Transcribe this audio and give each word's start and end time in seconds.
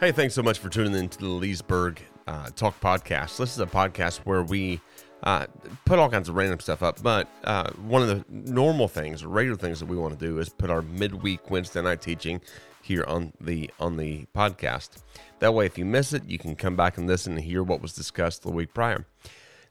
Hey, 0.00 0.12
thanks 0.12 0.32
so 0.32 0.44
much 0.44 0.60
for 0.60 0.68
tuning 0.68 0.94
in 0.94 1.08
to 1.08 1.18
the 1.18 1.26
Leesburg 1.26 2.00
uh, 2.28 2.50
Talk 2.54 2.80
Podcast. 2.80 3.36
This 3.36 3.50
is 3.50 3.58
a 3.58 3.66
podcast 3.66 4.18
where 4.18 4.44
we 4.44 4.80
uh, 5.24 5.46
put 5.86 5.98
all 5.98 6.08
kinds 6.08 6.28
of 6.28 6.36
random 6.36 6.60
stuff 6.60 6.84
up, 6.84 7.02
but 7.02 7.26
uh, 7.42 7.72
one 7.72 8.02
of 8.02 8.08
the 8.08 8.24
normal 8.30 8.86
things, 8.86 9.26
regular 9.26 9.56
things 9.56 9.80
that 9.80 9.86
we 9.86 9.96
want 9.96 10.16
to 10.16 10.24
do 10.24 10.38
is 10.38 10.50
put 10.50 10.70
our 10.70 10.82
midweek 10.82 11.50
Wednesday 11.50 11.82
night 11.82 12.00
teaching 12.00 12.40
here 12.80 13.02
on 13.08 13.32
the 13.40 13.72
on 13.80 13.96
the 13.96 14.26
podcast. 14.36 15.02
That 15.40 15.52
way, 15.52 15.66
if 15.66 15.76
you 15.76 15.84
miss 15.84 16.12
it, 16.12 16.22
you 16.28 16.38
can 16.38 16.54
come 16.54 16.76
back 16.76 16.96
and 16.96 17.08
listen 17.08 17.32
and 17.32 17.42
hear 17.42 17.64
what 17.64 17.82
was 17.82 17.92
discussed 17.92 18.44
the 18.44 18.52
week 18.52 18.72
prior. 18.72 19.04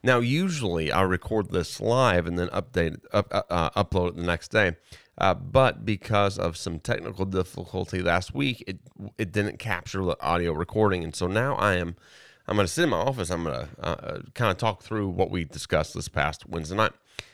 Now, 0.03 0.19
usually 0.19 0.91
I 0.91 1.03
record 1.03 1.51
this 1.51 1.79
live 1.79 2.27
and 2.27 2.37
then 2.37 2.49
update 2.49 2.95
it, 2.95 3.01
uh, 3.13 3.23
uh, 3.31 3.69
upload 3.81 4.09
it 4.09 4.17
the 4.17 4.23
next 4.23 4.51
day. 4.51 4.75
Uh, 5.17 5.33
but 5.33 5.83
because 5.83 6.37
of 6.37 6.55
some 6.55 6.79
technical 6.79 7.25
difficulty 7.25 8.01
last 8.01 8.35
week, 8.35 8.63
it 8.67 8.79
it 9.17 9.31
didn't 9.31 9.57
capture 9.57 10.03
the 10.03 10.21
audio 10.21 10.53
recording, 10.53 11.03
and 11.03 11.15
so 11.15 11.27
now 11.27 11.55
I 11.55 11.75
am 11.75 11.95
I'm 12.47 12.55
going 12.55 12.67
to 12.67 12.71
sit 12.71 12.83
in 12.83 12.89
my 12.91 12.97
office. 12.97 13.29
I'm 13.29 13.43
going 13.43 13.67
to 13.67 13.83
uh, 13.83 14.21
kind 14.35 14.51
of 14.51 14.57
talk 14.57 14.83
through 14.83 15.09
what 15.09 15.29
we 15.31 15.43
discussed 15.43 15.93
this 15.93 16.07
past 16.07 16.47
Wednesday 16.47 16.75
night. 16.75 16.93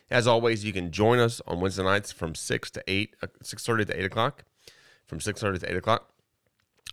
As 0.09 0.27
always, 0.27 0.63
you 0.63 0.73
can 0.73 0.91
join 0.91 1.20
us 1.20 1.41
on 1.45 1.59
Wednesday 1.59 1.84
nights 1.84 2.11
from 2.11 2.35
six 2.35 2.72
to 2.72 2.84
eight, 2.88 3.16
uh, 3.22 3.27
six 3.41 3.66
thirty 3.66 3.86
to 3.86 4.00
eight 4.00 4.05
o'clock. 4.05 4.44
From 5.05 5.20
six 5.20 5.41
thirty 5.41 5.59
to 5.59 5.70
eight 5.70 5.77
o'clock, 5.77 6.09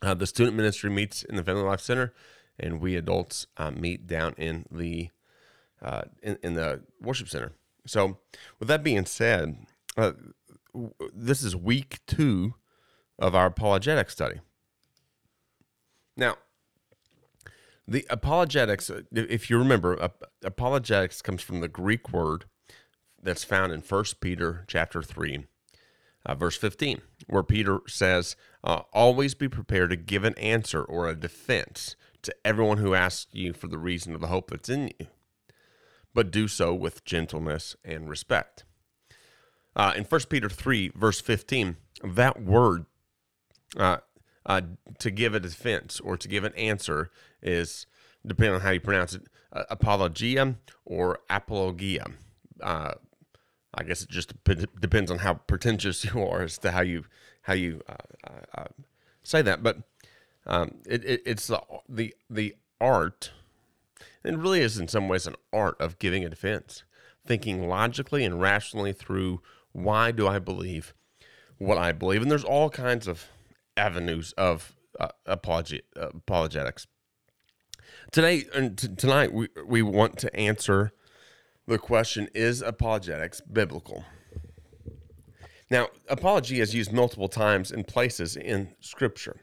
uh, 0.03 0.15
the 0.15 0.27
student 0.27 0.57
ministry 0.57 0.91
meets 0.91 1.23
in 1.23 1.37
the 1.37 1.45
Family 1.45 1.63
Life 1.63 1.81
Center, 1.81 2.13
and 2.59 2.81
we 2.81 2.97
adults 2.97 3.47
uh, 3.57 3.71
meet 3.71 4.07
down 4.07 4.35
in 4.37 4.67
the 4.71 5.11
uh, 5.81 6.03
in, 6.23 6.37
in 6.43 6.55
the 6.55 6.83
worship 7.01 7.29
center. 7.29 7.53
So, 7.87 8.19
with 8.59 8.69
that 8.69 8.83
being 8.83 9.07
said, 9.07 9.57
uh, 9.97 10.13
this 11.15 11.43
is 11.43 11.55
week 11.57 12.01
two 12.07 12.55
of 13.19 13.35
our 13.35 13.47
apologetic 13.47 14.11
study. 14.11 14.41
Now, 16.17 16.37
the 17.87 18.07
apologetics, 18.09 18.91
if 19.13 19.51
you 19.51 19.59
remember, 19.59 20.11
apologetics 20.45 21.23
comes 21.23 21.43
from 21.43 21.61
the 21.61 21.69
Greek 21.69 22.13
word 22.13 22.45
that's 23.23 23.45
found 23.45 23.73
in 23.73 23.81
1 23.81 24.05
Peter 24.21 24.65
chapter 24.69 25.03
3, 25.03 25.47
uh, 26.25 26.35
verse 26.35 26.57
15, 26.57 27.01
where 27.27 27.43
Peter 27.43 27.81
says, 27.87 28.37
uh, 28.63 28.83
Always 28.93 29.35
be 29.35 29.49
prepared 29.49 29.91
to 29.91 29.97
give 29.97 30.25
an 30.25 30.39
answer 30.39 30.83
or 30.83 31.09
a 31.09 31.17
defense 31.17 31.97
to 32.23 32.35
everyone 32.45 32.79
who 32.79 32.95
asks 32.95 33.27
you 33.33 33.53
for 33.53 33.67
the 33.67 33.79
reason 33.79 34.15
of 34.15 34.21
the 34.21 34.29
hope 34.29 34.51
that's 34.51 34.69
in 34.69 34.93
you, 34.99 35.07
but 36.15 36.31
do 36.31 36.49
so 36.49 36.75
with 36.75 37.05
gentleness 37.05 37.77
and 37.85 38.09
respect. 38.09 38.65
Uh, 39.77 39.93
in 39.97 40.05
1 40.05 40.21
Peter 40.29 40.49
3, 40.49 40.93
verse 40.95 41.21
15, 41.21 41.77
that 42.03 42.43
word 42.43 42.87
uh, 43.77 43.99
uh, 44.47 44.61
to 44.99 45.11
give 45.11 45.35
a 45.35 45.41
defense 45.41 46.01
or 46.01 46.17
to 46.17 46.29
give 46.29 46.45
an 46.45 46.55
answer 46.55 47.11
is, 47.43 47.87
depending 48.27 48.55
on 48.55 48.61
how 48.63 48.71
you 48.71 48.81
pronounce 48.81 49.15
it, 49.15 49.23
uh, 49.53 49.65
apologia 49.71 50.57
or 50.85 51.21
apologia. 51.29 52.07
Uh, 52.61 52.95
I 53.73 53.85
guess 53.85 54.03
it 54.03 54.09
just 54.09 54.33
depends 54.45 55.11
on 55.11 55.19
how 55.19 55.35
pretentious 55.35 56.05
you 56.15 56.23
are 56.27 56.43
as 56.43 56.59
to 56.59 56.73
how 56.73 56.83
you 56.83 57.05
how 57.43 57.55
you 57.55 57.81
uh, 57.89 58.65
say 59.23 59.43
that. 59.43 59.63
But 59.63 59.79
um, 60.47 60.79
it, 60.87 61.05
it, 61.05 61.23
it's 61.25 61.47
the 61.47 61.63
the 61.89 62.15
the 62.29 62.57
art. 62.81 63.33
It 64.25 64.37
really 64.37 64.61
is 64.61 64.79
in 64.79 64.89
some 64.89 65.09
ways 65.09 65.27
an 65.27 65.37
art 65.53 65.81
of 65.81 65.99
giving 65.99 66.25
a 66.25 66.29
defense, 66.29 66.85
thinking 67.27 67.69
logically 67.69 68.25
and 68.25 68.41
rationally 68.41 68.93
through 68.93 69.41
why 69.73 70.11
do 70.13 70.27
I 70.27 70.39
believe 70.39 70.95
what 71.59 71.79
I 71.79 71.93
believe? 71.93 72.23
And 72.23 72.31
there's 72.31 72.45
all 72.45 72.71
kinds 72.71 73.07
of 73.07 73.27
avenues 73.77 74.33
of 74.37 74.77
uh, 74.99 75.09
uh, 75.27 75.35
apologetics. 76.13 76.87
Today 78.13 78.45
and 78.55 78.77
t- 78.77 78.89
tonight, 78.89 79.33
we, 79.33 79.49
we 79.67 79.83
want 79.83 80.19
to 80.19 80.35
answer 80.37 80.93
the 81.67 81.79
question 81.79 82.29
Is 82.35 82.63
apologetics 82.63 83.41
biblical? 83.41 84.05
Now, 85.71 85.89
apology 86.09 86.61
is 86.61 86.75
used 86.75 86.93
multiple 86.93 87.29
times 87.29 87.71
in 87.71 87.85
places 87.85 88.37
in 88.37 88.75
Scripture. 88.81 89.37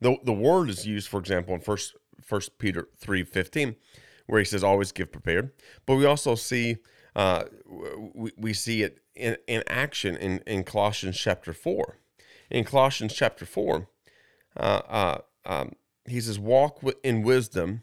The, 0.00 0.16
the 0.22 0.32
word 0.32 0.68
is 0.68 0.86
used, 0.86 1.08
for 1.08 1.18
example, 1.18 1.54
in 1.54 1.60
First 1.60 1.94
First 2.22 2.58
Peter 2.58 2.88
three 2.98 3.24
fifteen, 3.24 3.76
where 4.26 4.38
he 4.38 4.44
says, 4.44 4.62
"Always 4.62 4.92
give 4.92 5.10
prepared." 5.10 5.52
But 5.86 5.96
we 5.96 6.04
also 6.04 6.34
see 6.34 6.76
uh, 7.16 7.44
we, 8.14 8.32
we 8.36 8.52
see 8.52 8.82
it 8.82 9.01
in, 9.14 9.36
in 9.46 9.62
action 9.66 10.16
in, 10.16 10.42
in 10.46 10.64
Colossians 10.64 11.18
chapter 11.18 11.52
4. 11.52 11.98
In 12.50 12.64
Colossians 12.64 13.14
chapter 13.14 13.46
4, 13.46 13.88
uh, 14.56 14.60
uh, 14.60 15.18
um, 15.44 15.72
he 16.06 16.20
says, 16.20 16.38
Walk 16.38 16.80
in 17.02 17.22
wisdom 17.22 17.82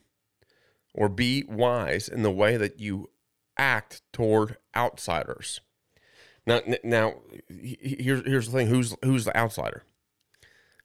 or 0.94 1.10
be 1.10 1.44
wise 1.48 2.08
in 2.08 2.24
the 2.24 2.32
way 2.32 2.58
that 2.58 2.80
you 2.80 3.10
act 3.58 4.02
toward 4.14 4.58
outsiders. 4.76 5.62
Now, 6.46 6.62
now 6.84 7.16
here's, 7.48 8.26
here's 8.26 8.48
the 8.48 8.58
thing 8.58 8.68
who's, 8.68 8.96
who's 9.04 9.26
the 9.26 9.38
outsider? 9.38 9.84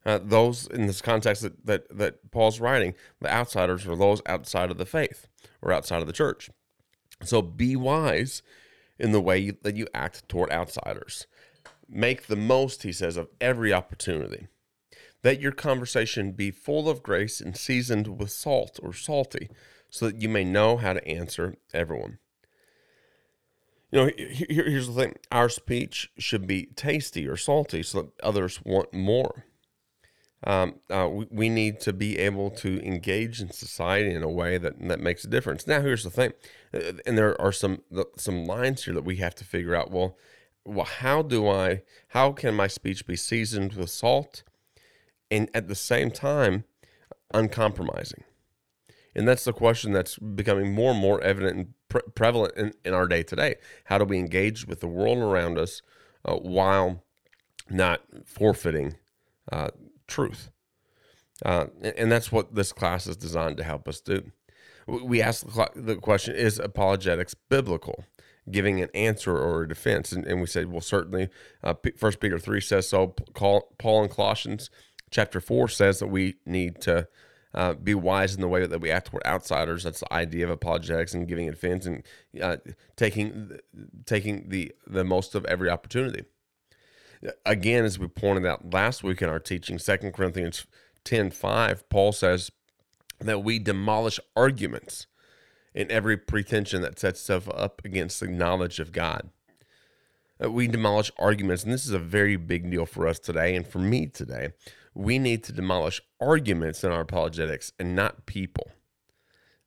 Uh, 0.05 0.19
those 0.21 0.67
in 0.67 0.85
this 0.85 1.01
context 1.01 1.41
that, 1.41 1.65
that, 1.65 1.97
that 1.97 2.31
Paul's 2.31 2.59
writing, 2.59 2.93
the 3.19 3.33
outsiders 3.33 3.87
are 3.87 3.95
those 3.95 4.21
outside 4.27 4.69
of 4.69 4.77
the 4.77 4.85
faith 4.85 5.27
or 5.63 5.71
outside 5.71 6.01
of 6.01 6.07
the 6.07 6.13
church. 6.13 6.51
So 7.23 7.41
be 7.41 7.75
wise 7.75 8.43
in 8.99 9.11
the 9.11 9.21
way 9.21 9.51
that 9.51 9.75
you 9.75 9.87
act 9.93 10.27
toward 10.29 10.51
outsiders. 10.51 11.27
Make 11.87 12.27
the 12.27 12.35
most, 12.35 12.83
he 12.83 12.91
says, 12.91 13.17
of 13.17 13.29
every 13.39 13.73
opportunity. 13.73 14.47
That 15.21 15.41
your 15.41 15.51
conversation 15.51 16.31
be 16.31 16.51
full 16.51 16.89
of 16.89 17.03
grace 17.03 17.41
and 17.41 17.57
seasoned 17.57 18.19
with 18.19 18.31
salt 18.31 18.79
or 18.81 18.93
salty, 18.93 19.49
so 19.89 20.07
that 20.07 20.21
you 20.21 20.29
may 20.29 20.43
know 20.43 20.77
how 20.77 20.93
to 20.93 21.07
answer 21.07 21.55
everyone. 21.73 22.19
You 23.91 23.99
know, 23.99 24.11
here, 24.17 24.69
here's 24.69 24.87
the 24.87 24.93
thing 24.93 25.15
our 25.31 25.49
speech 25.49 26.11
should 26.17 26.47
be 26.47 26.65
tasty 26.75 27.27
or 27.27 27.37
salty 27.37 27.81
so 27.83 28.01
that 28.01 28.21
others 28.21 28.59
want 28.63 28.93
more 28.93 29.45
um, 30.45 30.75
uh, 30.89 31.09
we, 31.11 31.27
we, 31.31 31.49
need 31.49 31.79
to 31.81 31.93
be 31.93 32.19
able 32.19 32.51
to 32.51 32.79
engage 32.85 33.41
in 33.41 33.51
society 33.51 34.13
in 34.13 34.21
a 34.21 34.29
way 34.29 34.57
that, 34.59 34.79
that 34.87 34.99
makes 34.99 35.25
a 35.25 35.27
difference. 35.27 35.65
Now, 35.65 35.81
here's 35.81 36.03
the 36.03 36.11
thing, 36.11 36.33
uh, 36.73 36.93
and 37.05 37.17
there 37.17 37.39
are 37.41 37.51
some 37.51 37.81
some 38.15 38.45
lines 38.45 38.85
here 38.85 38.93
that 38.93 39.05
we 39.05 39.17
have 39.17 39.33
to 39.35 39.43
figure 39.43 39.75
out. 39.75 39.91
Well, 39.91 40.17
well, 40.63 40.85
how 40.85 41.23
do 41.23 41.47
I? 41.47 41.81
How 42.09 42.31
can 42.31 42.53
my 42.53 42.67
speech 42.67 43.07
be 43.07 43.15
seasoned 43.15 43.73
with 43.73 43.89
salt, 43.89 44.43
and 45.31 45.49
at 45.53 45.67
the 45.67 45.75
same 45.75 46.11
time, 46.11 46.65
uncompromising? 47.33 48.23
And 49.15 49.27
that's 49.27 49.45
the 49.45 49.53
question 49.53 49.93
that's 49.93 50.17
becoming 50.17 50.73
more 50.73 50.91
and 50.91 50.99
more 50.99 51.21
evident 51.21 51.57
and 51.57 51.73
pre- 51.89 52.01
prevalent 52.13 52.55
in, 52.57 52.73
in 52.83 52.93
our 52.93 53.07
day 53.07 53.23
today. 53.23 53.55
How 53.85 53.97
do 53.97 54.05
we 54.05 54.19
engage 54.19 54.67
with 54.67 54.81
the 54.81 54.87
world 54.87 55.17
around 55.17 55.57
us 55.57 55.81
uh, 56.25 56.35
while 56.35 57.03
not 57.69 58.01
forfeiting 58.25 58.95
uh, 59.51 59.69
truth. 60.07 60.49
Uh, 61.43 61.67
and 61.97 62.11
that's 62.11 62.31
what 62.31 62.55
this 62.55 62.71
class 62.71 63.07
is 63.07 63.17
designed 63.17 63.57
to 63.57 63.63
help 63.63 63.87
us 63.87 63.99
do. 63.99 64.31
We 64.87 65.21
ask 65.21 65.45
the 65.75 65.97
question 65.97 66.35
Is 66.35 66.59
apologetics 66.59 67.35
biblical? 67.49 68.05
Giving 68.49 68.79
an 68.79 68.89
answer 68.93 69.35
or 69.35 69.63
a 69.63 69.67
defense. 69.67 70.11
And, 70.11 70.23
and 70.25 70.39
we 70.39 70.45
said, 70.45 70.71
well, 70.71 70.81
certainly, 70.81 71.29
uh, 71.63 71.73
First 71.97 72.19
Peter 72.19 72.37
3 72.37 72.61
says 72.61 72.87
so. 72.87 73.07
Paul 73.33 74.03
in 74.03 74.09
Colossians 74.09 74.69
chapter 75.09 75.41
4 75.41 75.67
says 75.67 75.97
that 75.97 76.07
we 76.07 76.35
need 76.45 76.79
to 76.81 77.07
uh, 77.55 77.73
be 77.73 77.95
wise 77.95 78.35
in 78.35 78.41
the 78.41 78.47
way 78.47 78.67
that 78.67 78.81
we 78.81 78.91
act 78.91 79.07
toward 79.07 79.25
outsiders. 79.25 79.83
That's 79.83 80.01
the 80.01 80.13
idea 80.13 80.43
of 80.45 80.51
apologetics 80.51 81.15
and 81.15 81.27
giving 81.27 81.47
a 81.47 81.51
defense 81.51 81.87
and 81.87 82.03
uh, 82.39 82.57
taking 82.95 83.57
taking 84.05 84.49
the 84.49 84.73
the 84.85 85.03
most 85.03 85.33
of 85.33 85.45
every 85.45 85.69
opportunity 85.69 86.25
again, 87.45 87.85
as 87.85 87.99
we 87.99 88.07
pointed 88.07 88.45
out 88.45 88.73
last 88.73 89.03
week 89.03 89.21
in 89.21 89.29
our 89.29 89.39
teaching, 89.39 89.79
Second 89.79 90.13
Corinthians 90.13 90.65
10 91.03 91.31
5, 91.31 91.89
Paul 91.89 92.11
says 92.11 92.51
that 93.19 93.43
we 93.43 93.59
demolish 93.59 94.19
arguments 94.35 95.07
in 95.73 95.91
every 95.91 96.17
pretension 96.17 96.81
that 96.81 96.99
sets 96.99 97.19
itself 97.19 97.49
up 97.49 97.81
against 97.83 98.19
the 98.19 98.27
knowledge 98.27 98.79
of 98.79 98.91
God. 98.91 99.29
Uh, 100.43 100.51
we 100.51 100.67
demolish 100.67 101.11
arguments, 101.17 101.63
and 101.63 101.73
this 101.73 101.85
is 101.85 101.91
a 101.91 101.99
very 101.99 102.35
big 102.35 102.69
deal 102.69 102.85
for 102.85 103.07
us 103.07 103.19
today 103.19 103.55
and 103.55 103.67
for 103.67 103.79
me 103.79 104.07
today. 104.07 104.49
We 104.93 105.19
need 105.19 105.43
to 105.45 105.53
demolish 105.53 106.01
arguments 106.19 106.83
in 106.83 106.91
our 106.91 107.01
apologetics 107.01 107.71
and 107.79 107.95
not 107.95 108.25
people. 108.25 108.71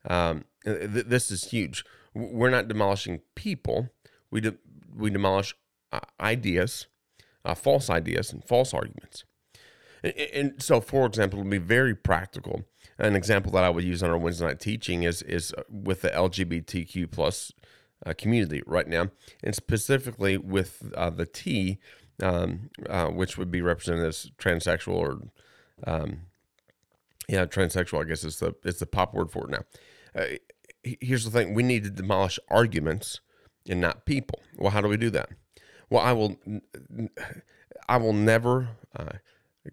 Um, 0.07 0.45
th- 0.63 1.05
this 1.05 1.31
is 1.31 1.45
huge. 1.45 1.85
We're 2.13 2.49
not 2.49 2.67
demolishing 2.67 3.21
people. 3.35 3.89
We 4.31 4.41
de- 4.41 4.57
we 4.95 5.09
demolish 5.09 5.55
uh, 5.91 5.99
ideas 6.19 6.87
uh, 7.45 7.55
false 7.55 7.89
ideas 7.89 8.31
and 8.31 8.43
false 8.43 8.73
arguments. 8.73 9.23
And, 10.03 10.13
and, 10.33 10.63
so, 10.63 10.81
for 10.81 11.05
example, 11.05 11.43
to 11.43 11.49
be 11.49 11.57
very 11.57 11.95
practical, 11.95 12.63
an 12.97 13.15
example 13.15 13.51
that 13.53 13.63
I 13.63 13.69
would 13.69 13.83
use 13.83 14.03
on 14.03 14.09
our 14.09 14.17
Wednesday 14.17 14.45
night 14.45 14.59
teaching 14.59 15.03
is 15.03 15.21
is 15.23 15.53
uh, 15.57 15.63
with 15.69 16.01
the 16.01 16.09
LGBTQ 16.09 17.11
plus 17.11 17.51
uh, 18.05 18.13
community 18.17 18.61
right 18.65 18.87
now, 18.87 19.09
and 19.43 19.55
specifically 19.55 20.37
with 20.37 20.91
uh, 20.95 21.09
the 21.09 21.25
T, 21.25 21.79
um, 22.21 22.69
uh, 22.89 23.07
which 23.07 23.37
would 23.37 23.51
be 23.51 23.61
represented 23.61 24.05
as 24.05 24.31
transsexual 24.37 24.93
or 24.93 25.21
um, 25.85 26.21
Yeah, 27.27 27.45
transsexual. 27.45 28.03
I 28.03 28.07
guess 28.07 28.23
is 28.23 28.39
the 28.39 28.55
it's 28.63 28.79
the 28.79 28.85
pop 28.85 29.13
word 29.13 29.31
for 29.31 29.45
it 29.45 29.51
now. 29.51 29.63
Uh, 30.15 30.25
here's 30.83 31.25
the 31.25 31.31
thing: 31.31 31.53
we 31.53 31.63
need 31.63 31.83
to 31.83 31.89
demolish 31.89 32.39
arguments 32.49 33.19
and 33.67 33.81
not 33.81 34.05
people. 34.05 34.41
Well, 34.57 34.71
how 34.71 34.81
do 34.81 34.87
we 34.87 34.97
do 34.97 35.09
that? 35.11 35.29
Well, 35.89 36.01
I 36.01 36.13
will, 36.13 36.37
I 37.87 37.97
will 37.97 38.13
never 38.13 38.69
uh, 38.95 39.13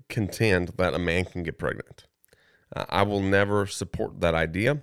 contend 0.09 0.69
that 0.79 0.95
a 0.95 0.99
man 0.99 1.25
can 1.27 1.43
get 1.43 1.59
pregnant. 1.59 2.07
Uh, 2.75 2.87
I 2.89 3.03
will 3.03 3.21
never 3.21 3.67
support 3.67 4.21
that 4.21 4.35
idea. 4.35 4.83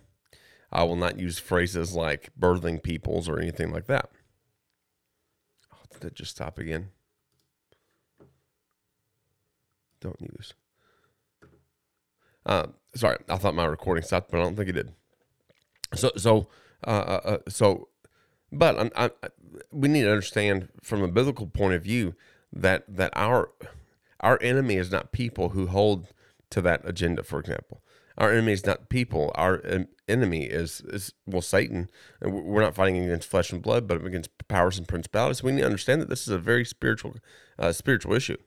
I 0.72 0.84
will 0.84 0.96
not 0.96 1.20
use 1.20 1.38
phrases 1.40 1.94
like 1.94 2.32
birthing 2.40 2.82
peoples 2.82 3.28
or 3.28 3.40
anything 3.40 3.72
like 3.72 3.88
that. 3.88 4.10
Oh, 5.74 5.78
did 5.92 6.02
that 6.02 6.16
just 6.16 6.32
stop 6.32 6.58
again? 6.58 6.90
Don't 10.00 10.20
use. 10.20 10.54
Uh, 12.46 12.68
sorry, 12.96 13.18
I 13.30 13.38
thought 13.38 13.56
my 13.56 13.66
recording 13.66 14.04
stopped, 14.04 14.32
but 14.32 14.40
I 14.40 14.44
don't 14.44 14.56
think 14.56 14.70
it 14.70 14.74
did. 14.74 14.94
So, 15.96 16.12
so, 16.18 16.48
uh, 16.86 16.90
uh, 16.90 17.22
uh 17.24 17.38
so, 17.48 17.88
but 18.54 18.80
I'm, 18.80 18.92
I, 18.96 19.12
we 19.72 19.88
need 19.88 20.04
to 20.04 20.12
understand 20.12 20.70
from 20.82 21.02
a 21.02 21.08
biblical 21.08 21.48
point 21.48 21.74
of 21.74 21.84
view 21.84 22.16
that 22.52 22.84
that 22.88 23.12
our 23.16 23.50
our 24.20 24.38
enemy 24.42 24.76
is 24.76 24.92
not 24.92 25.12
people 25.12 25.50
who 25.50 25.68
hold 25.68 26.14
to 26.50 26.62
that 26.62 26.82
agenda. 26.86 27.24
For 27.24 27.40
example, 27.40 27.82
our 28.18 28.32
enemy 28.32 28.54
is 28.54 28.66
not 28.66 28.90
people. 28.90 29.32
Our 29.36 29.62
enemy 30.08 30.46
is 30.46 30.82
is 30.82 31.14
well 31.26 31.42
Satan. 31.42 31.90
We're 32.22 32.62
not 32.62 32.76
fighting 32.76 33.04
against 33.04 33.28
flesh 33.28 33.52
and 33.52 33.62
blood, 33.62 33.88
but 33.88 34.06
against 34.06 34.30
powers 34.48 34.78
and 34.78 34.88
principalities. 34.88 35.44
We 35.44 35.52
need 35.52 35.62
to 35.62 35.68
understand 35.68 36.02
that 36.02 36.10
this 36.10 36.22
is 36.22 36.30
a 36.30 36.40
very 36.40 36.66
spiritual 36.66 37.16
uh, 37.58 37.72
spiritual 37.72 38.14
issue. 38.14 38.38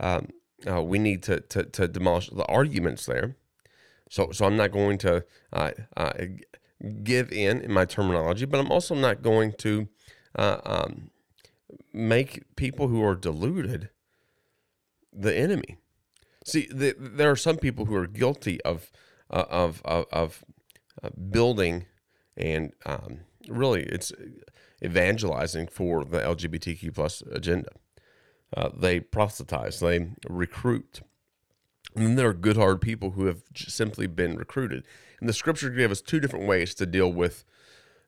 Um, 0.00 0.28
uh, 0.66 0.82
we 0.82 0.98
need 0.98 1.22
to, 1.24 1.40
to 1.40 1.64
to 1.64 1.88
demolish 1.88 2.30
the 2.30 2.44
arguments 2.46 3.06
there. 3.06 3.36
So 4.10 4.30
so 4.32 4.46
I'm 4.46 4.56
not 4.56 4.72
going 4.72 4.98
to 4.98 5.24
uh, 5.52 5.72
uh 5.96 6.12
give 7.02 7.32
in 7.32 7.60
in 7.60 7.72
my 7.72 7.84
terminology, 7.84 8.44
but 8.44 8.60
I'm 8.60 8.70
also 8.70 8.94
not 8.94 9.22
going 9.22 9.52
to 9.58 9.88
uh, 10.36 10.58
um, 10.64 11.10
make 11.92 12.44
people 12.56 12.88
who 12.88 13.02
are 13.04 13.14
deluded 13.14 13.90
the 15.12 15.36
enemy. 15.36 15.78
See, 16.44 16.68
the, 16.72 16.94
there 16.98 17.30
are 17.30 17.36
some 17.36 17.56
people 17.56 17.86
who 17.86 17.94
are 17.94 18.06
guilty 18.06 18.60
of 18.62 18.90
uh, 19.30 19.44
of 19.48 19.82
of, 19.84 20.06
of 20.12 20.44
uh, 21.02 21.10
building 21.30 21.86
and 22.36 22.72
um, 22.86 23.20
really 23.48 23.82
it's 23.82 24.12
evangelizing 24.82 25.66
for 25.66 26.04
the 26.04 26.20
LGBTQ 26.20 26.94
plus 26.94 27.22
agenda. 27.32 27.70
Uh, 28.56 28.70
they 28.74 29.00
proselytize, 29.00 29.80
they 29.80 30.10
recruit. 30.28 31.02
And 31.98 32.06
then 32.06 32.14
there 32.14 32.28
are 32.28 32.34
good 32.34 32.56
hard 32.56 32.80
people 32.80 33.10
who 33.10 33.26
have 33.26 33.42
simply 33.56 34.06
been 34.06 34.36
recruited. 34.36 34.84
And 35.18 35.28
the 35.28 35.32
scripture 35.32 35.68
gave 35.68 35.90
us 35.90 36.00
two 36.00 36.20
different 36.20 36.46
ways 36.46 36.72
to 36.74 36.86
deal 36.86 37.12
with 37.12 37.44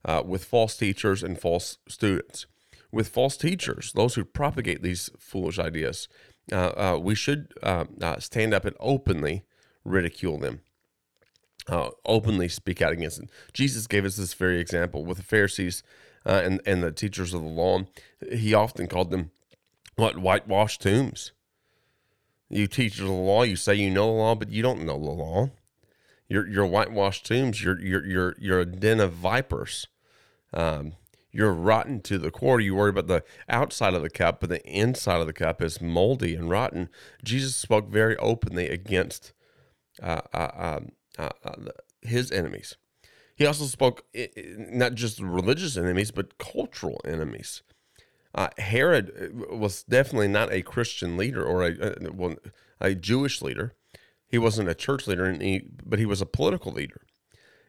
uh, 0.05 0.23
with 0.25 0.45
false 0.45 0.77
teachers 0.77 1.25
and 1.25 1.39
false 1.39 1.79
students. 1.89 2.47
With 2.93 3.09
false 3.09 3.37
teachers, 3.37 3.93
those 3.93 4.15
who 4.15 4.25
propagate 4.25 4.83
these 4.83 5.11
foolish 5.19 5.59
ideas, 5.59 6.09
uh, 6.53 6.57
uh, 6.77 6.99
we 7.03 7.17
should 7.17 7.53
uh, 7.65 7.85
uh, 8.01 8.19
stand 8.21 8.55
up 8.55 8.65
and 8.65 8.77
openly 8.79 9.45
ridicule 9.85 10.39
them, 10.39 10.61
uh, 11.69 11.91
openly 12.07 12.49
speak 12.49 12.81
out 12.81 12.93
against 12.93 13.19
them. 13.19 13.29
Jesus 13.53 13.89
gave 13.89 14.05
us 14.05 14.17
this 14.17 14.35
very 14.35 14.61
example 14.61 15.05
with 15.05 15.19
the 15.19 15.25
Pharisees 15.25 15.83
and 16.25 16.61
and 16.65 16.83
the 16.85 16.93
teachers 16.93 17.35
of 17.35 17.43
the 17.43 17.49
law. 17.49 17.81
He 18.33 18.55
often 18.55 18.87
called 18.87 19.11
them 19.11 19.33
what 19.97 20.17
whitewashed 20.17 20.81
tombs. 20.81 21.33
You 22.51 22.67
teach 22.67 22.99
the 22.99 23.11
law, 23.11 23.45
you 23.45 23.57
say 23.57 23.75
you 23.75 23.91
know 23.91 24.07
the 24.07 24.13
law, 24.13 24.35
but 24.35 24.51
you 24.51 24.61
don't 24.63 24.85
know 24.85 24.99
the 24.99 25.11
law. 25.11 25.51
You're, 26.29 26.49
you're 26.49 26.67
whitewashed 26.67 27.27
tombs. 27.27 27.63
You're, 27.63 27.81
you're, 27.81 28.05
you're, 28.05 28.35
you're 28.39 28.61
a 28.61 28.67
den 28.67 29.01
of 29.01 29.13
vipers. 29.13 29.87
Um, 30.53 30.93
you're 31.33 31.53
rotten 31.53 32.01
to 32.03 32.19
the 32.19 32.31
core. 32.31 32.61
You 32.61 32.75
worry 32.75 32.91
about 32.91 33.07
the 33.07 33.23
outside 33.49 33.95
of 33.95 34.03
the 34.03 34.11
cup, 34.11 34.41
but 34.41 34.49
the 34.49 34.65
inside 34.67 35.21
of 35.21 35.27
the 35.27 35.33
cup 35.33 35.63
is 35.63 35.81
moldy 35.81 36.35
and 36.35 36.51
rotten. 36.51 36.89
Jesus 37.23 37.55
spoke 37.55 37.89
very 37.89 38.17
openly 38.17 38.69
against 38.69 39.33
uh, 40.03 40.23
uh, 40.33 40.51
um, 40.55 40.89
uh, 41.19 41.31
uh 41.45 41.55
his 42.03 42.33
enemies. 42.33 42.77
He 43.37 43.47
also 43.47 43.65
spoke 43.65 44.05
not 44.57 44.95
just 44.95 45.21
religious 45.21 45.77
enemies, 45.77 46.11
but 46.11 46.39
cultural 46.39 47.01
enemies. 47.05 47.63
Uh, 48.35 48.49
Herod 48.59 49.13
uh, 49.51 49.57
was 49.57 49.83
definitely 49.83 50.29
not 50.29 50.53
a 50.53 50.63
Christian 50.63 51.17
leader 51.17 51.45
or 51.45 51.65
a, 51.65 51.73
a, 51.81 52.37
a 52.81 52.95
Jewish 52.95 53.43
leader. 53.43 53.75
He 54.29 54.39
wasn't 54.39 54.69
a 54.69 54.75
church 54.75 55.07
leader, 55.07 55.25
and 55.25 55.43
he, 55.43 55.63
but 55.85 55.99
he 55.99 56.07
was 56.07 56.21
a 56.21 56.27
political 56.27 56.73
leader. 56.73 57.03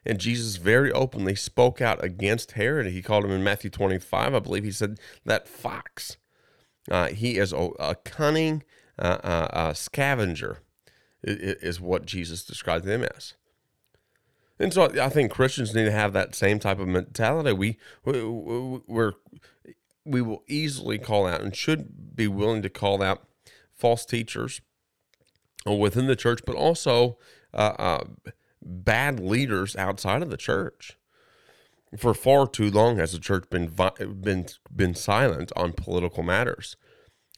And 0.06 0.20
Jesus 0.20 0.58
very 0.58 0.92
openly 0.92 1.36
spoke 1.36 1.82
out 1.82 2.04
against 2.04 2.54
Herod. 2.54 2.88
He 2.88 3.02
called 3.02 3.26
him 3.26 3.32
in 3.32 3.44
Matthew 3.44 3.70
25, 3.70 4.34
I 4.34 4.40
believe. 4.40 4.64
He 4.64 4.72
said, 4.72 5.00
That 5.26 5.48
fox, 5.48 6.18
uh, 6.90 7.08
he 7.08 7.38
is 7.38 7.54
a, 7.54 7.70
a 7.80 7.96
cunning 7.96 8.64
uh, 8.98 9.18
uh, 9.52 9.74
scavenger, 9.74 10.60
is 11.24 11.80
what 11.80 12.06
Jesus 12.06 12.44
described 12.44 12.86
them 12.86 13.04
as. 13.16 13.34
And 14.60 14.72
so 14.72 14.92
I 15.02 15.10
think 15.10 15.32
Christians 15.32 15.74
need 15.74 15.86
to 15.86 15.92
have 15.92 16.14
that 16.14 16.36
same 16.36 16.60
type 16.60 16.80
of 16.80 16.88
mentality. 16.88 17.52
We, 17.52 17.78
we 18.06 18.22
we're 18.88 19.14
we 20.06 20.22
will 20.22 20.44
easily 20.48 20.98
call 20.98 21.28
out 21.28 21.42
and 21.42 21.56
should 21.56 22.16
be 22.16 22.28
willing 22.28 22.62
to 22.62 22.70
call 22.70 23.02
out 23.02 23.28
false 23.74 24.06
teachers 24.06 24.62
within 25.66 26.08
the 26.08 26.16
church, 26.16 26.42
but 26.46 26.56
also 26.56 27.18
uh, 27.54 27.74
uh, 27.78 28.04
bad 28.62 29.20
leaders 29.20 29.76
outside 29.76 30.22
of 30.22 30.30
the 30.30 30.38
church. 30.38 30.98
For 31.98 32.14
far 32.14 32.48
too 32.48 32.72
long 32.72 32.98
has 32.98 33.12
the 33.12 33.20
church 33.20 33.50
been 33.50 33.74
been 34.22 34.48
been 34.74 34.96
silent 34.96 35.52
on 35.58 35.74
political 35.74 36.24
matters. 36.24 36.78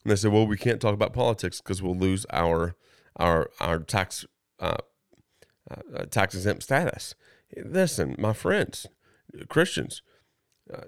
And 0.04 0.12
they 0.12 0.16
say, 0.16 0.28
"Well, 0.30 0.46
we 0.46 0.58
can't 0.58 0.80
talk 0.80 0.94
about 0.94 1.12
politics 1.12 1.60
because 1.60 1.82
we'll 1.82 1.98
lose 1.98 2.28
our 2.32 2.76
our 3.16 3.50
our 3.60 3.80
tax 3.80 4.26
uh, 4.60 4.78
uh 5.72 6.06
tax 6.06 6.36
exempt 6.36 6.62
status." 6.64 7.16
Listen, 7.66 8.16
my 8.20 8.34
friends, 8.34 8.86
Christians, 9.50 10.04
uh, 10.72 10.86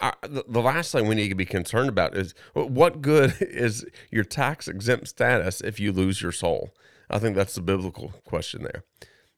I, 0.00 0.12
the 0.22 0.60
last 0.60 0.92
thing 0.92 1.08
we 1.08 1.14
need 1.14 1.28
to 1.28 1.34
be 1.34 1.46
concerned 1.46 1.88
about 1.88 2.16
is 2.16 2.34
what 2.52 3.00
good 3.00 3.34
is 3.40 3.86
your 4.10 4.24
tax 4.24 4.68
exempt 4.68 5.08
status 5.08 5.60
if 5.60 5.80
you 5.80 5.92
lose 5.92 6.20
your 6.20 6.32
soul? 6.32 6.74
I 7.08 7.18
think 7.18 7.36
that's 7.36 7.54
the 7.54 7.62
biblical 7.62 8.14
question 8.24 8.62
there. 8.62 8.84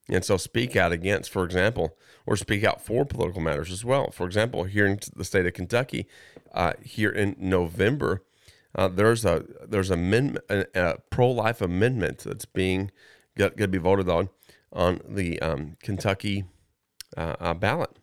And 0.09 0.25
so 0.25 0.37
speak 0.37 0.75
out 0.75 0.91
against, 0.91 1.29
for 1.29 1.45
example, 1.45 1.95
or 2.25 2.35
speak 2.35 2.63
out 2.63 2.83
for 2.83 3.05
political 3.05 3.41
matters 3.41 3.71
as 3.71 3.85
well. 3.85 4.09
For 4.11 4.25
example, 4.25 4.63
here 4.63 4.87
in 4.87 4.99
the 5.15 5.23
state 5.23 5.45
of 5.45 5.53
Kentucky, 5.53 6.07
uh, 6.51 6.73
here 6.81 7.11
in 7.11 7.35
November, 7.37 8.23
uh, 8.75 8.87
there's 8.87 9.23
a 9.23 9.45
there's 9.67 9.91
amendment, 9.91 10.45
a, 10.49 10.65
a 10.73 10.97
pro 11.09 11.29
life 11.29 11.61
amendment 11.61 12.19
that's 12.19 12.45
being 12.45 12.91
going 13.37 13.55
to 13.55 13.67
be 13.67 13.77
voted 13.77 14.09
on 14.09 14.29
on 14.73 15.01
the 15.07 15.39
um, 15.41 15.77
Kentucky 15.81 16.43
uh, 17.17 17.35
uh 17.39 17.53
ballot, 17.53 17.97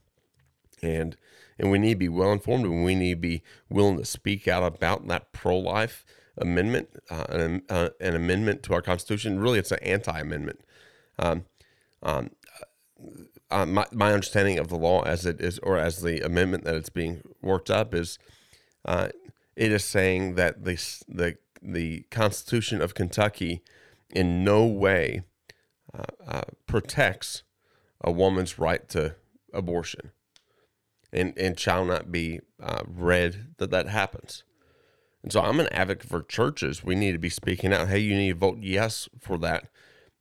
and 0.82 1.16
and 1.58 1.70
we 1.70 1.78
need 1.78 1.94
to 1.94 1.96
be 1.96 2.08
well 2.08 2.32
informed 2.32 2.64
and 2.64 2.84
we 2.84 2.94
need 2.94 3.14
to 3.14 3.20
be 3.20 3.42
willing 3.68 3.98
to 3.98 4.04
speak 4.04 4.46
out 4.46 4.62
about 4.62 5.06
that 5.08 5.32
pro 5.32 5.56
life 5.56 6.04
amendment, 6.38 6.88
uh, 7.10 7.25
an, 7.28 7.62
uh, 7.68 7.90
an, 8.00 8.14
amendment 8.14 8.62
to 8.64 8.75
our 8.75 8.82
Constitution. 8.82 9.40
Really, 9.40 9.58
it's 9.58 9.72
an 9.72 9.82
anti 9.82 10.18
amendment. 10.18 10.60
Um, 11.18 11.46
um, 12.02 12.30
uh, 13.50 13.64
my, 13.64 13.86
my 13.92 14.12
understanding 14.12 14.58
of 14.58 14.68
the 14.68 14.76
law 14.76 15.02
as 15.02 15.25
it 15.25 15.40
is, 15.40 15.58
or 15.60 15.78
as 15.78 16.02
the 16.02 16.20
amendment 16.20 16.64
that 16.64 16.75
it's 16.75 16.90
being 16.90 17.22
worked 17.40 17.70
up, 17.70 17.94
is 17.94 18.18
uh, 18.84 19.08
it 19.54 19.72
is 19.72 19.84
saying 19.84 20.34
that 20.34 20.64
the, 20.64 20.75
the, 21.08 21.36
the 21.62 22.02
Constitution 22.10 22.82
of 22.82 22.94
Kentucky 22.94 23.62
in 24.10 24.44
no 24.44 24.66
way 24.66 25.22
uh, 25.94 26.02
uh, 26.26 26.42
protects 26.66 27.42
a 28.02 28.10
woman's 28.10 28.58
right 28.58 28.88
to 28.90 29.14
abortion 29.52 30.10
and, 31.16 31.37
and 31.38 31.58
shall 31.58 31.85
not 31.85 32.12
be 32.12 32.40
uh, 32.62 32.82
read 32.87 33.54
that 33.58 33.70
that 33.70 33.88
happens. 33.88 34.44
And 35.23 35.32
so 35.32 35.40
I'm 35.40 35.58
an 35.58 35.68
advocate 35.73 36.08
for 36.08 36.23
churches. 36.23 36.85
We 36.85 36.94
need 36.94 37.12
to 37.12 37.18
be 37.18 37.30
speaking 37.30 37.73
out. 37.73 37.88
Hey, 37.88 37.99
you 37.99 38.14
need 38.14 38.28
to 38.28 38.38
vote 38.38 38.58
yes 38.61 39.08
for 39.20 39.38
that 39.38 39.68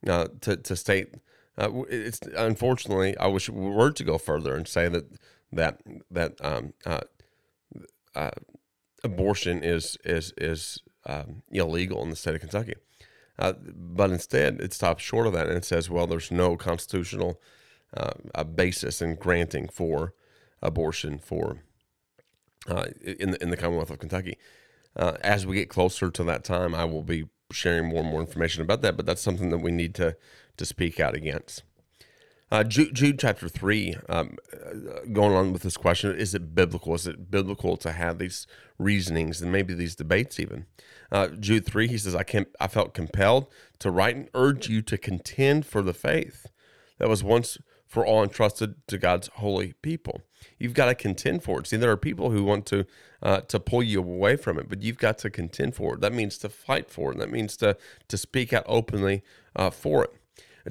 uh, 0.08 0.30
to, 0.42 0.58
to 0.58 0.76
state. 0.76 1.16
Uh, 1.58 1.84
it's 1.90 2.22
unfortunately, 2.36 3.18
I 3.18 3.28
wish 3.28 3.50
we 3.50 3.70
were 3.70 3.92
to 3.92 4.04
go 4.04 4.18
further 4.18 4.56
and 4.56 4.68
say 4.68 4.90
that 4.90 5.06
that 5.52 5.82
that 6.12 6.34
um, 6.44 6.74
uh, 6.86 7.02
uh 8.16 8.32
abortion 9.04 9.64
is 9.64 9.98
is 10.04 10.34
is 10.38 10.82
um, 11.06 11.44
illegal 11.52 12.02
in 12.02 12.10
the 12.10 12.16
state 12.16 12.36
of 12.36 12.42
Kentucky. 12.42 12.74
Uh, 13.38 13.54
but 13.76 14.12
instead, 14.12 14.60
it 14.60 14.74
stops 14.74 15.04
short 15.04 15.28
of 15.28 15.34
that 15.34 15.48
and 15.48 15.58
it 15.58 15.66
says, 15.66 15.90
well, 15.90 16.08
there's 16.08 16.32
no 16.32 16.56
constitutional 16.56 17.40
uh, 17.96 18.44
basis 18.44 19.02
in 19.02 19.16
granting 19.16 19.68
for 19.68 20.14
abortion 20.66 21.20
for 21.20 21.60
uh, 22.68 22.86
in 23.02 23.32
the 23.32 23.42
in 23.42 23.50
the 23.50 23.58
Commonwealth 23.58 23.92
of 23.92 24.00
Kentucky. 24.00 24.38
Uh, 24.96 25.18
as 25.22 25.46
we 25.46 25.56
get 25.56 25.70
closer 25.70 26.10
to 26.10 26.24
that 26.24 26.44
time, 26.44 26.74
I 26.74 26.86
will 26.86 27.04
be 27.04 27.26
sharing 27.52 27.90
more 27.90 28.00
and 28.00 28.10
more 28.10 28.22
information 28.22 28.62
about 28.62 28.82
that. 28.82 28.98
But 28.98 29.06
that's 29.06 29.22
something 29.22 29.50
that 29.50 29.60
we 29.60 29.72
need 29.72 29.94
to 29.96 30.18
to 30.58 30.66
speak 30.66 31.00
out 31.00 31.16
against. 31.16 31.64
Uh, 32.52 32.64
Jude, 32.64 32.94
Jude, 32.94 33.20
chapter 33.20 33.50
3, 33.50 33.96
um, 34.08 34.38
uh, 34.54 35.00
going 35.12 35.36
on 35.36 35.52
with 35.52 35.64
this 35.64 35.78
question 35.78 36.16
is 36.16 36.36
it 36.36 36.54
biblical? 36.54 36.94
Is 36.94 37.08
it 37.08 37.32
biblical 37.32 37.76
to 37.78 37.92
have 37.92 38.20
these 38.20 38.46
reasonings 38.78 39.42
and 39.42 39.52
maybe 39.52 39.74
these 39.74 39.96
debates 39.96 40.40
even? 40.40 40.68
Uh, 41.12 41.30
Jude 41.30 41.66
3, 41.66 41.88
he 41.88 41.98
says, 41.98 42.14
I, 42.14 42.24
can, 42.24 42.46
I 42.60 42.68
felt 42.68 42.94
compelled 42.94 43.48
to 43.80 43.90
write 43.90 44.16
and 44.16 44.30
urge 44.36 44.70
you 44.70 44.84
to 44.84 44.98
contend 44.98 45.66
for 45.66 45.82
the 45.82 45.94
faith 45.94 46.46
that 47.00 47.10
was 47.10 47.24
once 47.24 47.58
for 47.96 48.06
all 48.06 48.22
entrusted 48.22 48.76
to 48.88 48.98
God's 48.98 49.30
holy 49.36 49.72
people. 49.82 50.20
You've 50.60 50.74
got 50.74 50.88
to 50.88 50.96
contend 50.96 51.44
for 51.44 51.62
it. 51.62 51.68
See, 51.68 51.78
there 51.78 51.90
are 51.90 51.96
people 51.96 52.30
who 52.30 52.44
want 52.44 52.66
to 52.66 52.86
uh, 53.24 53.40
to 53.48 53.58
pull 53.58 53.84
you 53.84 54.00
away 54.00 54.36
from 54.36 54.60
it, 54.60 54.68
but 54.68 54.82
you've 54.82 54.98
got 54.98 55.18
to 55.20 55.30
contend 55.30 55.76
for 55.76 55.94
it. 55.94 56.02
That 56.02 56.12
means 56.12 56.38
to 56.40 56.50
fight 56.50 56.92
for 56.92 57.14
it. 57.14 57.20
That 57.20 57.32
means 57.32 57.56
to 57.58 57.78
to 58.10 58.18
speak 58.18 58.52
out 58.52 58.66
openly 58.68 59.24
uh, 59.56 59.70
for 59.70 60.04
it. 60.04 60.14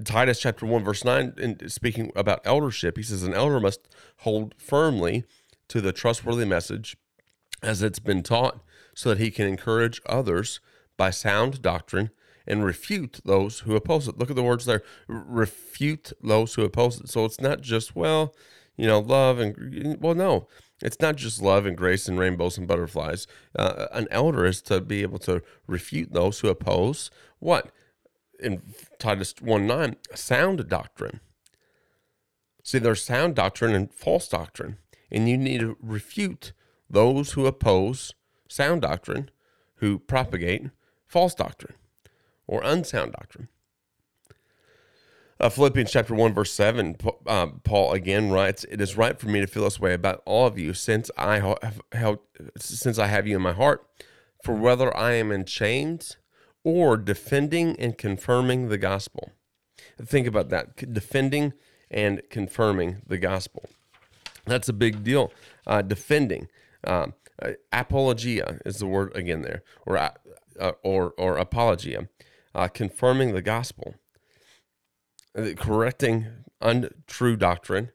Titus 0.04 0.38
chapter 0.38 0.66
1, 0.66 0.85
verse 0.85 1.02
9, 1.02 1.35
in 1.38 1.69
speaking 1.71 2.12
about 2.14 2.40
eldership, 2.45 2.99
he 2.99 3.02
says, 3.02 3.23
An 3.23 3.33
elder 3.33 3.59
must 3.59 3.88
hold 4.19 4.54
firmly 4.59 5.25
to 5.69 5.81
the 5.81 5.93
trustworthy 5.93 6.45
message 6.45 6.97
as 7.62 7.81
it's 7.81 8.00
been 8.00 8.23
taught, 8.23 8.61
so 8.95 9.09
that 9.09 9.19
he 9.19 9.31
can 9.31 9.47
encourage 9.47 10.02
others 10.04 10.61
by 10.99 11.09
sound 11.09 11.62
doctrine 11.62 12.11
and 12.46 12.64
refute 12.64 13.20
those 13.24 13.60
who 13.60 13.74
oppose 13.74 14.08
it. 14.08 14.18
Look 14.18 14.30
at 14.30 14.36
the 14.36 14.42
words 14.42 14.64
there 14.64 14.82
refute 15.08 16.12
those 16.22 16.54
who 16.54 16.62
oppose 16.62 17.00
it. 17.00 17.08
So 17.08 17.24
it's 17.24 17.40
not 17.40 17.60
just, 17.60 17.96
well, 17.96 18.34
you 18.76 18.86
know, 18.86 18.98
love 18.98 19.38
and, 19.38 19.96
well, 20.00 20.14
no, 20.14 20.48
it's 20.82 21.00
not 21.00 21.16
just 21.16 21.40
love 21.40 21.66
and 21.66 21.76
grace 21.76 22.08
and 22.08 22.18
rainbows 22.18 22.58
and 22.58 22.66
butterflies. 22.66 23.26
Uh, 23.56 23.86
an 23.92 24.08
elder 24.10 24.44
is 24.44 24.60
to 24.62 24.80
be 24.80 25.02
able 25.02 25.18
to 25.20 25.42
refute 25.66 26.12
those 26.12 26.40
who 26.40 26.48
oppose 26.48 27.10
what? 27.38 27.70
in 28.40 28.62
Titus 28.98 29.34
1 29.40 29.66
9, 29.66 29.96
sound 30.14 30.68
doctrine. 30.68 31.20
See, 32.62 32.78
there's 32.78 33.02
sound 33.02 33.36
doctrine 33.36 33.74
and 33.74 33.92
false 33.92 34.28
doctrine, 34.28 34.78
and 35.10 35.28
you 35.28 35.36
need 35.36 35.60
to 35.60 35.76
refute 35.80 36.52
those 36.90 37.32
who 37.32 37.46
oppose 37.46 38.12
sound 38.48 38.82
doctrine, 38.82 39.30
who 39.76 39.98
propagate 39.98 40.70
false 41.06 41.34
doctrine 41.34 41.76
or 42.46 42.62
unsound 42.62 43.12
doctrine. 43.12 43.48
Uh, 45.40 45.48
Philippians 45.48 45.90
chapter 45.90 46.14
1, 46.14 46.32
verse 46.32 46.52
7, 46.52 46.96
uh, 47.26 47.48
Paul 47.64 47.92
again 47.92 48.30
writes, 48.30 48.64
It 48.64 48.80
is 48.80 48.96
right 48.96 49.18
for 49.18 49.28
me 49.28 49.40
to 49.40 49.46
feel 49.46 49.64
this 49.64 49.80
way 49.80 49.92
about 49.92 50.22
all 50.24 50.46
of 50.46 50.58
you 50.58 50.72
since 50.72 51.10
I 51.18 51.56
have 51.92 52.18
since 52.56 52.98
I 52.98 53.08
have 53.08 53.26
you 53.26 53.36
in 53.36 53.42
my 53.42 53.52
heart. 53.52 53.86
For 54.42 54.54
whether 54.54 54.94
I 54.96 55.14
am 55.14 55.32
in 55.32 55.44
chains 55.44 56.18
or 56.62 56.96
defending 56.96 57.76
and 57.78 57.98
confirming 57.98 58.68
the 58.68 58.78
gospel. 58.78 59.30
Think 60.00 60.26
about 60.26 60.50
that 60.50 60.92
defending 60.92 61.52
and 61.90 62.22
confirming 62.30 63.02
the 63.06 63.18
gospel. 63.18 63.68
That's 64.46 64.68
a 64.68 64.72
big 64.72 65.04
deal. 65.04 65.32
Uh, 65.66 65.82
defending. 65.82 66.48
Uh, 66.82 67.08
uh, 67.40 67.52
apologia 67.72 68.60
is 68.64 68.78
the 68.78 68.86
word 68.86 69.14
again 69.16 69.42
there, 69.42 69.62
or, 69.86 69.96
uh, 69.96 70.10
uh, 70.60 70.72
or, 70.82 71.14
or 71.18 71.36
apologia. 71.36 72.08
Uh, 72.54 72.68
confirming 72.68 73.32
the 73.32 73.42
gospel. 73.42 73.94
correcting 75.56 76.26
untrue 76.61 77.37
doctrine 77.37 77.90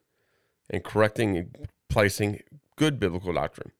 and 0.69 0.83
correcting 0.83 1.51
placing 1.89 2.43
good 2.75 2.99
biblical 2.99 3.33
doctrine. 3.33 3.71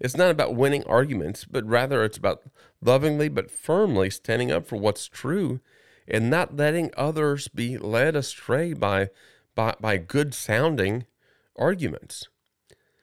It's 0.00 0.16
not 0.16 0.30
about 0.30 0.54
winning 0.54 0.84
arguments, 0.84 1.44
but 1.44 1.66
rather 1.66 2.04
it's 2.04 2.18
about 2.18 2.42
lovingly 2.80 3.28
but 3.28 3.50
firmly 3.50 4.10
standing 4.10 4.52
up 4.52 4.66
for 4.66 4.76
what's 4.76 5.08
true 5.08 5.60
and 6.06 6.30
not 6.30 6.56
letting 6.56 6.90
others 6.96 7.48
be 7.48 7.76
led 7.76 8.14
astray 8.14 8.72
by, 8.72 9.10
by, 9.54 9.74
by 9.80 9.96
good 9.96 10.34
sounding 10.34 11.06
arguments. 11.56 12.28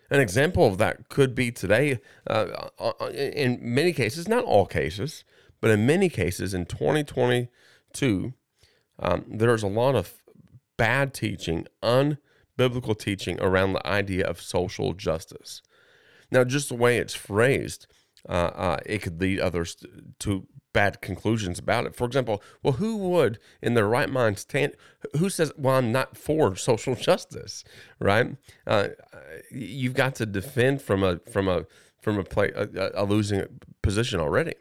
An 0.10 0.20
example 0.20 0.66
of 0.68 0.78
that 0.78 1.10
could 1.10 1.36
be 1.36 1.52
today, 1.52 2.00
uh, 2.30 2.70
uh, 2.80 2.92
uh, 3.02 3.08
in 3.08 3.60
many 3.62 3.92
cases, 3.92 4.28
not 4.28 4.46
all 4.46 4.66
cases, 4.66 5.24
but 5.66 5.72
in 5.72 5.88
many 5.88 6.10
cases 6.10 6.54
in 6.54 6.68
2022, 6.68 8.36
um, 9.00 9.26
there's 9.28 9.64
a 9.64 9.68
lot 9.68 9.96
of 9.96 10.14
bad 10.78 11.12
teaching, 11.12 11.66
unbiblical 11.82 12.96
teaching 12.96 13.42
around 13.42 13.74
the 13.74 13.88
idea 13.88 14.28
of 14.28 14.40
social 14.40 14.94
justice. 14.94 15.64
Now, 16.30 16.44
just 16.44 16.70
the 16.70 16.76
way 16.76 17.00
it's 17.00 17.16
phrased, 17.16 17.88
uh, 18.30 18.52
uh, 18.54 18.78
it 18.86 19.02
could 19.02 19.20
lead 19.20 19.40
others 19.40 19.76
to 20.20 20.46
bad 20.72 21.02
conclusions 21.02 21.58
about 21.58 21.88
it. 21.88 21.96
For 21.96 22.06
example, 22.06 22.44
well, 22.62 22.74
who 22.74 22.98
would 22.98 23.40
in 23.60 23.74
their 23.74 23.88
right 23.88 24.12
mind 24.12 24.38
stand? 24.38 24.74
Who 25.18 25.32
says, 25.32 25.52
"Well, 25.58 25.78
I'm 25.78 25.92
not 25.92 26.16
for 26.16 26.56
social 26.70 26.94
justice," 26.94 27.64
right? 27.98 28.38
Uh, 28.68 28.90
you've 29.50 29.96
got 29.96 30.14
to 30.18 30.28
defend 30.28 30.84
from 30.84 31.02
a 31.02 31.22
from 31.32 31.48
a 31.48 31.66
from 32.00 32.20
a 32.20 32.24
play 32.24 32.52
a, 32.56 32.92
a 32.94 33.04
losing 33.04 33.44
position 33.82 34.20
already. 34.20 34.54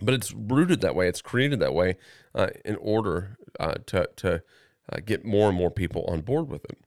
But 0.00 0.14
it's 0.14 0.32
rooted 0.32 0.80
that 0.80 0.94
way. 0.94 1.08
It's 1.08 1.22
created 1.22 1.60
that 1.60 1.74
way 1.74 1.96
uh, 2.34 2.48
in 2.64 2.76
order 2.76 3.36
uh, 3.60 3.74
to 3.86 4.08
to 4.16 4.42
uh, 4.90 4.98
get 5.04 5.24
more 5.24 5.48
and 5.48 5.56
more 5.56 5.70
people 5.70 6.04
on 6.08 6.22
board 6.22 6.48
with 6.48 6.64
it. 6.64 6.78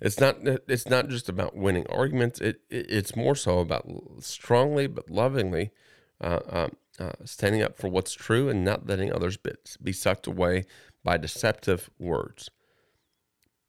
It's 0.00 0.20
not 0.20 0.36
it's 0.42 0.88
not 0.88 1.08
just 1.08 1.28
about 1.28 1.56
winning 1.56 1.86
arguments. 1.88 2.40
It, 2.40 2.60
it 2.70 2.86
it's 2.88 3.16
more 3.16 3.34
so 3.34 3.58
about 3.58 3.86
strongly 4.20 4.86
but 4.86 5.10
lovingly 5.10 5.72
uh, 6.20 6.40
uh, 6.48 6.68
uh, 6.98 7.12
standing 7.24 7.62
up 7.62 7.76
for 7.76 7.88
what's 7.88 8.12
true 8.12 8.48
and 8.48 8.64
not 8.64 8.86
letting 8.86 9.12
others 9.12 9.36
be, 9.36 9.52
be 9.82 9.92
sucked 9.92 10.26
away 10.26 10.64
by 11.04 11.16
deceptive 11.16 11.90
words. 11.98 12.50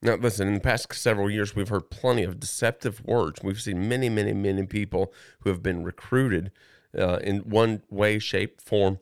Now, 0.01 0.15
listen, 0.15 0.47
in 0.47 0.53
the 0.53 0.59
past 0.61 0.93
several 0.93 1.29
years, 1.29 1.55
we've 1.55 1.69
heard 1.69 1.89
plenty 1.89 2.23
of 2.23 2.39
deceptive 2.39 3.03
words. 3.05 3.41
We've 3.43 3.59
seen 3.59 3.89
many, 3.89 4.07
many, 4.07 4.33
many 4.33 4.65
people 4.65 5.13
who 5.41 5.49
have 5.49 5.61
been 5.61 5.83
recruited 5.83 6.51
uh, 6.97 7.17
in 7.17 7.39
one 7.39 7.83
way, 7.89 8.19
shape, 8.19 8.61
form, 8.61 8.99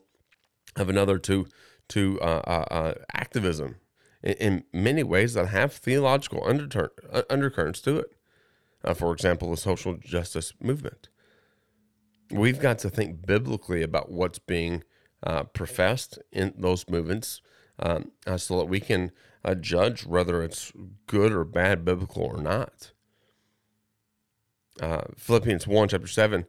of 0.76 0.88
another 0.88 1.18
to 1.18 1.46
to 1.88 2.20
uh, 2.20 2.42
uh, 2.46 2.64
uh 2.70 2.94
activism 3.14 3.76
in, 4.22 4.34
in 4.34 4.64
many 4.72 5.02
ways 5.02 5.34
that 5.34 5.48
have 5.48 5.72
theological 5.72 6.44
undercurrents 7.30 7.80
to 7.80 7.98
it. 7.98 8.14
For 8.94 9.12
example, 9.12 9.50
the 9.50 9.56
social 9.56 9.96
justice 9.96 10.52
movement. 10.60 11.08
We've 12.30 12.60
got 12.60 12.78
to 12.80 12.90
think 12.90 13.26
biblically 13.26 13.82
about 13.82 14.12
what's 14.12 14.38
being 14.38 14.84
professed 15.52 16.18
in 16.30 16.54
those 16.56 16.88
movements 16.88 17.40
um, 17.78 18.12
so 18.36 18.58
that 18.58 18.66
we 18.66 18.80
can 18.80 19.12
uh, 19.44 19.54
judge 19.54 20.04
whether 20.04 20.42
it's 20.42 20.72
good 21.06 21.32
or 21.32 21.44
bad, 21.44 21.84
biblical 21.84 22.22
or 22.22 22.40
not. 22.40 22.92
Uh, 24.80 25.02
Philippians 25.16 25.66
1, 25.66 25.88
chapter 25.88 26.06
7. 26.06 26.46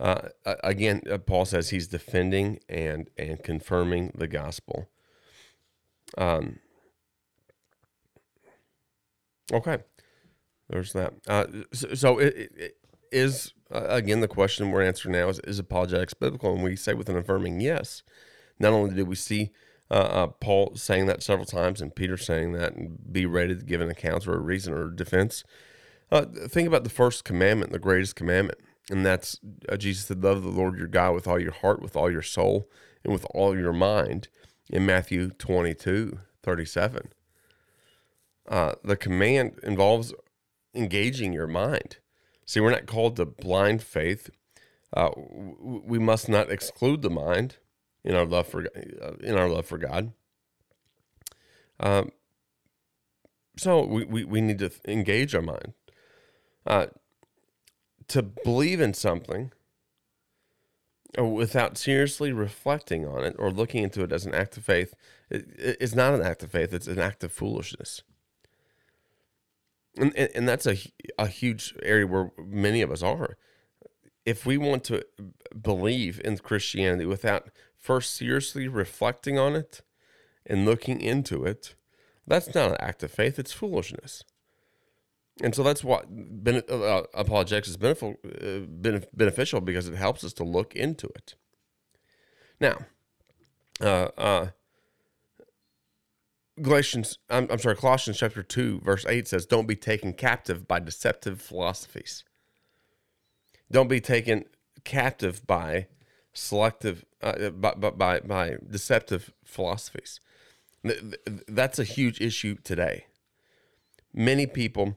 Uh, 0.00 0.28
again, 0.44 1.02
Paul 1.26 1.44
says 1.44 1.70
he's 1.70 1.88
defending 1.88 2.58
and 2.68 3.08
and 3.16 3.42
confirming 3.42 4.12
the 4.16 4.26
gospel. 4.26 4.88
Um, 6.18 6.58
Okay, 9.52 9.78
there's 10.68 10.92
that. 10.94 11.14
Uh, 11.28 11.46
so, 11.72 11.94
so 11.94 12.18
it, 12.18 12.52
it 12.56 12.76
is 13.12 13.52
uh, 13.72 13.86
again 13.88 14.20
the 14.20 14.28
question 14.28 14.70
we're 14.70 14.82
answering 14.82 15.12
now 15.12 15.28
is 15.28 15.38
is 15.40 15.58
apologetics 15.58 16.14
biblical? 16.14 16.54
And 16.54 16.62
we 16.62 16.76
say 16.76 16.94
with 16.94 17.08
an 17.08 17.16
affirming 17.16 17.60
yes. 17.60 18.02
Not 18.58 18.72
only 18.72 18.94
did 18.94 19.08
we 19.08 19.16
see 19.16 19.50
uh, 19.90 19.94
uh, 19.94 20.26
Paul 20.28 20.72
saying 20.76 21.06
that 21.06 21.22
several 21.22 21.44
times 21.44 21.80
and 21.82 21.94
Peter 21.94 22.16
saying 22.16 22.52
that 22.52 22.74
and 22.74 23.12
be 23.12 23.26
ready 23.26 23.54
to 23.54 23.64
give 23.64 23.80
an 23.80 23.90
account 23.90 24.26
or 24.26 24.34
a 24.34 24.40
reason 24.40 24.72
or 24.72 24.86
a 24.86 24.96
defense. 24.96 25.44
Uh, 26.10 26.24
think 26.48 26.68
about 26.68 26.84
the 26.84 26.90
first 26.90 27.24
commandment, 27.24 27.72
the 27.72 27.78
greatest 27.78 28.14
commandment, 28.14 28.58
and 28.90 29.04
that's 29.04 29.38
uh, 29.68 29.76
Jesus 29.76 30.06
said, 30.06 30.22
"Love 30.22 30.42
the 30.42 30.50
Lord 30.50 30.78
your 30.78 30.88
God 30.88 31.14
with 31.14 31.26
all 31.26 31.40
your 31.40 31.52
heart, 31.52 31.82
with 31.82 31.96
all 31.96 32.10
your 32.10 32.22
soul, 32.22 32.68
and 33.02 33.12
with 33.12 33.26
all 33.30 33.56
your 33.56 33.72
mind." 33.72 34.28
In 34.70 34.86
Matthew 34.86 35.28
22, 35.28 36.20
37 36.42 37.12
uh, 38.48 38.72
the 38.82 38.96
command 38.96 39.58
involves 39.62 40.12
engaging 40.74 41.32
your 41.32 41.46
mind. 41.46 41.98
See, 42.46 42.60
we're 42.60 42.70
not 42.70 42.86
called 42.86 43.16
to 43.16 43.24
blind 43.24 43.82
faith. 43.82 44.30
Uh, 44.94 45.10
we 45.16 45.98
must 45.98 46.28
not 46.28 46.50
exclude 46.50 47.02
the 47.02 47.10
mind 47.10 47.56
in 48.04 48.14
our 48.14 48.26
love 48.26 48.46
for 48.46 48.66
uh, 48.66 49.12
in 49.20 49.36
our 49.36 49.48
love 49.48 49.66
for 49.66 49.78
God. 49.78 50.12
Um, 51.80 52.10
so 53.56 53.84
we, 53.84 54.04
we, 54.04 54.24
we 54.24 54.40
need 54.40 54.58
to 54.58 54.70
engage 54.86 55.34
our 55.34 55.42
mind. 55.42 55.72
Uh, 56.66 56.86
to 58.08 58.22
believe 58.22 58.80
in 58.80 58.94
something 58.94 59.52
uh, 61.18 61.24
without 61.24 61.78
seriously 61.78 62.32
reflecting 62.32 63.06
on 63.06 63.24
it 63.24 63.36
or 63.38 63.50
looking 63.50 63.82
into 63.82 64.02
it 64.02 64.12
as 64.12 64.26
an 64.26 64.34
act 64.34 64.56
of 64.56 64.64
faith 64.64 64.94
is 65.30 65.94
not 65.94 66.14
an 66.14 66.22
act 66.22 66.42
of 66.42 66.50
faith, 66.50 66.72
it's 66.72 66.88
an 66.88 66.98
act 66.98 67.24
of 67.24 67.32
foolishness 67.32 68.02
and, 69.96 70.14
and 70.16 70.48
that's 70.48 70.66
a, 70.66 70.76
a 71.18 71.28
huge 71.28 71.74
area 71.82 72.06
where 72.06 72.32
many 72.38 72.82
of 72.82 72.90
us 72.90 73.02
are 73.02 73.36
if 74.24 74.46
we 74.46 74.56
want 74.56 74.82
to 74.84 75.04
believe 75.60 76.20
in 76.24 76.36
christianity 76.38 77.06
without 77.06 77.50
first 77.84 78.16
seriously 78.16 78.66
reflecting 78.66 79.38
on 79.38 79.54
it 79.54 79.82
and 80.46 80.64
looking 80.64 81.00
into 81.02 81.44
it, 81.44 81.74
that's 82.26 82.54
not 82.54 82.70
an 82.70 82.76
act 82.80 83.02
of 83.02 83.10
faith, 83.10 83.38
it's 83.38 83.52
foolishness. 83.52 84.24
And 85.42 85.54
so 85.54 85.62
that's 85.62 85.82
what 85.82 86.06
uh, 86.46 87.02
apologetics 87.12 87.68
is 87.68 87.76
beneficial, 87.76 88.16
uh, 88.24 89.00
beneficial 89.12 89.60
because 89.60 89.88
it 89.88 89.96
helps 89.96 90.22
us 90.22 90.32
to 90.34 90.44
look 90.44 90.76
into 90.76 91.08
it. 91.08 91.34
Now, 92.60 92.78
uh, 93.80 94.08
uh, 94.16 94.46
Galatians, 96.62 97.18
I'm, 97.28 97.48
I'm 97.50 97.58
sorry, 97.58 97.74
Colossians 97.74 98.18
chapter 98.18 98.44
2, 98.44 98.80
verse 98.80 99.04
8 99.08 99.26
says, 99.26 99.44
Don't 99.44 99.66
be 99.66 99.74
taken 99.74 100.12
captive 100.12 100.68
by 100.68 100.78
deceptive 100.78 101.42
philosophies. 101.42 102.22
Don't 103.72 103.88
be 103.88 104.00
taken 104.00 104.44
captive 104.84 105.44
by 105.48 105.88
selective, 106.32 107.04
uh, 107.20 107.50
by, 107.50 107.72
by, 107.74 108.20
by 108.20 108.56
deceptive 108.70 109.32
philosophies. 109.44 110.20
That's 111.48 111.80
a 111.80 111.84
huge 111.84 112.20
issue 112.20 112.56
today. 112.62 113.06
Many 114.12 114.46
people 114.46 114.96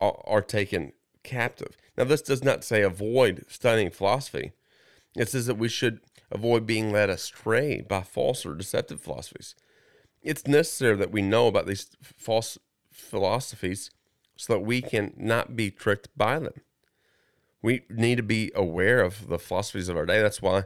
are, 0.00 0.22
are 0.26 0.42
taken 0.42 0.92
captive. 1.22 1.76
Now, 1.96 2.04
this 2.04 2.22
does 2.22 2.42
not 2.42 2.64
say 2.64 2.82
avoid 2.82 3.44
studying 3.48 3.90
philosophy. 3.90 4.52
It 5.16 5.28
says 5.28 5.46
that 5.46 5.58
we 5.58 5.68
should 5.68 6.00
avoid 6.30 6.66
being 6.66 6.92
led 6.92 7.10
astray 7.10 7.82
by 7.82 8.02
false 8.02 8.46
or 8.46 8.54
deceptive 8.54 9.00
philosophies. 9.00 9.54
It's 10.22 10.46
necessary 10.46 10.96
that 10.96 11.12
we 11.12 11.22
know 11.22 11.46
about 11.46 11.66
these 11.66 11.90
false 12.02 12.58
philosophies 12.92 13.90
so 14.36 14.54
that 14.54 14.60
we 14.60 14.80
can 14.80 15.12
not 15.16 15.56
be 15.56 15.70
tricked 15.70 16.08
by 16.16 16.38
them. 16.38 16.54
We 17.62 17.82
need 17.90 18.16
to 18.16 18.22
be 18.22 18.52
aware 18.54 19.02
of 19.02 19.28
the 19.28 19.38
philosophies 19.38 19.88
of 19.88 19.96
our 19.96 20.06
day. 20.06 20.22
That's 20.22 20.40
why 20.40 20.64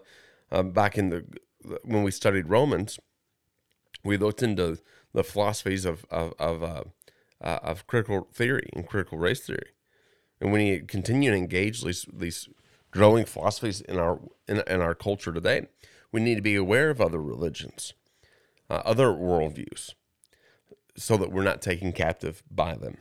um, 0.52 0.70
back 0.70 0.96
in 0.96 1.08
the 1.10 1.24
when 1.82 2.02
we 2.02 2.10
studied 2.10 2.48
Romans, 2.48 3.00
we 4.04 4.16
looked 4.16 4.42
into 4.42 4.78
the 5.12 5.24
philosophies 5.24 5.84
of 5.84 6.04
of 6.10 6.34
of, 6.38 6.62
uh, 6.62 6.84
uh, 7.44 7.60
of 7.62 7.86
critical 7.86 8.26
theory 8.32 8.68
and 8.72 8.88
critical 8.88 9.18
race 9.18 9.46
theory, 9.46 9.70
and 10.40 10.50
when 10.50 10.62
you 10.62 10.82
continue 10.82 11.30
to 11.30 11.36
engage 11.36 11.82
these 11.82 12.06
these 12.12 12.48
growing 12.90 13.24
philosophies 13.24 13.80
in 13.82 13.98
our 13.98 14.20
in, 14.48 14.62
in 14.66 14.80
our 14.80 14.94
culture 14.94 15.32
today, 15.32 15.68
we 16.10 16.20
need 16.20 16.36
to 16.36 16.42
be 16.42 16.56
aware 16.56 16.90
of 16.90 17.00
other 17.00 17.20
religions, 17.20 17.92
uh, 18.70 18.82
other 18.84 19.08
worldviews, 19.08 19.94
so 20.96 21.16
that 21.16 21.30
we're 21.30 21.42
not 21.42 21.60
taken 21.62 21.92
captive 21.92 22.42
by 22.50 22.74
them. 22.74 22.96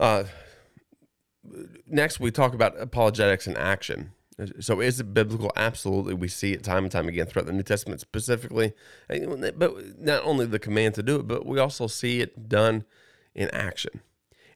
Uh, 0.00 0.24
next, 1.86 2.20
we 2.20 2.30
talk 2.30 2.54
about 2.54 2.80
apologetics 2.80 3.46
in 3.46 3.56
action. 3.56 4.12
So, 4.60 4.80
is 4.80 5.00
it 5.00 5.12
biblical? 5.12 5.50
Absolutely. 5.56 6.14
We 6.14 6.28
see 6.28 6.52
it 6.52 6.62
time 6.62 6.84
and 6.84 6.92
time 6.92 7.08
again 7.08 7.26
throughout 7.26 7.46
the 7.46 7.52
New 7.52 7.64
Testament, 7.64 8.00
specifically, 8.00 8.72
but 9.08 9.98
not 10.00 10.24
only 10.24 10.46
the 10.46 10.60
command 10.60 10.94
to 10.94 11.02
do 11.02 11.16
it, 11.16 11.26
but 11.26 11.44
we 11.44 11.58
also 11.58 11.88
see 11.88 12.20
it 12.20 12.48
done 12.48 12.84
in 13.34 13.48
action. 13.50 14.00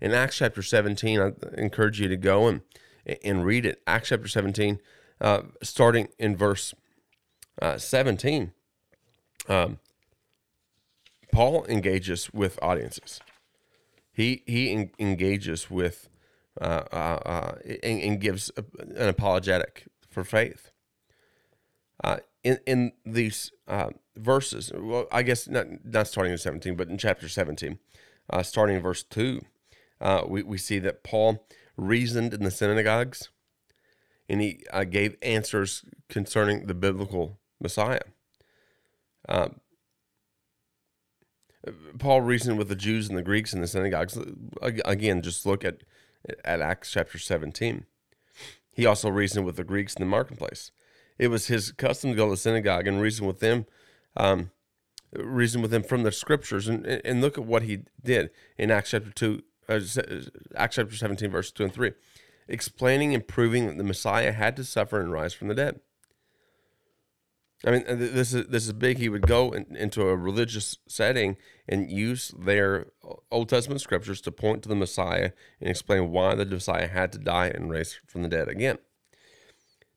In 0.01 0.13
Acts 0.13 0.37
chapter 0.37 0.63
17, 0.63 1.21
I 1.21 1.33
encourage 1.57 2.01
you 2.01 2.09
to 2.09 2.17
go 2.17 2.47
and 2.47 2.61
and 3.25 3.45
read 3.45 3.67
it. 3.67 3.83
Acts 3.87 4.11
chapter 4.11 4.29
17, 4.29 4.79
uh, 5.21 5.43
starting 5.63 6.09
in 6.19 6.37
verse 6.37 6.75
uh, 7.61 7.79
17. 7.79 8.53
Um, 9.49 9.79
Paul 11.33 11.65
engages 11.67 12.33
with 12.33 12.59
audiences. 12.63 13.21
He 14.13 14.43
he 14.47 14.91
engages 14.99 15.71
with 15.71 16.09
uh, 16.61 16.85
uh, 16.93 17.19
uh, 17.25 17.55
and, 17.83 18.01
and, 18.03 18.21
gives 18.21 18.51
a, 18.59 18.65
an 18.79 19.09
apologetic 19.09 19.87
for 20.11 20.23
faith. 20.23 20.71
Uh, 22.05 22.19
in 22.45 22.59
in 22.67 22.93
these 23.07 23.53
uh, 23.69 23.89
verses, 24.17 24.71
well, 24.75 25.07
I 25.11 25.23
guess 25.23 25.49
not 25.49 25.67
not 25.85 26.09
starting 26.09 26.33
in 26.33 26.39
seventeen, 26.39 26.77
but 26.77 26.89
in 26.89 26.99
chapter 26.99 27.29
seventeen, 27.29 27.79
uh, 28.29 28.43
starting 28.43 28.77
in 28.77 28.83
verse 28.83 29.03
two, 29.03 29.41
we 30.27 30.43
we 30.43 30.59
see 30.59 30.79
that 30.81 31.03
Paul 31.03 31.47
reasoned 31.77 32.35
in 32.35 32.43
the 32.43 32.51
synagogues, 32.51 33.31
and 34.29 34.43
he 34.43 34.65
gave 34.91 35.17
answers 35.23 35.85
concerning 36.11 36.67
the 36.67 36.75
biblical 36.75 37.39
Messiah. 37.61 38.01
Paul 41.99 42.21
reasoned 42.21 42.59
with 42.59 42.69
the 42.69 42.77
Jews 42.77 43.09
and 43.09 43.17
the 43.17 43.23
Greeks 43.23 43.55
in 43.55 43.61
the 43.61 43.69
synagogues. 43.69 44.19
Again, 44.61 45.23
just 45.23 45.47
look 45.47 45.65
at 45.65 45.83
at 46.45 46.61
Acts 46.61 46.91
chapter 46.91 47.19
17. 47.19 47.87
He 48.71 48.87
also 48.87 49.11
reasoned 49.11 49.45
with 49.45 49.57
the 49.57 49.65
Greeks 49.65 49.95
in 49.95 50.01
the 50.01 50.07
marketplace. 50.07 50.71
It 51.19 51.29
was 51.29 51.47
his 51.47 51.73
custom 51.73 52.11
to 52.11 52.17
go 52.17 52.27
to 52.27 52.33
the 52.33 52.37
synagogue 52.37 52.87
and 52.87 53.01
reason 53.01 53.27
with 53.27 53.41
them, 53.41 53.67
um, 54.17 54.51
reason 55.13 55.61
with 55.61 55.71
them 55.71 55.83
from 55.83 56.03
the 56.03 56.13
scriptures. 56.13 56.69
And, 56.69 56.87
and 56.87 57.21
look 57.21 57.37
at 57.37 57.45
what 57.45 57.63
he 57.63 57.85
did 58.03 58.31
in 58.57 58.71
Acts 58.71 58.91
chapter 58.91 59.11
2, 59.11 59.43
uh, 59.69 59.81
Acts 60.57 60.77
chapter 60.77 60.97
17, 60.97 61.31
verse 61.31 61.53
2 61.53 61.65
and 61.65 61.73
3, 61.73 61.93
explaining 62.49 63.15
and 63.15 63.27
proving 63.27 63.67
that 63.67 63.77
the 63.77 63.85
Messiah 63.85 64.33
had 64.33 64.57
to 64.57 64.65
suffer 64.65 65.01
and 65.01 65.13
rise 65.13 65.35
from 65.35 65.49
the 65.49 65.55
dead. 65.55 65.81
I 67.65 67.71
mean, 67.71 67.85
this 67.87 68.35
is 68.35 68.49
this 68.49 68.67
is 68.67 68.73
big. 68.73 68.99
He 68.99 69.09
would 69.09 69.27
go 69.27 69.53
in, 69.53 69.77
into 69.77 70.03
a 70.03 70.17
religious 70.17 70.79
setting 70.89 71.37
and 71.69 71.91
use 71.91 72.35
their 72.37 72.87
Old 73.31 73.49
Testament 73.49 73.81
scriptures 73.81 74.21
to 74.23 74.33
point 74.33 74.63
to 74.65 74.69
the 74.69 74.75
Messiah 74.75 75.31
and 75.61 75.71
explain 75.71 76.11
why 76.11 76.35
the 76.35 76.45
Messiah 76.45 76.89
had 76.89 77.13
to 77.13 77.19
die 77.19 77.47
and 77.47 77.71
rise 77.71 78.01
from 78.07 78.23
the 78.23 78.29
dead 78.29 78.49
again. 78.49 78.79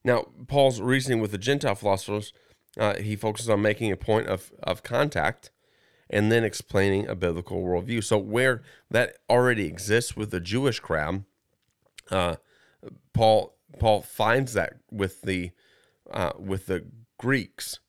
Now, 0.03 0.25
Paul's 0.47 0.79
reasoning 0.79 1.19
with 1.19 1.31
the 1.31 1.39
Gentile 1.39 1.73
philosophers, 1.73 2.31
uh, 2.79 2.95
he 2.97 3.15
focuses 3.15 3.49
on 3.49 3.63
making 3.63 3.91
a 3.91 3.97
point 3.97 4.27
of, 4.27 4.51
of 4.61 4.83
contact 4.83 5.49
and 6.07 6.31
then 6.31 6.43
explaining 6.43 7.07
a 7.07 7.15
biblical 7.15 7.63
worldview. 7.63 8.03
So 8.03 8.19
where 8.19 8.61
that 8.91 9.17
already 9.27 9.65
exists 9.65 10.15
with 10.15 10.29
the 10.29 10.39
Jewish 10.39 10.79
crowd, 10.79 11.23
uh, 12.11 12.35
Paul 13.13 13.55
Paul 13.79 14.03
finds 14.03 14.53
that 14.53 14.75
with 14.91 15.23
the 15.23 15.51
uh, 16.11 16.33
with 16.37 16.67
the 16.67 16.85
Greeks, 17.25 17.79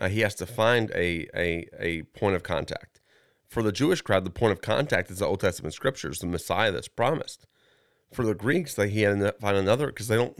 uh, 0.00 0.08
he 0.08 0.18
has 0.22 0.34
to 0.34 0.46
find 0.46 0.90
a, 0.96 1.28
a 1.32 1.68
a 1.78 2.02
point 2.18 2.34
of 2.34 2.42
contact. 2.42 3.00
For 3.46 3.62
the 3.62 3.70
Jewish 3.70 4.02
crowd, 4.02 4.24
the 4.24 4.30
point 4.30 4.50
of 4.50 4.60
contact 4.60 5.12
is 5.12 5.20
the 5.20 5.26
Old 5.26 5.38
Testament 5.38 5.74
scriptures, 5.74 6.18
the 6.18 6.26
Messiah 6.26 6.72
that's 6.72 6.88
promised. 6.88 7.46
For 8.12 8.24
the 8.24 8.34
Greeks, 8.34 8.74
they 8.74 8.88
he 8.88 9.02
had 9.02 9.20
to 9.20 9.32
find 9.40 9.56
another 9.56 9.86
because 9.86 10.08
they 10.08 10.16
don't 10.16 10.36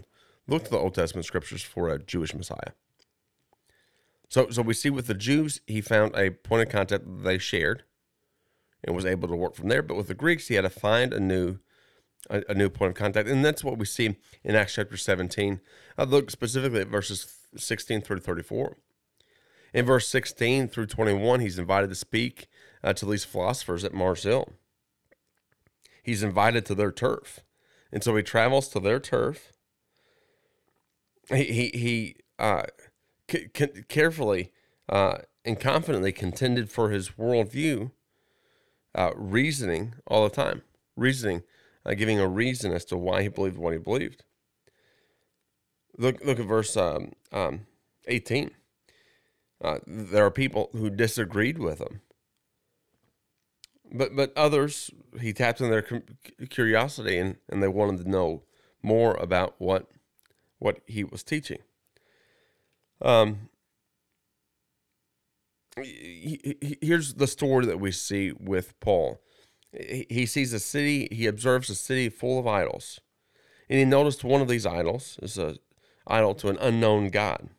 look 0.49 0.65
to 0.65 0.69
the 0.69 0.77
Old 0.77 0.95
Testament 0.95 1.25
scriptures 1.25 1.61
for 1.61 1.87
a 1.87 1.97
Jewish 1.97 2.35
Messiah. 2.35 2.73
So, 4.27 4.49
so 4.49 4.61
we 4.61 4.73
see 4.73 4.89
with 4.89 5.07
the 5.07 5.13
Jews, 5.13 5.61
he 5.65 5.79
found 5.79 6.13
a 6.13 6.31
point 6.31 6.63
of 6.63 6.69
contact 6.69 7.05
that 7.05 7.23
they 7.23 7.37
shared, 7.37 7.83
and 8.83 8.93
was 8.93 9.05
able 9.05 9.29
to 9.29 9.35
work 9.37 9.55
from 9.55 9.69
there. 9.69 9.81
But 9.81 9.95
with 9.95 10.09
the 10.09 10.13
Greeks, 10.13 10.49
he 10.49 10.55
had 10.55 10.63
to 10.63 10.69
find 10.69 11.13
a 11.13 11.21
new, 11.21 11.59
a, 12.29 12.43
a 12.49 12.53
new 12.53 12.69
point 12.69 12.89
of 12.89 12.95
contact, 12.95 13.29
and 13.29 13.45
that's 13.45 13.63
what 13.63 13.77
we 13.77 13.85
see 13.85 14.17
in 14.43 14.55
Acts 14.55 14.73
chapter 14.73 14.97
17. 14.97 15.61
I 15.97 16.03
look 16.03 16.29
specifically 16.31 16.81
at 16.81 16.89
verses 16.89 17.44
16 17.57 18.01
through 18.01 18.19
34. 18.19 18.77
In 19.73 19.85
verse 19.85 20.07
16 20.07 20.69
through 20.69 20.85
21, 20.87 21.41
he's 21.41 21.59
invited 21.59 21.89
to 21.89 21.95
speak 21.95 22.47
uh, 22.83 22.93
to 22.93 23.05
these 23.05 23.25
philosophers 23.25 23.83
at 23.83 23.93
Mars 23.93 24.23
Hill. 24.23 24.53
He's 26.01 26.23
invited 26.23 26.65
to 26.67 26.75
their 26.75 26.91
turf, 26.91 27.41
and 27.91 28.03
so 28.03 28.15
he 28.15 28.23
travels 28.23 28.69
to 28.69 28.79
their 28.79 28.99
turf. 28.99 29.51
He 31.29 31.43
he 31.45 31.71
he. 31.73 32.15
Uh, 32.37 32.63
c- 33.29 33.49
carefully 33.87 34.51
uh, 34.89 35.17
and 35.43 35.59
confidently 35.59 36.11
contended 36.11 36.69
for 36.69 36.89
his 36.89 37.11
worldview, 37.11 37.91
uh, 38.93 39.11
reasoning 39.15 39.95
all 40.07 40.23
the 40.23 40.35
time, 40.35 40.61
reasoning, 40.95 41.43
uh, 41.85 41.93
giving 41.93 42.19
a 42.19 42.27
reason 42.27 42.71
as 42.71 42.85
to 42.85 42.97
why 42.97 43.21
he 43.21 43.27
believed 43.27 43.57
what 43.57 43.73
he 43.73 43.79
believed. 43.79 44.23
Look, 45.97 46.23
look 46.23 46.39
at 46.39 46.45
verse 46.45 46.75
um, 46.75 47.13
um, 47.31 47.67
18. 48.07 48.51
Uh, 49.63 49.79
there 49.87 50.25
are 50.25 50.31
people 50.31 50.69
who 50.73 50.89
disagreed 50.89 51.57
with 51.57 51.79
him. 51.79 52.01
But, 53.91 54.15
but 54.15 54.33
others, 54.35 54.91
he 55.21 55.31
tapped 55.31 55.61
in 55.61 55.69
their 55.69 56.03
curiosity 56.49 57.17
and, 57.17 57.37
and 57.49 57.63
they 57.63 57.67
wanted 57.67 58.03
to 58.03 58.09
know 58.09 58.43
more 58.81 59.15
about 59.15 59.55
what, 59.57 59.89
what 60.59 60.81
he 60.85 61.03
was 61.03 61.23
teaching. 61.23 61.59
Um, 63.01 63.49
here's 65.77 67.15
the 67.15 67.27
story 67.27 67.65
that 67.65 67.79
we 67.79 67.91
see 67.91 68.31
with 68.31 68.79
Paul. 68.79 69.21
He 69.71 70.25
sees 70.25 70.53
a 70.53 70.59
city, 70.59 71.07
he 71.11 71.27
observes 71.27 71.69
a 71.69 71.75
city 71.75 72.09
full 72.09 72.39
of 72.39 72.47
idols. 72.47 72.99
And 73.69 73.79
he 73.79 73.85
noticed 73.85 74.23
one 74.23 74.41
of 74.41 74.47
these 74.47 74.65
idols 74.65 75.19
is 75.21 75.37
a 75.37 75.57
idol 76.07 76.35
to 76.35 76.49
an 76.49 76.57
unknown 76.59 77.09
God. 77.09 77.49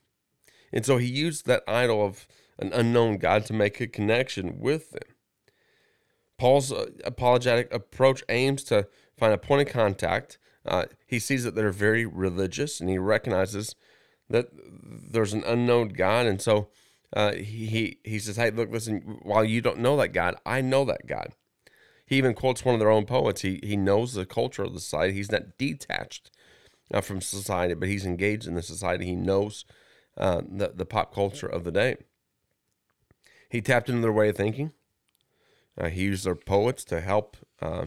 And 0.73 0.85
so 0.85 0.99
he 0.99 1.07
used 1.07 1.47
that 1.47 1.63
idol 1.67 2.05
of 2.05 2.27
an 2.59 2.73
unknown 2.73 3.19
God 3.19 3.45
to 3.47 3.53
make 3.53 3.81
a 3.81 3.87
connection 3.87 4.59
with 4.61 4.91
them. 4.91 5.03
Paul's 6.39 6.73
uh, 6.73 6.87
apologetic 7.05 7.73
approach 7.73 8.23
aims 8.29 8.63
to 8.65 8.89
find 9.17 9.33
a 9.33 9.39
point 9.39 9.67
of 9.67 9.73
contact. 9.73 10.39
Uh, 10.65 10.87
he 11.07 11.19
sees 11.19 11.45
that 11.45 11.55
they're 11.55 11.71
very 11.71 12.05
religious 12.05 12.81
and 12.81 12.91
he 12.91 12.99
recognizes 12.99 13.75
that 14.29 14.49
there's 14.53 15.33
an 15.33 15.45
unknown 15.47 15.89
God, 15.91 16.27
and 16.27 16.43
so 16.43 16.69
uh, 17.15 17.33
he 17.33 17.99
he 18.03 18.19
says, 18.19 18.37
"Hey, 18.37 18.51
look, 18.51 18.71
listen. 18.71 19.21
While 19.23 19.45
you 19.45 19.61
don't 19.61 19.79
know 19.79 19.97
that 19.99 20.09
God, 20.09 20.35
I 20.45 20.61
know 20.61 20.85
that 20.85 21.07
God." 21.07 21.29
He 22.07 22.17
even 22.17 22.35
quotes 22.35 22.65
one 22.65 22.75
of 22.75 22.81
their 22.81 22.91
own 22.91 23.07
poets. 23.07 23.43
He 23.43 23.61
he 23.63 23.77
knows 23.77 24.15
the 24.15 24.27
culture 24.27 24.65
of 24.65 24.75
the 24.75 24.81
site, 24.81 25.13
He's 25.13 25.31
not 25.31 25.59
detached 25.59 26.31
uh, 26.92 27.01
from 27.01 27.20
society, 27.20 27.75
but 27.75 27.88
he's 27.88 28.07
engaged 28.07 28.46
in 28.46 28.55
the 28.55 28.62
society. 28.62 29.07
He 29.07 29.16
knows 29.16 29.64
uh, 30.16 30.42
the 30.49 30.72
the 30.75 30.87
pop 30.87 31.14
culture 31.14 31.46
of 31.46 31.64
the 31.64 31.72
day. 31.72 31.96
He 33.49 33.61
tapped 33.61 33.88
into 33.88 34.03
their 34.03 34.12
way 34.12 34.29
of 34.29 34.37
thinking. 34.37 34.72
Uh, 35.79 35.88
he 35.88 36.03
used 36.03 36.25
their 36.25 36.35
poets 36.35 36.85
to 36.85 37.01
help 37.01 37.37
uh, 37.61 37.87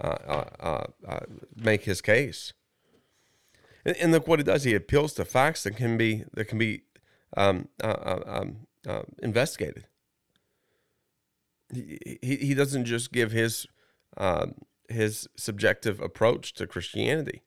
uh, 0.00 0.44
uh, 0.60 1.20
make 1.54 1.84
his 1.84 2.00
case. 2.00 2.52
And, 3.84 3.96
and, 3.96 4.12
look 4.12 4.26
what 4.26 4.40
he 4.40 4.42
does. 4.42 4.64
He 4.64 4.74
appeals 4.74 5.14
to 5.14 5.24
facts 5.24 5.62
that 5.62 5.76
can 5.76 5.96
be 5.96 6.24
that 6.34 6.46
can 6.46 6.58
be 6.58 6.82
um, 7.36 7.68
um, 7.82 8.66
investigated 9.22 9.86
he, 11.72 12.18
he 12.20 12.54
doesn't 12.54 12.84
just 12.84 13.12
give 13.12 13.32
his 13.32 13.66
um, 14.16 14.54
his 14.88 15.28
subjective 15.36 16.00
approach 16.00 16.52
to 16.54 16.66
Christianity. 16.66 17.42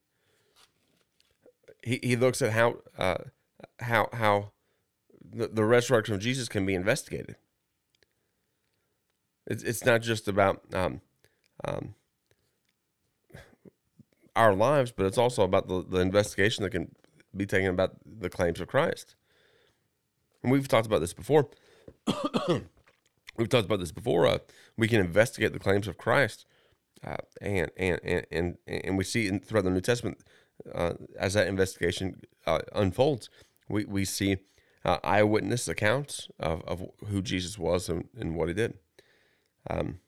He, 1.84 2.00
he 2.02 2.15
looks 2.15 2.41
at 2.41 2.54
how 2.54 2.78
uh, 2.98 3.17
how 3.80 4.10
how 4.13 4.52
the, 5.22 5.48
the 5.48 5.65
resurrection 5.65 6.15
of 6.15 6.22
Jesus 6.22 6.48
can 6.48 6.65
be 6.65 6.74
investigated. 6.74 7.36
It's 9.46 9.63
it's 9.63 9.86
not 9.86 10.02
just 10.02 10.28
about 10.28 10.62
um, 10.74 11.02
um, 11.65 11.96
our 14.36 14.54
lives, 14.54 14.91
but 14.91 15.06
it's 15.06 15.17
also 15.17 15.43
about 15.43 15.67
the, 15.67 15.84
the 15.88 16.00
investigation 16.00 16.63
that 16.63 16.72
can 16.72 16.96
be 17.36 17.46
taken 17.46 17.69
about 17.69 17.96
the 18.06 18.30
claims 18.30 18.62
of 18.62 18.67
Christ. 18.67 19.15
And 20.41 20.52
we've 20.52 20.67
talked 20.67 20.88
about 20.88 21.02
this 21.02 21.13
before. 21.13 21.50
we've 22.48 23.50
talked 23.50 23.65
about 23.65 23.80
this 23.80 23.91
before. 23.91 24.28
Uh, 24.28 24.38
we 24.78 24.88
can 24.88 25.00
investigate 25.00 25.52
the 25.54 25.60
claims 25.60 25.88
of 25.88 25.98
Christ, 25.98 26.46
uh, 27.06 27.17
and, 27.41 27.69
and 27.76 28.00
and 28.04 28.26
and 28.32 28.58
and 28.67 28.98
we 28.98 29.04
see 29.04 29.28
in, 29.28 29.39
throughout 29.39 29.65
the 29.65 29.72
New 29.72 29.82
Testament 29.82 30.19
uh, 30.73 30.93
as 31.17 31.34
that 31.34 31.47
investigation 31.47 32.21
uh, 32.45 32.60
unfolds, 32.73 33.30
we 33.67 33.86
we 33.86 34.06
see 34.06 34.38
uh, 34.86 34.97
eyewitness 35.04 35.67
accounts 35.67 36.28
of, 36.39 36.62
of 36.63 36.84
who 37.08 37.21
Jesus 37.21 37.58
was 37.58 37.89
and, 37.89 38.10
and 38.19 38.36
what 38.36 38.47
he 38.47 38.54
did. 38.54 38.76
Um, 39.69 39.99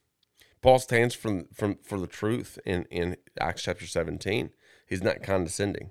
Paul 0.62 0.78
stands 0.78 1.14
from 1.14 1.46
from 1.52 1.78
for 1.82 1.98
the 1.98 2.06
truth 2.06 2.58
in 2.64 2.84
in 2.90 3.16
Acts 3.40 3.62
chapter 3.62 3.86
seventeen. 3.86 4.50
He's 4.88 5.02
not 5.02 5.22
condescending. 5.22 5.90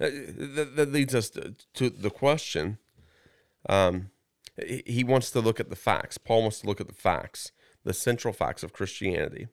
Uh, 0.00 0.10
that, 0.56 0.72
that 0.76 0.92
leads 0.92 1.14
us 1.14 1.30
to, 1.30 1.54
to 1.74 1.90
the 1.90 2.10
question. 2.10 2.78
Um, 3.68 4.10
he 4.86 5.04
wants 5.04 5.30
to 5.30 5.40
look 5.40 5.60
at 5.60 5.70
the 5.70 5.76
facts. 5.76 6.18
Paul 6.18 6.42
wants 6.42 6.60
to 6.60 6.66
look 6.66 6.80
at 6.80 6.88
the 6.88 6.94
facts, 6.94 7.52
the 7.84 7.92
central 7.92 8.32
facts 8.32 8.62
of 8.62 8.72
Christianity. 8.72 9.48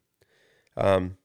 Um, 0.76 1.18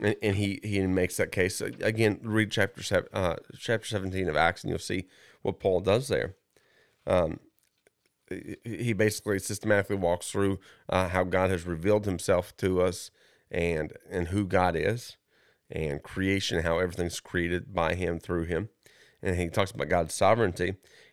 and, 0.00 0.16
and 0.22 0.36
he, 0.36 0.60
he 0.62 0.80
makes 0.86 1.16
that 1.16 1.32
case 1.32 1.60
again. 1.60 2.20
Read 2.22 2.50
chapter 2.50 2.82
seven, 2.82 3.08
uh, 3.12 3.36
chapter 3.58 3.86
seventeen 3.86 4.28
of 4.28 4.36
Acts, 4.36 4.62
and 4.62 4.70
you'll 4.70 4.78
see 4.78 5.06
what 5.42 5.60
Paul 5.60 5.80
does 5.80 6.08
there. 6.08 6.34
Um, 7.06 7.40
he 8.64 8.92
basically 8.94 9.38
systematically 9.38 9.96
walks 9.96 10.30
through 10.30 10.58
uh, 10.88 11.08
how 11.08 11.24
God 11.24 11.50
has 11.50 11.66
revealed 11.66 12.06
Himself 12.06 12.56
to 12.58 12.80
us, 12.80 13.10
and 13.50 13.92
and 14.10 14.28
who 14.28 14.46
God 14.46 14.74
is, 14.76 15.16
and 15.70 16.02
creation, 16.02 16.62
how 16.62 16.78
everything's 16.78 17.20
created 17.20 17.74
by 17.74 17.94
Him 17.94 18.18
through 18.18 18.44
Him, 18.44 18.70
and 19.22 19.36
he 19.36 19.48
talks 19.48 19.70
about 19.70 19.88
God's 19.88 20.14
sovereignty, 20.14 20.68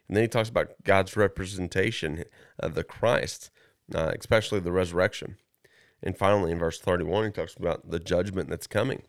and 0.07 0.17
then 0.17 0.23
he 0.23 0.27
talks 0.27 0.49
about 0.49 0.83
God's 0.83 1.15
representation 1.15 2.23
of 2.59 2.75
the 2.75 2.83
Christ, 2.83 3.51
uh, 3.93 4.13
especially 4.17 4.59
the 4.59 4.71
resurrection. 4.71 5.37
And 6.03 6.17
finally, 6.17 6.51
in 6.51 6.59
verse 6.59 6.79
31, 6.79 7.25
he 7.25 7.31
talks 7.31 7.55
about 7.55 7.89
the 7.89 7.99
judgment 7.99 8.49
that's 8.49 8.67
coming. 8.67 9.03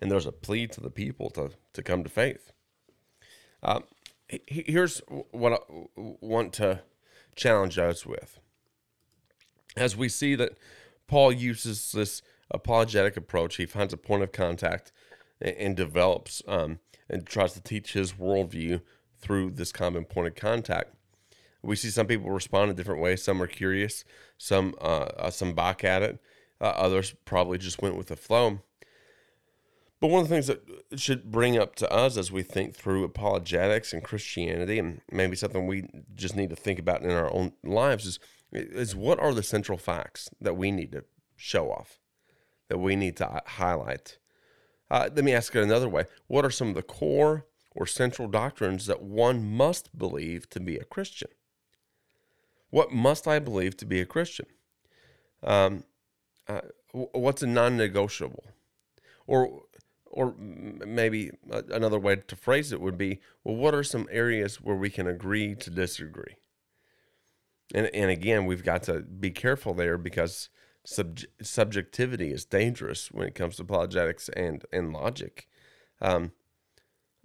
And 0.00 0.10
there's 0.10 0.26
a 0.26 0.32
plea 0.32 0.66
to 0.68 0.80
the 0.80 0.90
people 0.90 1.30
to, 1.30 1.50
to 1.72 1.82
come 1.82 2.02
to 2.04 2.08
faith. 2.08 2.52
Uh, 3.62 3.80
here's 4.46 5.00
what 5.30 5.52
I 5.52 5.58
want 5.96 6.52
to 6.54 6.82
challenge 7.34 7.78
us 7.78 8.06
with. 8.06 8.38
As 9.76 9.96
we 9.96 10.08
see 10.08 10.34
that 10.34 10.56
Paul 11.06 11.32
uses 11.32 11.92
this 11.92 12.22
apologetic 12.50 13.16
approach, 13.16 13.56
he 13.56 13.66
finds 13.66 13.92
a 13.92 13.98
point 13.98 14.22
of 14.22 14.32
contact 14.32 14.92
and, 15.40 15.76
develops 15.76 16.42
um, 16.46 16.80
and 17.08 17.26
tries 17.26 17.52
to 17.54 17.60
teach 17.60 17.92
his 17.92 18.12
worldview 18.12 18.82
through 19.20 19.50
this 19.50 19.72
common 19.72 20.04
point 20.04 20.28
of 20.28 20.34
contact. 20.34 20.94
We 21.62 21.76
see 21.76 21.90
some 21.90 22.06
people 22.06 22.30
respond 22.30 22.70
in 22.70 22.76
different 22.76 23.00
ways. 23.00 23.22
Some 23.22 23.42
are 23.42 23.46
curious, 23.46 24.04
some 24.36 24.74
uh, 24.80 25.08
uh, 25.16 25.30
some 25.30 25.54
balk 25.54 25.84
at 25.84 26.02
it. 26.02 26.20
Uh, 26.60 26.66
others 26.66 27.14
probably 27.24 27.58
just 27.58 27.82
went 27.82 27.96
with 27.96 28.08
the 28.08 28.16
flow. 28.16 28.60
But 30.00 30.08
one 30.08 30.22
of 30.22 30.28
the 30.28 30.34
things 30.34 30.46
that 30.46 31.00
should 31.00 31.30
bring 31.30 31.58
up 31.58 31.74
to 31.76 31.92
us 31.92 32.16
as 32.16 32.30
we 32.30 32.42
think 32.42 32.76
through 32.76 33.02
apologetics 33.02 33.92
and 33.92 34.04
Christianity, 34.04 34.78
and 34.78 35.00
maybe 35.10 35.34
something 35.34 35.66
we 35.66 35.88
just 36.14 36.36
need 36.36 36.50
to 36.50 36.56
think 36.56 36.78
about 36.78 37.02
in 37.02 37.10
our 37.10 37.32
own 37.32 37.52
lives, 37.64 38.06
is 38.06 38.18
is 38.52 38.96
what 38.96 39.18
are 39.18 39.34
the 39.34 39.42
central 39.42 39.76
facts 39.76 40.30
that 40.40 40.56
we 40.56 40.70
need 40.70 40.92
to 40.92 41.04
show 41.36 41.70
off, 41.70 41.98
that 42.68 42.78
we 42.78 42.96
need 42.96 43.16
to 43.16 43.42
highlight. 43.46 44.18
Uh, 44.90 45.10
let 45.14 45.24
me 45.24 45.34
ask 45.34 45.54
it 45.54 45.62
another 45.62 45.88
way: 45.88 46.04
What 46.28 46.44
are 46.44 46.50
some 46.50 46.68
of 46.68 46.74
the 46.74 46.82
core 46.82 47.46
or 47.78 47.86
central 47.86 48.26
doctrines 48.26 48.86
that 48.86 49.02
one 49.02 49.48
must 49.48 49.96
believe 49.96 50.50
to 50.50 50.58
be 50.58 50.76
a 50.76 50.84
Christian. 50.84 51.28
What 52.70 52.92
must 52.92 53.26
I 53.26 53.38
believe 53.38 53.76
to 53.78 53.86
be 53.86 54.00
a 54.00 54.06
Christian? 54.06 54.46
Um, 55.42 55.84
uh, 56.46 56.62
what's 56.92 57.42
a 57.42 57.46
non-negotiable, 57.46 58.44
or 59.26 59.62
or 60.10 60.34
maybe 60.36 61.30
another 61.70 61.98
way 61.98 62.16
to 62.16 62.34
phrase 62.34 62.72
it 62.72 62.80
would 62.80 62.96
be, 62.96 63.20
well, 63.44 63.54
what 63.54 63.74
are 63.74 63.84
some 63.84 64.08
areas 64.10 64.56
where 64.60 64.74
we 64.74 64.90
can 64.90 65.06
agree 65.06 65.54
to 65.54 65.70
disagree? 65.70 66.36
And 67.74 67.90
and 67.94 68.10
again, 68.10 68.46
we've 68.46 68.64
got 68.64 68.82
to 68.84 69.00
be 69.00 69.30
careful 69.30 69.74
there 69.74 69.98
because 69.98 70.48
sub- 70.84 71.20
subjectivity 71.42 72.32
is 72.32 72.44
dangerous 72.44 73.12
when 73.12 73.28
it 73.28 73.34
comes 73.34 73.56
to 73.56 73.62
apologetics 73.62 74.28
and 74.30 74.64
and 74.72 74.92
logic. 74.92 75.48
Um, 76.00 76.32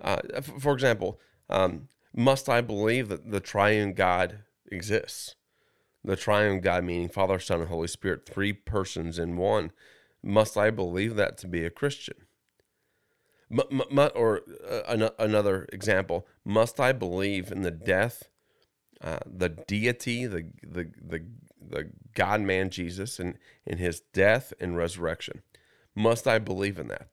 uh, 0.01 0.21
for 0.41 0.73
example, 0.73 1.19
um, 1.49 1.87
must 2.13 2.49
I 2.49 2.61
believe 2.61 3.09
that 3.09 3.31
the 3.31 3.39
triune 3.39 3.93
God 3.93 4.39
exists? 4.71 5.35
The 6.03 6.15
triune 6.15 6.59
God, 6.59 6.83
meaning 6.83 7.09
Father, 7.09 7.39
Son, 7.39 7.61
and 7.61 7.69
Holy 7.69 7.87
Spirit, 7.87 8.27
three 8.27 8.53
persons 8.53 9.17
in 9.17 9.37
one. 9.37 9.71
Must 10.21 10.57
I 10.57 10.69
believe 10.69 11.15
that 11.15 11.37
to 11.39 11.47
be 11.47 11.65
a 11.65 11.69
Christian? 11.69 12.15
M- 13.51 13.81
m- 13.91 14.09
or 14.15 14.41
uh, 14.69 14.81
an- 14.87 15.09
another 15.19 15.67
example, 15.71 16.27
must 16.43 16.79
I 16.79 16.91
believe 16.91 17.51
in 17.51 17.61
the 17.61 17.71
death, 17.71 18.23
uh, 19.01 19.19
the 19.25 19.49
deity, 19.49 20.25
the 20.25 20.49
the 20.61 20.91
the 21.01 21.25
the 21.61 21.89
God 22.13 22.41
Man 22.41 22.69
Jesus, 22.69 23.19
and 23.19 23.37
in 23.65 23.77
his 23.77 24.01
death 24.13 24.53
and 24.59 24.77
resurrection? 24.77 25.41
Must 25.95 26.27
I 26.27 26.39
believe 26.39 26.79
in 26.79 26.87
that? 26.87 27.09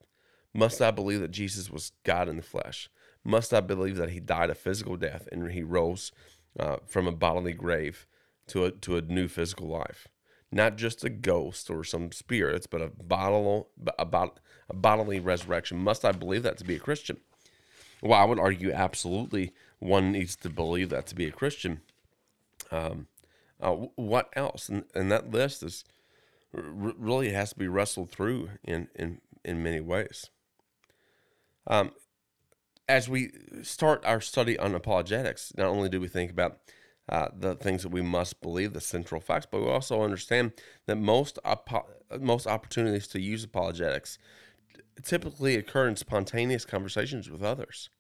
Must 0.54 0.80
I 0.80 0.90
believe 0.90 1.20
that 1.20 1.30
Jesus 1.30 1.70
was 1.70 1.92
God 2.04 2.28
in 2.28 2.36
the 2.36 2.42
flesh? 2.42 2.88
Must 3.22 3.52
I 3.52 3.60
believe 3.60 3.96
that 3.96 4.10
he 4.10 4.20
died 4.20 4.50
a 4.50 4.54
physical 4.54 4.96
death 4.96 5.28
and 5.30 5.50
he 5.52 5.62
rose 5.62 6.10
uh, 6.58 6.76
from 6.86 7.06
a 7.06 7.12
bodily 7.12 7.52
grave 7.52 8.06
to 8.48 8.64
a, 8.64 8.70
to 8.70 8.96
a 8.96 9.02
new 9.02 9.28
physical 9.28 9.68
life? 9.68 10.08
Not 10.52 10.76
just 10.76 11.04
a 11.04 11.10
ghost 11.10 11.70
or 11.70 11.84
some 11.84 12.10
spirits, 12.10 12.66
but 12.66 12.82
a, 12.82 12.88
bodily, 12.88 13.64
a, 13.98 14.06
a 14.68 14.74
bodily 14.74 15.20
resurrection. 15.20 15.78
Must 15.78 16.04
I 16.04 16.12
believe 16.12 16.42
that 16.42 16.58
to 16.58 16.64
be 16.64 16.76
a 16.76 16.80
Christian? 16.80 17.18
Well, 18.02 18.18
I 18.18 18.24
would 18.24 18.40
argue 18.40 18.72
absolutely 18.72 19.52
one 19.78 20.12
needs 20.12 20.36
to 20.36 20.50
believe 20.50 20.90
that 20.90 21.06
to 21.08 21.14
be 21.14 21.26
a 21.26 21.32
Christian. 21.32 21.82
Um, 22.70 23.06
uh, 23.60 23.72
what 23.96 24.30
else? 24.34 24.68
And, 24.68 24.84
and 24.94 25.10
that 25.12 25.30
list 25.30 25.62
is 25.62 25.84
really 26.52 27.30
has 27.30 27.50
to 27.50 27.58
be 27.58 27.68
wrestled 27.68 28.10
through 28.10 28.50
in, 28.64 28.88
in, 28.96 29.20
in 29.44 29.62
many 29.62 29.80
ways. 29.80 30.30
Um, 31.66 31.92
as 32.90 33.08
we 33.08 33.30
start 33.62 34.04
our 34.04 34.20
study 34.20 34.58
on 34.58 34.74
apologetics, 34.74 35.52
not 35.56 35.68
only 35.68 35.88
do 35.88 36.00
we 36.00 36.08
think 36.08 36.30
about 36.30 36.58
uh, 37.08 37.28
the 37.32 37.54
things 37.54 37.82
that 37.82 37.90
we 37.90 38.02
must 38.02 38.40
believe, 38.40 38.72
the 38.72 38.80
central 38.80 39.20
facts, 39.20 39.46
but 39.50 39.60
we 39.60 39.68
also 39.68 40.02
understand 40.02 40.52
that 40.86 40.96
most 40.96 41.38
most 42.20 42.46
opportunities 42.46 43.06
to 43.08 43.20
use 43.20 43.44
apologetics 43.44 44.18
typically 45.02 45.54
occur 45.54 45.88
in 45.88 45.96
spontaneous 45.96 46.64
conversations 46.64 47.30
with 47.30 47.42
others. 47.42 47.90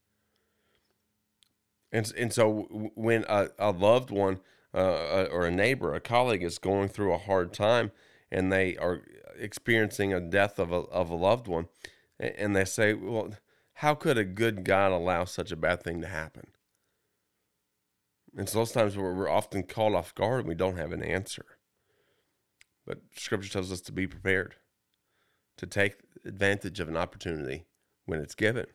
And, 1.92 2.12
and 2.16 2.32
so 2.32 2.90
when 2.94 3.24
a, 3.28 3.48
a 3.58 3.70
loved 3.70 4.10
one 4.10 4.40
uh, 4.74 5.26
or 5.30 5.46
a 5.46 5.50
neighbor, 5.50 5.94
a 5.94 6.00
colleague 6.00 6.42
is 6.42 6.58
going 6.58 6.88
through 6.88 7.12
a 7.12 7.18
hard 7.18 7.52
time 7.52 7.92
and 8.30 8.52
they 8.52 8.76
are 8.76 9.02
experiencing 9.38 10.12
a 10.12 10.20
death 10.20 10.58
of 10.58 10.72
a, 10.72 10.82
of 11.00 11.10
a 11.10 11.16
loved 11.16 11.48
one, 11.48 11.66
and 12.20 12.54
they 12.54 12.64
say, 12.64 12.92
well, 12.94 13.30
how 13.80 13.94
could 13.94 14.18
a 14.18 14.24
good 14.24 14.62
God 14.62 14.92
allow 14.92 15.24
such 15.24 15.50
a 15.50 15.56
bad 15.56 15.82
thing 15.82 16.02
to 16.02 16.06
happen? 16.06 16.48
And 18.36 18.46
so 18.46 18.58
those 18.58 18.72
times 18.72 18.94
where 18.94 19.14
we're 19.14 19.30
often 19.30 19.62
caught 19.62 19.94
off 19.94 20.14
guard 20.14 20.40
and 20.40 20.48
we 20.48 20.54
don't 20.54 20.76
have 20.76 20.92
an 20.92 21.02
answer. 21.02 21.46
But 22.86 22.98
scripture 23.16 23.50
tells 23.50 23.72
us 23.72 23.80
to 23.80 23.92
be 23.92 24.06
prepared, 24.06 24.56
to 25.56 25.66
take 25.66 25.94
advantage 26.26 26.78
of 26.78 26.90
an 26.90 26.96
opportunity 26.96 27.64
when 28.04 28.20
it's 28.20 28.34
given. 28.34 28.66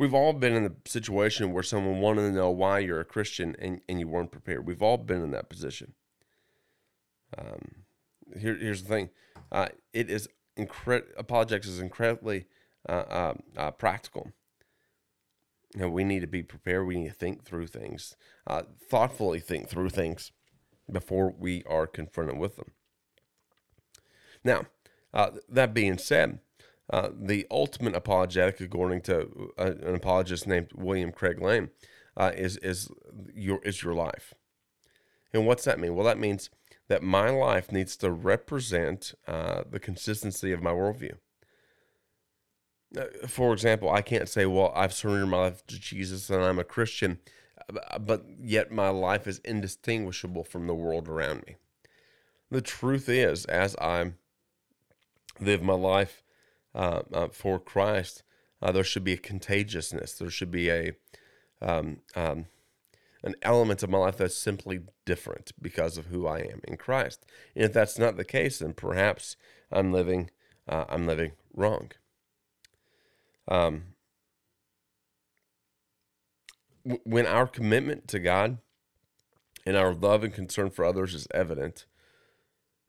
We've 0.00 0.14
all 0.14 0.32
been 0.32 0.54
in 0.54 0.64
the 0.64 0.74
situation 0.84 1.52
where 1.52 1.62
someone 1.62 2.00
wanted 2.00 2.22
to 2.22 2.32
know 2.32 2.50
why 2.50 2.80
you're 2.80 2.98
a 2.98 3.04
Christian 3.04 3.54
and, 3.60 3.82
and 3.88 4.00
you 4.00 4.08
weren't 4.08 4.32
prepared. 4.32 4.66
We've 4.66 4.82
all 4.82 4.98
been 4.98 5.22
in 5.22 5.30
that 5.30 5.48
position. 5.48 5.94
Um, 7.38 7.84
here, 8.36 8.56
here's 8.56 8.82
the 8.82 8.88
thing 8.88 9.10
uh, 9.52 9.68
it 9.92 10.10
is 10.10 10.28
incre- 10.58 11.06
apologetics 11.16 11.68
is 11.68 11.78
incredibly 11.78 12.46
uh, 12.88 12.92
uh, 12.92 13.34
uh, 13.56 13.70
practical. 13.72 14.32
You 15.74 15.82
know, 15.82 15.88
we 15.88 16.04
need 16.04 16.20
to 16.20 16.26
be 16.26 16.42
prepared. 16.42 16.86
We 16.86 16.96
need 16.96 17.08
to 17.08 17.14
think 17.14 17.44
through 17.44 17.66
things, 17.66 18.16
uh, 18.46 18.62
thoughtfully 18.90 19.40
think 19.40 19.68
through 19.68 19.90
things 19.90 20.32
before 20.90 21.34
we 21.36 21.64
are 21.64 21.86
confronted 21.86 22.38
with 22.38 22.56
them. 22.56 22.70
Now, 24.44 24.66
uh, 25.12 25.32
that 25.48 25.74
being 25.74 25.98
said, 25.98 26.38
the 26.88 27.46
ultimate 27.50 27.96
apologetic, 27.96 28.60
according 28.60 29.00
to 29.02 29.50
an 29.58 29.94
apologist 29.94 30.46
named 30.46 30.68
William 30.74 31.10
Craig 31.10 31.42
Lane, 31.42 31.70
is 32.18 32.56
is 32.58 32.88
your 33.34 33.60
is 33.64 33.82
your 33.82 33.94
life. 33.94 34.32
And 35.32 35.46
what's 35.46 35.64
that 35.64 35.80
mean? 35.80 35.94
Well, 35.94 36.06
that 36.06 36.18
means 36.18 36.48
that 36.88 37.02
my 37.02 37.30
life 37.30 37.72
needs 37.72 37.96
to 37.96 38.10
represent 38.10 39.14
uh, 39.26 39.64
the 39.68 39.80
consistency 39.80 40.52
of 40.52 40.62
my 40.62 40.70
worldview. 40.70 41.16
Uh, 42.96 43.04
for 43.26 43.52
example, 43.52 43.90
I 43.90 44.02
can't 44.02 44.28
say, 44.28 44.46
"Well, 44.46 44.72
I've 44.74 44.92
surrendered 44.92 45.28
my 45.28 45.38
life 45.38 45.66
to 45.66 45.80
Jesus 45.80 46.30
and 46.30 46.44
I'm 46.44 46.58
a 46.58 46.64
Christian," 46.64 47.18
but 48.00 48.24
yet 48.38 48.70
my 48.70 48.90
life 48.90 49.26
is 49.26 49.40
indistinguishable 49.44 50.44
from 50.44 50.66
the 50.66 50.74
world 50.74 51.08
around 51.08 51.44
me. 51.46 51.56
The 52.50 52.60
truth 52.60 53.08
is, 53.08 53.44
as 53.46 53.74
I 53.76 54.12
live 55.40 55.62
my 55.62 55.74
life 55.74 56.22
uh, 56.74 57.02
uh, 57.12 57.28
for 57.28 57.58
Christ, 57.58 58.22
uh, 58.62 58.72
there 58.72 58.84
should 58.84 59.04
be 59.04 59.14
a 59.14 59.18
contagiousness. 59.18 60.14
There 60.14 60.30
should 60.30 60.50
be 60.50 60.70
a 60.70 60.92
um, 61.60 62.00
um, 62.14 62.46
an 63.22 63.34
element 63.42 63.82
of 63.82 63.90
my 63.90 63.98
life 63.98 64.18
that's 64.18 64.36
simply 64.36 64.80
different 65.04 65.52
because 65.60 65.98
of 65.98 66.06
who 66.06 66.26
I 66.26 66.38
am 66.40 66.60
in 66.68 66.76
Christ. 66.76 67.26
And 67.54 67.64
if 67.64 67.72
that's 67.72 67.98
not 67.98 68.16
the 68.16 68.24
case, 68.24 68.60
then 68.60 68.74
perhaps 68.74 69.36
I'm 69.72 69.92
living 69.92 70.30
uh, 70.68 70.84
I'm 70.88 71.06
living 71.06 71.32
wrong. 71.54 71.90
Um, 73.48 73.94
when 77.04 77.26
our 77.26 77.46
commitment 77.46 78.06
to 78.08 78.20
God 78.20 78.58
and 79.64 79.76
our 79.76 79.92
love 79.92 80.22
and 80.22 80.32
concern 80.32 80.70
for 80.70 80.84
others 80.84 81.14
is 81.14 81.26
evident, 81.34 81.86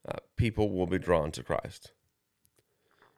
uh, 0.07 0.19
people 0.35 0.71
will 0.71 0.87
be 0.87 0.99
drawn 0.99 1.31
to 1.31 1.43
Christ. 1.43 1.91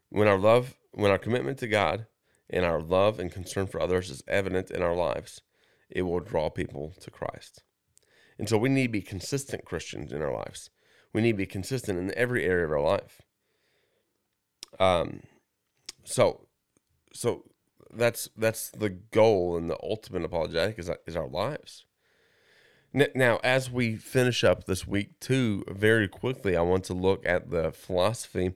When 0.10 0.28
our 0.28 0.38
love, 0.38 0.76
when 0.92 1.12
our 1.12 1.18
commitment 1.18 1.60
to 1.60 1.68
God 1.68 2.08
and 2.50 2.66
our 2.66 2.82
love 2.82 3.20
and 3.20 3.32
concern 3.32 3.68
for 3.68 3.82
others 3.82 4.10
is 4.10 4.24
evident 4.28 4.72
in 4.72 4.82
our 4.82 4.96
lives, 4.96 5.42
it 5.90 6.04
will 6.04 6.20
draw 6.20 6.50
people 6.50 6.94
to 7.02 7.12
Christ. 7.12 7.64
And 8.38 8.48
so 8.48 8.58
we 8.58 8.70
need 8.70 8.88
to 8.88 8.92
be 8.92 9.02
consistent 9.02 9.66
Christians 9.66 10.12
in 10.14 10.22
our 10.22 10.34
lives. 10.34 10.70
We 11.14 11.22
need 11.22 11.34
to 11.34 11.38
be 11.38 11.46
consistent 11.46 12.00
in 12.00 12.18
every 12.18 12.46
area 12.46 12.66
of 12.66 12.72
our 12.72 12.82
life. 12.82 13.22
Um, 14.80 15.22
so, 16.04 16.48
so 17.14 17.46
that's 17.92 18.30
that's 18.38 18.70
the 18.70 18.90
goal 18.90 19.58
and 19.58 19.70
the 19.70 19.78
ultimate 19.82 20.24
apologetic 20.24 20.78
is 20.80 20.92
is 21.08 21.16
our 21.16 21.28
lives. 21.28 21.86
Now, 22.92 23.40
as 23.44 23.70
we 23.70 23.98
finish 23.98 24.44
up 24.44 24.64
this 24.64 24.88
week 24.88 25.20
two, 25.20 25.64
very 25.70 26.08
quickly, 26.08 26.58
I 26.58 26.62
want 26.62 26.86
to 26.86 26.96
look 26.96 27.24
at 27.24 27.52
the 27.52 27.72
philosophy 27.72 28.54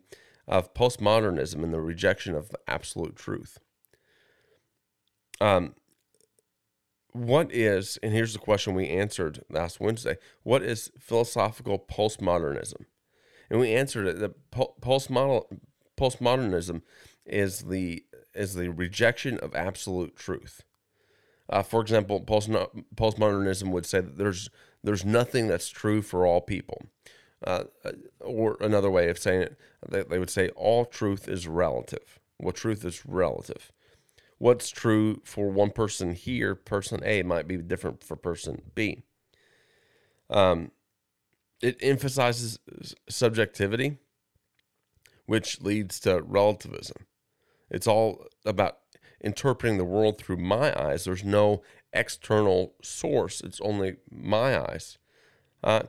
of 0.48 0.74
postmodernism 0.74 1.64
and 1.64 1.72
the 1.72 1.80
rejection 1.80 2.34
of 2.34 2.56
absolute 2.68 3.16
truth. 3.16 3.60
Um, 5.40 5.76
what 7.12 7.54
is, 7.54 8.00
and 8.02 8.12
here's 8.12 8.34
the 8.34 8.40
question 8.40 8.74
we 8.74 8.90
answered 8.90 9.44
last 9.50 9.80
Wednesday 9.80 10.18
what 10.42 10.64
is 10.64 10.92
philosophical 11.00 11.78
postmodernism? 11.78 12.86
And 13.52 13.60
we 13.60 13.74
answered 13.74 14.08
it 14.08 14.20
that 14.20 14.50
postmodern, 14.52 15.60
postmodernism 15.96 16.82
is 17.26 17.60
the 17.60 18.04
is 18.34 18.56
the 18.56 18.70
rejection 18.70 19.38
of 19.40 19.56
absolute 19.56 20.16
truth. 20.16 20.64
Uh, 21.50 21.62
for 21.62 21.82
example, 21.82 22.20
post, 22.22 22.50
postmodernism 22.96 23.70
would 23.72 23.86
say 23.86 24.00
that 24.02 24.18
there's 24.18 24.50
there's 24.84 25.06
nothing 25.06 25.48
that's 25.48 25.70
true 25.70 26.02
for 26.02 26.26
all 26.26 26.42
people. 26.42 26.82
Uh, 27.46 27.66
or 28.22 28.58
another 28.62 28.90
way 28.90 29.10
of 29.10 29.18
saying 29.18 29.42
it, 29.42 29.58
they, 29.88 30.04
they 30.04 30.20
would 30.20 30.30
say 30.30 30.50
all 30.50 30.86
truth 30.86 31.28
is 31.28 31.48
relative. 31.48 32.20
Well, 32.40 32.54
truth 32.54 32.86
is 32.86 33.06
relative. 33.06 33.72
What's 34.38 34.70
true 34.70 35.22
for 35.24 35.50
one 35.50 35.72
person 35.72 36.16
here, 36.16 36.56
person 36.56 37.02
A, 37.06 37.24
might 37.24 37.48
be 37.48 37.58
different 37.58 38.04
for 38.04 38.16
person 38.16 38.62
B. 38.76 39.04
Um, 40.30 40.72
it 41.62 41.78
emphasizes 41.82 42.60
subjectivity, 43.10 43.98
which 45.26 45.62
leads 45.62 46.00
to 46.02 46.22
relativism. 46.22 47.06
It's 47.74 47.88
all 47.88 48.26
about 48.46 48.78
interpreting 49.22 49.78
the 49.78 49.86
world 49.86 50.18
through 50.18 50.38
my 50.38 50.80
eyes. 50.80 51.06
There's 51.06 51.24
no 51.24 51.64
external 51.92 52.74
source, 52.82 53.42
it's 53.42 53.62
only 53.62 53.98
my 54.10 54.58
eyes. 54.60 54.98
Uh, 55.64 55.84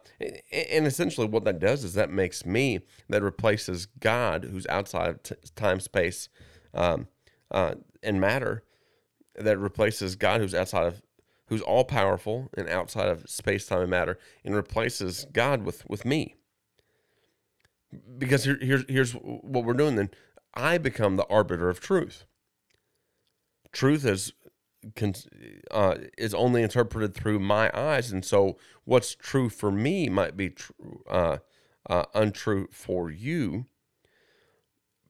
and 0.53 0.87
essentially, 0.87 1.27
what 1.27 1.44
that 1.44 1.59
does 1.59 1.83
is 1.83 1.94
that 1.94 2.09
makes 2.09 2.47
me 2.47 2.81
that 3.09 3.23
replaces 3.23 3.87
God, 3.87 4.44
who's 4.44 4.66
outside 4.68 5.11
of 5.11 5.23
t- 5.25 5.35
time, 5.57 5.81
space, 5.81 6.29
um, 6.73 7.09
uh, 7.51 7.75
and 8.01 8.20
matter, 8.20 8.62
that 9.35 9.59
replaces 9.59 10.14
God, 10.14 10.40
who's 10.40 10.55
outside 10.55 10.87
of, 10.87 11.03
who's 11.47 11.61
all 11.61 11.83
powerful 11.85 12.51
and 12.57 12.68
outside 12.68 13.09
of 13.09 13.29
space, 13.29 13.66
time, 13.66 13.81
and 13.81 13.90
matter, 13.90 14.16
and 14.44 14.55
replaces 14.55 15.27
God 15.33 15.64
with 15.64 15.85
with 15.88 16.05
me. 16.05 16.37
Because 18.16 18.44
here, 18.44 18.59
here's 18.61 18.85
here's 18.88 19.12
what 19.12 19.64
we're 19.64 19.75
doing. 19.75 19.97
Then 19.97 20.11
I 20.55 20.79
become 20.79 21.17
the 21.17 21.27
arbiter 21.29 21.69
of 21.69 21.81
truth. 21.81 22.25
Truth 23.73 24.05
is 24.05 24.33
uh, 25.71 25.97
is 26.19 26.35
only 26.35 26.62
interpreted 26.62 27.14
through 27.14 27.38
my 27.38 27.71
eyes, 27.75 28.12
and 28.12 28.25
so 28.25 28.59
what's 28.85 29.14
true 29.14 29.49
for 29.49 29.71
me 29.71 30.09
might 30.09 30.37
be 30.37 30.51
true, 30.51 31.03
uh, 31.09 31.38
uh, 31.88 32.05
untrue 32.14 32.69
for 32.71 33.11
you. 33.11 33.67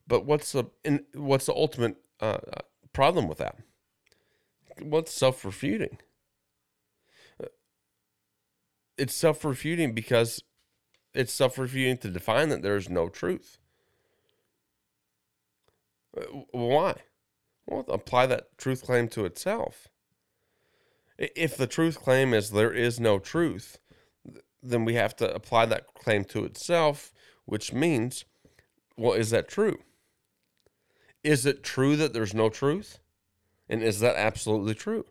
But 0.06 0.24
what's 0.24 0.52
the 0.52 0.64
in, 0.84 1.04
what's 1.14 1.46
the 1.46 1.54
ultimate 1.54 1.96
uh, 2.20 2.38
problem 2.92 3.28
with 3.28 3.38
that? 3.38 3.56
What's 4.80 5.12
self 5.12 5.44
refuting? 5.44 5.98
It's 8.96 9.14
self 9.14 9.44
refuting 9.44 9.92
because 9.92 10.42
it's 11.14 11.32
self 11.32 11.58
refuting 11.58 11.98
to 11.98 12.10
define 12.10 12.48
that 12.50 12.62
there 12.62 12.76
is 12.76 12.88
no 12.88 13.08
truth. 13.08 13.58
Why? 16.52 16.94
Well, 17.66 17.84
apply 17.88 18.26
that 18.26 18.56
truth 18.58 18.84
claim 18.84 19.08
to 19.08 19.24
itself. 19.24 19.88
If 21.18 21.56
the 21.56 21.66
truth 21.66 22.00
claim 22.00 22.34
is 22.34 22.50
there 22.50 22.72
is 22.72 22.98
no 23.00 23.18
truth, 23.18 23.78
then 24.62 24.84
we 24.84 24.94
have 24.94 25.14
to 25.16 25.32
apply 25.32 25.66
that 25.66 25.94
claim 25.94 26.24
to 26.24 26.44
itself, 26.44 27.12
which 27.44 27.72
means, 27.72 28.24
well, 28.96 29.12
is 29.12 29.30
that 29.30 29.48
true? 29.48 29.78
Is 31.22 31.46
it 31.46 31.62
true 31.62 31.96
that 31.96 32.12
there's 32.12 32.34
no 32.34 32.48
truth? 32.48 32.98
And 33.68 33.82
is 33.82 34.00
that 34.00 34.16
absolutely 34.16 34.74
true? 34.74 35.06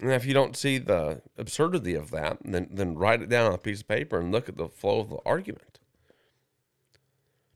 And 0.00 0.12
if 0.12 0.26
you 0.26 0.34
don't 0.34 0.56
see 0.56 0.78
the 0.78 1.22
absurdity 1.36 1.94
of 1.94 2.10
that, 2.10 2.38
then, 2.44 2.68
then 2.70 2.96
write 2.96 3.22
it 3.22 3.28
down 3.28 3.46
on 3.46 3.54
a 3.54 3.58
piece 3.58 3.80
of 3.80 3.88
paper 3.88 4.18
and 4.18 4.30
look 4.30 4.48
at 4.48 4.56
the 4.56 4.68
flow 4.68 5.00
of 5.00 5.10
the 5.10 5.18
argument. 5.24 5.77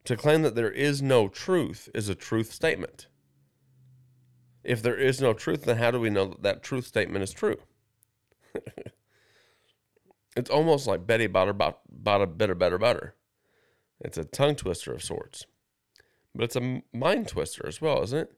To 0.05 0.17
claim 0.17 0.43
that 0.43 0.55
there 0.55 0.71
is 0.71 1.01
no 1.01 1.29
truth 1.29 1.89
is 1.95 2.09
a 2.09 2.15
truth 2.15 2.53
statement. 2.53 3.07
If 4.65 4.83
there 4.83 4.97
is 4.97 5.21
no 5.21 5.33
truth, 5.33 5.65
then 5.65 5.79
how 5.79 5.91
do 5.91 6.01
we 6.01 6.11
know 6.11 6.27
that 6.27 6.43
that 6.43 6.63
truth 6.63 6.87
statement 6.87 7.23
is 7.23 7.33
true? 7.33 7.59
it's 10.37 10.51
almost 10.51 10.87
like 10.87 11.07
Betty 11.07 11.27
bought, 11.27 11.57
bought 11.89 12.23
a 12.23 12.27
better 12.27 12.55
butter. 12.55 13.15
It's 14.01 14.19
a 14.19 14.25
tongue 14.25 14.57
twister 14.57 14.93
of 14.93 15.03
sorts, 15.03 15.47
but 16.35 16.45
it's 16.45 16.57
a 16.57 16.83
mind 16.93 17.29
twister 17.29 17.67
as 17.67 17.81
well, 17.81 18.03
isn't 18.03 18.19
it? 18.19 18.33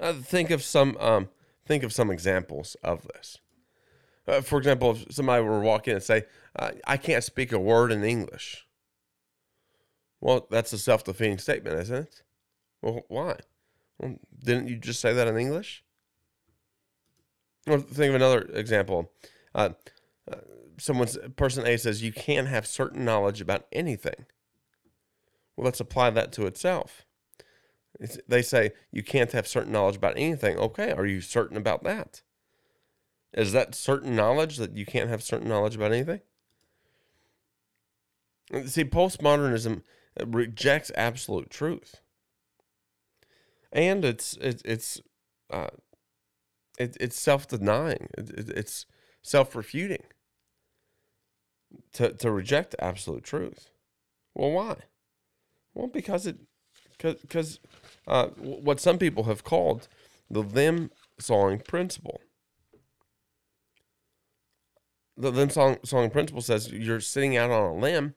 Uh, 0.00 0.14
think 0.14 0.50
of 0.50 0.62
some 0.62 0.96
um, 0.98 1.28
think 1.66 1.82
of 1.82 1.92
some 1.92 2.10
examples 2.10 2.76
of 2.82 3.06
this. 3.08 3.38
Uh, 4.26 4.40
for 4.40 4.58
example, 4.58 4.92
if 4.92 5.14
somebody 5.14 5.44
were 5.44 5.60
walking 5.60 5.92
in 5.92 5.96
and 5.96 6.04
say, 6.04 6.24
uh, 6.56 6.72
"I 6.86 6.96
can't 6.96 7.22
speak 7.22 7.52
a 7.52 7.58
word 7.58 7.92
in 7.92 8.02
English," 8.02 8.63
well, 10.24 10.46
that's 10.50 10.72
a 10.72 10.78
self-defeating 10.78 11.36
statement, 11.36 11.78
isn't 11.80 11.96
it? 11.96 12.22
Well, 12.80 13.02
why? 13.08 13.36
Well, 13.98 14.14
didn't 14.42 14.68
you 14.68 14.78
just 14.78 15.00
say 15.00 15.12
that 15.12 15.28
in 15.28 15.36
English? 15.36 15.84
Or 17.66 17.78
think 17.78 18.08
of 18.08 18.14
another 18.14 18.40
example. 18.54 19.12
Uh, 19.54 19.70
uh, 20.26 20.36
someone's 20.78 21.18
person 21.36 21.66
A 21.66 21.76
says 21.76 22.02
you 22.02 22.10
can't 22.10 22.48
have 22.48 22.66
certain 22.66 23.04
knowledge 23.04 23.42
about 23.42 23.66
anything. 23.70 24.24
Well, 25.56 25.66
let's 25.66 25.80
apply 25.80 26.08
that 26.10 26.32
to 26.32 26.46
itself. 26.46 27.04
It's, 28.00 28.18
they 28.26 28.40
say 28.40 28.70
you 28.90 29.02
can't 29.02 29.32
have 29.32 29.46
certain 29.46 29.72
knowledge 29.72 29.96
about 29.96 30.16
anything. 30.16 30.56
Okay, 30.56 30.90
are 30.90 31.04
you 31.04 31.20
certain 31.20 31.58
about 31.58 31.84
that? 31.84 32.22
Is 33.34 33.52
that 33.52 33.74
certain 33.74 34.16
knowledge 34.16 34.56
that 34.56 34.74
you 34.74 34.86
can't 34.86 35.10
have 35.10 35.22
certain 35.22 35.50
knowledge 35.50 35.76
about 35.76 35.92
anything? 35.92 36.22
See, 38.66 38.84
postmodernism 38.84 39.82
rejects 40.24 40.90
absolute 40.96 41.50
truth, 41.50 42.00
and 43.72 44.04
it's 44.04 44.36
it, 44.38 44.62
it's 44.64 45.00
uh, 45.50 45.68
it, 46.78 46.96
it's 47.00 47.18
self 47.18 47.48
denying. 47.48 48.08
It, 48.16 48.30
it, 48.30 48.48
it's 48.50 48.86
self 49.22 49.54
refuting 49.54 50.04
to 51.94 52.12
to 52.12 52.30
reject 52.30 52.74
absolute 52.78 53.24
truth. 53.24 53.70
Well, 54.34 54.52
why? 54.52 54.76
Well, 55.74 55.88
because 55.88 56.26
it 56.26 56.36
because 56.98 57.58
uh, 58.06 58.28
what 58.36 58.80
some 58.80 58.98
people 58.98 59.24
have 59.24 59.44
called 59.44 59.88
the 60.30 60.42
limb 60.42 60.90
sawing 61.18 61.60
principle. 61.60 62.20
The 65.16 65.30
limb 65.30 65.50
sawing, 65.50 65.78
sawing 65.84 66.10
principle 66.10 66.42
says 66.42 66.72
you're 66.72 67.00
sitting 67.00 67.36
out 67.36 67.50
on 67.50 67.62
a 67.62 67.74
limb 67.74 68.14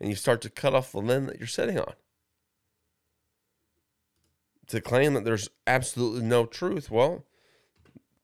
and 0.00 0.08
you 0.08 0.16
start 0.16 0.40
to 0.42 0.50
cut 0.50 0.74
off 0.74 0.92
the 0.92 0.98
limb 0.98 1.26
that 1.26 1.38
you're 1.38 1.46
sitting 1.46 1.78
on. 1.78 1.92
To 4.68 4.80
claim 4.80 5.14
that 5.14 5.24
there's 5.24 5.48
absolutely 5.66 6.22
no 6.22 6.46
truth, 6.46 6.90
well, 6.90 7.26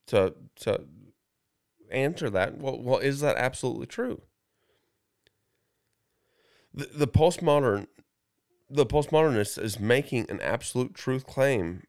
to 0.07 0.35
to 0.61 0.85
answer 1.91 2.31
that, 2.31 2.59
well, 2.59 2.81
well, 2.81 2.99
is 2.99 3.21
that 3.21 3.37
absolutely 3.37 3.87
true? 3.87 4.23
The, 6.73 6.89
the 6.95 7.09
postmodern 7.09 7.89
the 8.71 8.87
postmodernist 8.87 9.62
is 9.62 9.79
making 9.79 10.31
an 10.31 10.41
absolute 10.41 10.95
truth 10.95 11.27
claim 11.27 11.83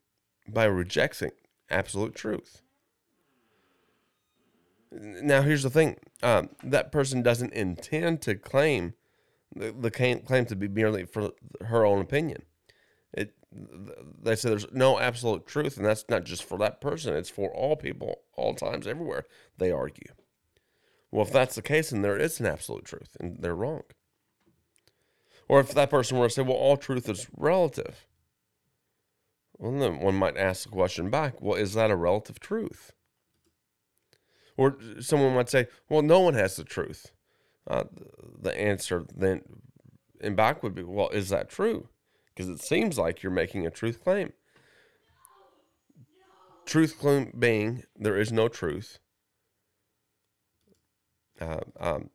by 0.47 0.65
rejecting 0.65 1.31
absolute 1.69 2.15
truth. 2.15 2.61
Now, 4.91 5.41
here's 5.43 5.63
the 5.63 5.69
thing: 5.69 5.97
um, 6.23 6.49
that 6.63 6.91
person 6.91 7.21
doesn't 7.21 7.53
intend 7.53 8.21
to 8.23 8.35
claim 8.35 8.93
the, 9.55 9.71
the 9.71 9.91
claim, 9.91 10.45
to 10.45 10.55
be 10.55 10.67
merely 10.67 11.05
for 11.05 11.31
her 11.65 11.85
own 11.85 12.01
opinion. 12.01 12.43
It 13.13 13.33
they 14.21 14.35
say 14.35 14.49
there's 14.49 14.71
no 14.71 14.99
absolute 14.99 15.47
truth, 15.47 15.77
and 15.77 15.85
that's 15.85 16.05
not 16.09 16.25
just 16.25 16.43
for 16.43 16.57
that 16.59 16.81
person; 16.81 17.15
it's 17.15 17.29
for 17.29 17.53
all 17.53 17.75
people, 17.75 18.21
all 18.35 18.53
times, 18.53 18.87
everywhere. 18.87 19.25
They 19.57 19.71
argue. 19.71 20.11
Well, 21.11 21.25
if 21.25 21.31
that's 21.31 21.55
the 21.55 21.61
case, 21.61 21.91
then 21.91 22.01
there 22.01 22.17
is 22.17 22.39
an 22.39 22.45
absolute 22.45 22.85
truth, 22.85 23.15
and 23.19 23.37
they're 23.39 23.55
wrong. 23.55 23.83
Or 25.47 25.59
if 25.59 25.73
that 25.73 25.89
person 25.89 26.17
were 26.17 26.27
to 26.27 26.33
say, 26.33 26.41
well, 26.41 26.57
all 26.57 26.77
truth 26.77 27.07
is 27.07 27.27
relative, 27.35 28.05
well, 29.57 29.71
then 29.71 29.99
one 29.99 30.15
might 30.15 30.37
ask 30.37 30.63
the 30.63 30.69
question 30.69 31.09
back, 31.09 31.41
well, 31.41 31.55
is 31.55 31.73
that 31.73 31.91
a 31.91 31.95
relative 31.95 32.39
truth? 32.39 32.91
Or 34.57 34.77
someone 34.99 35.35
might 35.35 35.49
say, 35.49 35.67
well, 35.87 36.01
no 36.01 36.19
one 36.19 36.33
has 36.33 36.55
the 36.55 36.63
truth. 36.63 37.11
Uh, 37.67 37.83
the 38.41 38.57
answer 38.59 39.05
then 39.15 39.41
in 40.21 40.35
back 40.35 40.63
would 40.63 40.75
be, 40.75 40.83
well, 40.83 41.09
is 41.09 41.29
that 41.29 41.49
true? 41.49 41.89
Because 42.33 42.49
it 42.49 42.61
seems 42.61 42.97
like 42.97 43.23
you're 43.23 43.31
making 43.31 43.65
a 43.65 43.71
truth 43.71 44.03
claim. 44.03 44.33
Truth 46.65 46.99
claim 46.99 47.33
being 47.37 47.83
there 47.95 48.17
is 48.17 48.31
no 48.31 48.47
truth. 48.47 48.99
Uh, 51.39 51.61
um, 51.79 52.09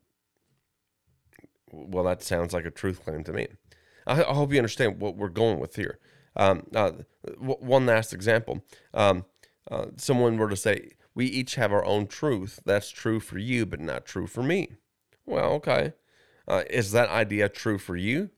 well, 1.70 2.04
that 2.04 2.22
sounds 2.22 2.52
like 2.52 2.64
a 2.64 2.70
truth 2.70 3.04
claim 3.04 3.24
to 3.24 3.32
me. 3.32 3.48
I, 4.06 4.22
I 4.22 4.34
hope 4.34 4.52
you 4.52 4.58
understand 4.58 5.00
what 5.00 5.16
we're 5.16 5.28
going 5.28 5.58
with 5.58 5.76
here. 5.76 5.98
Um, 6.36 6.66
uh, 6.74 6.92
w- 7.40 7.56
one 7.60 7.86
last 7.86 8.12
example. 8.12 8.64
Um, 8.92 9.24
uh, 9.70 9.86
someone 9.96 10.36
were 10.36 10.48
to 10.48 10.56
say, 10.56 10.92
We 11.14 11.26
each 11.26 11.54
have 11.54 11.72
our 11.72 11.84
own 11.84 12.06
truth. 12.06 12.60
That's 12.64 12.90
true 12.90 13.20
for 13.20 13.38
you, 13.38 13.64
but 13.64 13.80
not 13.80 14.04
true 14.04 14.26
for 14.26 14.42
me. 14.42 14.72
Well, 15.26 15.52
okay. 15.54 15.92
Uh, 16.48 16.64
is 16.68 16.92
that 16.92 17.08
idea 17.08 17.48
true 17.48 17.78
for 17.78 17.96
you, 17.96 18.30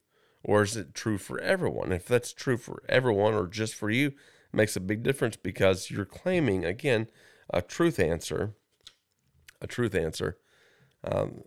or 0.42 0.62
is 0.62 0.76
it 0.76 0.94
true 0.94 1.18
for 1.18 1.40
everyone? 1.40 1.92
If 1.92 2.06
that's 2.06 2.32
true 2.32 2.56
for 2.56 2.82
everyone 2.88 3.34
or 3.34 3.46
just 3.46 3.74
for 3.74 3.90
you, 3.90 4.12
makes 4.52 4.76
a 4.76 4.80
big 4.80 5.02
difference 5.02 5.36
because 5.36 5.90
you're 5.90 6.04
claiming, 6.04 6.64
again, 6.64 7.08
a 7.50 7.62
truth 7.62 7.98
answer, 7.98 8.54
a 9.60 9.66
truth 9.66 9.94
answer. 9.94 10.38
Um, 11.02 11.42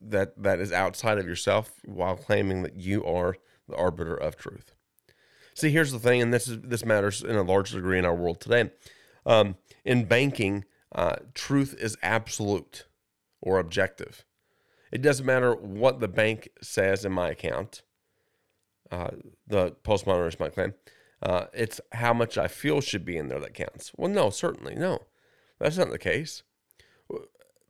that 0.00 0.42
that 0.42 0.60
is 0.60 0.72
outside 0.72 1.18
of 1.18 1.26
yourself 1.26 1.72
while 1.84 2.16
claiming 2.16 2.62
that 2.62 2.76
you 2.76 3.04
are 3.04 3.36
the 3.68 3.76
arbiter 3.76 4.14
of 4.14 4.36
truth. 4.36 4.74
See, 5.54 5.70
here's 5.70 5.92
the 5.92 5.98
thing, 5.98 6.20
and 6.20 6.32
this 6.32 6.48
is 6.48 6.60
this 6.62 6.84
matters 6.84 7.22
in 7.22 7.36
a 7.36 7.42
large 7.42 7.72
degree 7.72 7.98
in 7.98 8.04
our 8.04 8.14
world 8.14 8.40
today. 8.40 8.70
Um, 9.26 9.56
in 9.84 10.04
banking, 10.04 10.64
uh, 10.92 11.16
truth 11.34 11.74
is 11.78 11.96
absolute 12.02 12.86
or 13.44 13.58
objective. 13.60 14.24
It 14.90 15.02
doesn't 15.02 15.26
matter 15.26 15.54
what 15.54 16.00
the 16.00 16.08
bank 16.08 16.48
says 16.60 17.04
in 17.04 17.12
my 17.12 17.30
account. 17.30 17.82
Uh, 18.90 19.10
the 19.46 19.72
postmodernist 19.84 20.40
might 20.40 20.54
claim 20.54 20.74
uh, 21.24 21.46
it's 21.54 21.80
how 21.92 22.12
much 22.12 22.36
I 22.36 22.48
feel 22.48 22.80
should 22.80 23.04
be 23.04 23.16
in 23.16 23.28
there 23.28 23.40
that 23.40 23.54
counts. 23.54 23.92
Well, 23.96 24.10
no, 24.10 24.30
certainly 24.30 24.74
no, 24.74 25.00
that's 25.58 25.78
not 25.78 25.90
the 25.90 25.98
case. 25.98 26.42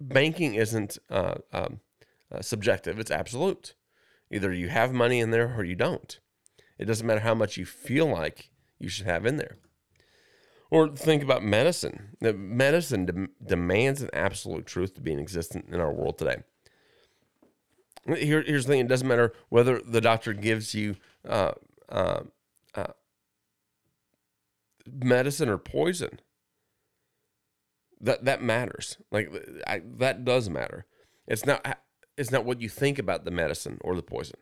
Banking 0.01 0.55
isn't 0.55 0.99
uh, 1.09 1.37
um, 1.53 1.81
uh, 2.33 2.43
subjective, 2.43 2.99
it's 2.99 3.13
absolute. 3.13 3.75
Either 4.31 4.53
you 4.53 4.69
have 4.69 4.93
money 4.93 5.21
in 5.21 5.31
there 5.31 5.55
or 5.57 5.65
you 5.65 5.77
don't. 5.77 6.19
It 6.79 6.87
doesn't 6.87 7.07
matter 7.07 7.21
how 7.21 7.35
much 7.35 7.57
you 7.57 7.65
feel 7.65 8.07
like 8.07 8.51
you 8.81 8.89
should 8.89 9.07
have 9.07 9.25
in 9.25 9.37
there. 9.37 9.57
Or 10.75 10.89
think 10.89 11.23
about 11.23 11.45
medicine. 11.45 12.17
Medicine 12.21 13.07
de- 13.07 13.29
demands 13.47 14.03
an 14.03 14.11
absolute 14.13 14.67
truth 14.67 14.95
to 14.95 15.01
be 15.01 15.13
in 15.13 15.21
existence 15.21 15.67
in 15.73 15.79
our 15.79 15.93
world 15.93 16.19
today. 16.19 16.39
Here, 18.07 18.43
here's 18.43 18.67
the 18.67 18.73
thing: 18.73 18.81
it 18.81 18.89
doesn't 18.89 19.07
matter 19.07 19.33
whether 19.51 19.81
the 19.81 20.01
doctor 20.01 20.33
gives 20.33 20.75
you 20.75 20.97
uh, 21.29 21.53
uh, 21.89 22.23
uh, 22.75 22.93
medicine 24.85 25.49
or 25.49 25.59
poison. 25.59 26.19
That 28.01 28.25
that 28.25 28.43
matters. 28.43 28.97
Like 29.13 29.33
I, 29.69 29.81
that 29.99 30.25
does 30.25 30.51
matter. 30.51 30.87
It's 31.29 31.47
not 31.47 31.79
is 32.17 32.33
not 32.33 32.45
what 32.45 32.61
you 32.61 32.69
think 32.69 32.99
about 32.99 33.25
the 33.25 33.31
medicine 33.31 33.79
or 33.83 33.95
the 33.95 34.03
poison. 34.03 34.41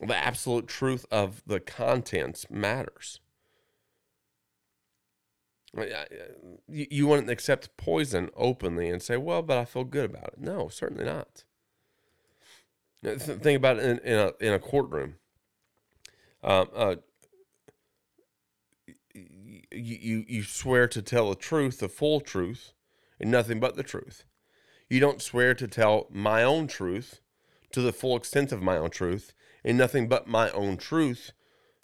The 0.00 0.16
absolute 0.16 0.68
truth 0.68 1.06
of 1.10 1.42
the 1.44 1.58
contents 1.58 2.46
matters. 2.48 3.18
You, 5.76 6.86
you 6.90 7.06
wouldn't 7.06 7.30
accept 7.30 7.76
poison 7.76 8.30
openly 8.36 8.88
and 8.88 9.00
say, 9.02 9.16
well, 9.16 9.42
but 9.42 9.58
I 9.58 9.64
feel 9.64 9.84
good 9.84 10.10
about 10.10 10.34
it. 10.34 10.40
No, 10.40 10.68
certainly 10.68 11.04
not. 11.04 11.44
Think 13.02 13.56
about 13.56 13.78
it 13.78 13.84
in, 13.84 13.98
in, 13.98 14.18
a, 14.18 14.32
in 14.40 14.52
a 14.52 14.58
courtroom. 14.58 15.14
Um, 16.42 16.68
uh, 16.74 16.96
you, 19.14 19.62
you, 19.70 20.24
you 20.28 20.42
swear 20.42 20.88
to 20.88 21.02
tell 21.02 21.30
the 21.30 21.36
truth, 21.36 21.78
the 21.78 21.88
full 21.88 22.20
truth, 22.20 22.72
and 23.18 23.30
nothing 23.30 23.60
but 23.60 23.76
the 23.76 23.82
truth. 23.82 24.24
You 24.88 25.00
don't 25.00 25.22
swear 25.22 25.54
to 25.54 25.68
tell 25.68 26.08
my 26.10 26.42
own 26.42 26.66
truth 26.66 27.20
to 27.72 27.80
the 27.80 27.92
full 27.92 28.16
extent 28.16 28.50
of 28.50 28.62
my 28.62 28.76
own 28.76 28.90
truth 28.90 29.32
and 29.64 29.78
nothing 29.78 30.08
but 30.08 30.26
my 30.26 30.50
own 30.50 30.76
truth. 30.76 31.32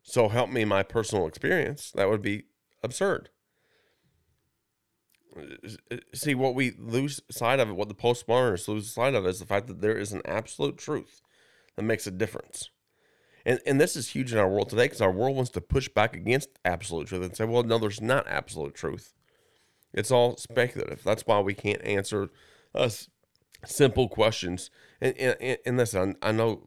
So 0.03 0.29
help 0.29 0.51
me 0.51 0.65
my 0.65 0.83
personal 0.83 1.27
experience. 1.27 1.93
That 1.93 2.09
would 2.09 2.23
be 2.23 2.45
absurd. 2.83 3.31
See, 6.15 6.35
what 6.35 6.55
we 6.55 6.73
lose 6.79 7.21
sight 7.31 7.61
of, 7.61 7.75
what 7.75 7.89
the 7.89 7.95
postmodernists 7.95 8.69
lose 8.69 8.93
sight 8.93 9.15
of, 9.15 9.27
is 9.27 9.39
the 9.39 9.47
fact 9.47 9.67
that 9.67 9.81
there 9.81 9.97
is 9.97 10.13
an 10.13 10.23
absolute 10.25 10.79
truth 10.79 11.21
that 11.77 11.83
makes 11.83 12.07
a 12.07 12.11
difference. 12.11 12.71
And, 13.45 13.61
and 13.67 13.81
this 13.81 13.97
is 13.97 14.11
huge 14.11 14.33
in 14.33 14.39
our 14.39 14.49
world 14.49 14.71
today 14.71 14.85
because 14.85 15.01
our 15.01 15.13
world 15.13 15.37
wants 15.37 15.51
to 15.53 15.61
push 15.61 15.89
back 15.89 16.17
against 16.17 16.49
absolute 16.65 17.09
truth 17.09 17.23
and 17.23 17.37
say, 17.37 17.45
well, 17.45 17.63
no, 17.63 17.79
there's 17.79 18.01
not 18.01 18.27
absolute 18.27 18.75
truth. 18.75 19.15
It's 19.93 20.11
all 20.11 20.37
speculative. 20.37 21.03
That's 21.05 21.27
why 21.27 21.41
we 21.41 21.55
can't 21.55 21.83
answer 21.83 22.31
uh, 22.75 22.91
simple 23.65 24.09
questions. 24.09 24.71
And, 25.01 25.17
and, 25.17 25.59
and 25.65 25.77
listen, 25.77 26.17
I 26.23 26.33
know 26.33 26.63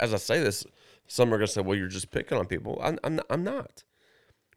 as 0.00 0.12
I 0.12 0.16
say 0.16 0.42
this, 0.42 0.66
some 1.06 1.32
are 1.32 1.38
going 1.38 1.46
to 1.46 1.52
say, 1.52 1.60
well, 1.60 1.78
you're 1.78 1.88
just 1.88 2.10
picking 2.10 2.38
on 2.38 2.46
people. 2.46 2.80
I'm, 2.82 2.98
I'm, 3.04 3.20
I'm 3.30 3.44
not. 3.44 3.84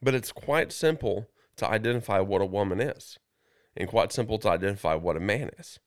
But 0.02 0.16
it's 0.16 0.32
quite 0.32 0.72
simple 0.72 1.30
to 1.58 1.70
identify 1.70 2.20
what 2.20 2.42
a 2.42 2.46
woman 2.46 2.82
is 2.82 3.20
and 3.76 3.90
quite 3.90 4.12
simple 4.12 4.38
to 4.40 4.50
identify 4.50 4.96
what 4.96 5.18
a 5.18 5.22
man 5.22 5.50
is. 5.58 5.80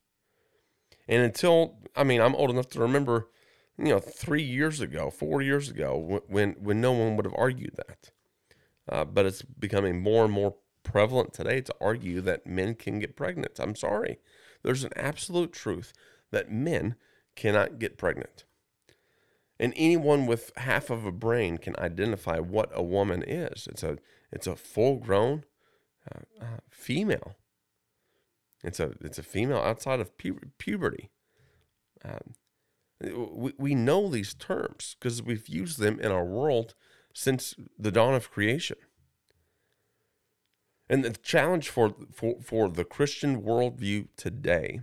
And 1.09 1.23
until, 1.23 1.79
I 1.95 2.05
mean, 2.05 2.21
I'm 2.21 2.35
old 2.35 2.51
enough 2.51 2.69
to 2.71 2.81
remember, 2.81 3.29
you 3.79 3.87
know, 3.87 4.01
three 4.01 4.43
years 4.43 4.81
ago, 4.81 5.11
four 5.11 5.41
years 5.41 5.71
ago, 5.71 6.23
when, 6.27 6.53
when 6.59 6.81
no 6.81 6.93
one 6.93 7.17
would 7.17 7.25
have 7.25 7.35
argued 7.37 7.77
that. 7.77 8.11
Uh, 8.89 9.05
but 9.05 9.27
it's 9.27 9.43
becoming 9.43 10.01
more 10.01 10.25
and 10.25 10.33
more 10.33 10.57
prevalent 10.83 11.33
today 11.33 11.61
to 11.61 11.75
argue 11.81 12.21
that 12.21 12.47
men 12.47 12.75
can 12.75 12.99
get 12.99 13.17
pregnant. 13.17 13.59
I'm 13.59 13.75
sorry. 13.75 14.19
There's 14.63 14.85
an 14.85 14.93
absolute 14.97 15.53
truth 15.53 15.93
that 16.31 16.51
men 16.51 16.97
cannot 17.35 17.79
get 17.79 17.99
pregnant. 17.99 18.45
And 19.59 19.73
anyone 19.77 20.27
with 20.27 20.53
half 20.57 20.91
of 20.91 21.05
a 21.05 21.13
brain 21.13 21.59
can 21.59 21.75
identify 21.79 22.39
what 22.39 22.71
a 22.73 22.83
woman 22.83 23.23
is. 23.23 23.67
It's 23.71 23.83
a 23.83 23.99
it's 24.33 24.47
a 24.47 24.57
full 24.57 24.97
grown 24.97 25.45
uh, 26.13 26.21
uh, 26.41 26.59
female. 26.71 27.37
It's 28.67 28.81
a 28.81 28.93
it's 29.01 29.19
a 29.19 29.23
female 29.23 29.59
outside 29.59 30.01
of 30.01 30.19
pu- 30.19 30.41
puberty. 30.59 31.11
Um, 32.05 32.35
we, 33.01 33.53
we 33.59 33.75
know 33.75 34.09
these 34.09 34.35
terms 34.35 34.97
because 34.99 35.23
we've 35.23 35.49
used 35.49 35.79
them 35.79 36.01
in 36.01 36.11
our 36.11 36.25
world 36.25 36.75
since 37.15 37.55
the 37.79 37.93
dawn 37.93 38.15
of 38.15 38.31
creation. 38.31 38.77
And 40.89 41.05
the 41.05 41.11
challenge 41.11 41.69
for, 41.69 41.95
for, 42.13 42.37
for 42.41 42.69
the 42.69 42.85
Christian 42.85 43.43
worldview 43.43 44.09
today, 44.17 44.81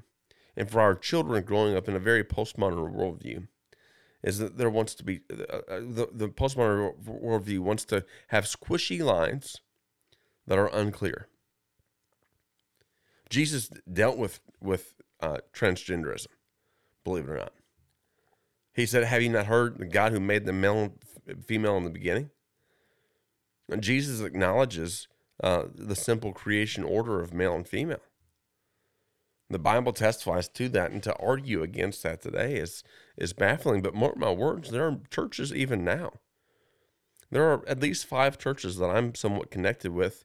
and 0.56 0.70
for 0.70 0.82
our 0.82 0.96
children 0.96 1.44
growing 1.44 1.76
up 1.76 1.88
in 1.88 1.96
a 1.96 2.00
very 2.00 2.24
postmodern 2.24 2.94
worldview, 2.94 3.48
is 4.22 4.38
that 4.40 4.58
there 4.58 4.70
wants 4.70 4.96
to 4.96 5.04
be 5.04 5.22
uh, 5.32 5.58
uh 5.68 5.80
the, 5.80 6.08
the 6.12 6.30
postmodern 6.30 6.94
worldview 7.04 7.60
wants 7.60 7.86
to 7.86 8.06
have 8.30 8.46
squishy 8.46 9.04
lines 9.04 9.62
that 10.48 10.58
are 10.58 10.74
unclear. 10.74 11.28
Jesus 13.34 13.68
dealt 13.92 14.16
with 14.16 14.40
with 14.62 14.94
uh, 15.20 15.38
transgenderism, 15.54 16.28
believe 17.04 17.28
it 17.28 17.32
or 17.32 17.38
not. 17.38 17.54
He 18.76 18.86
said, 18.86 19.06
"Have 19.06 19.24
you 19.24 19.30
not 19.30 19.48
heard 19.48 19.80
the 19.80 19.88
God 19.88 20.12
who 20.12 20.20
made 20.20 20.46
the 20.46 20.54
male 20.54 20.94
and 21.28 21.44
female 21.44 21.76
in 21.78 21.84
the 21.84 21.90
beginning?" 21.90 22.30
And 23.70 23.82
Jesus 23.82 24.22
acknowledges 24.22 25.08
uh, 25.42 25.64
the 25.74 25.96
simple 25.96 26.32
creation 26.32 26.84
order 26.84 27.22
of 27.22 27.34
male 27.34 27.56
and 27.56 27.68
female. 27.68 28.04
The 29.50 29.58
Bible 29.58 29.94
testifies 29.94 30.48
to 30.50 30.70
that, 30.70 30.92
and 30.92 31.02
to 31.02 31.16
argue 31.18 31.64
against 31.64 32.04
that 32.04 32.22
today 32.22 32.58
is 32.58 32.84
is 33.18 33.34
baffling. 33.34 33.82
But 33.82 33.96
mark 33.96 34.16
my 34.16 34.32
words, 34.32 34.70
there 34.70 34.86
are 34.86 35.00
churches 35.10 35.52
even 35.52 35.84
now. 35.84 36.12
There 37.32 37.52
are 37.52 37.68
at 37.68 37.82
least 37.82 38.06
five 38.06 38.38
churches 38.38 38.78
that 38.78 38.92
I'm 38.92 39.16
somewhat 39.16 39.50
connected 39.50 39.92
with, 39.92 40.24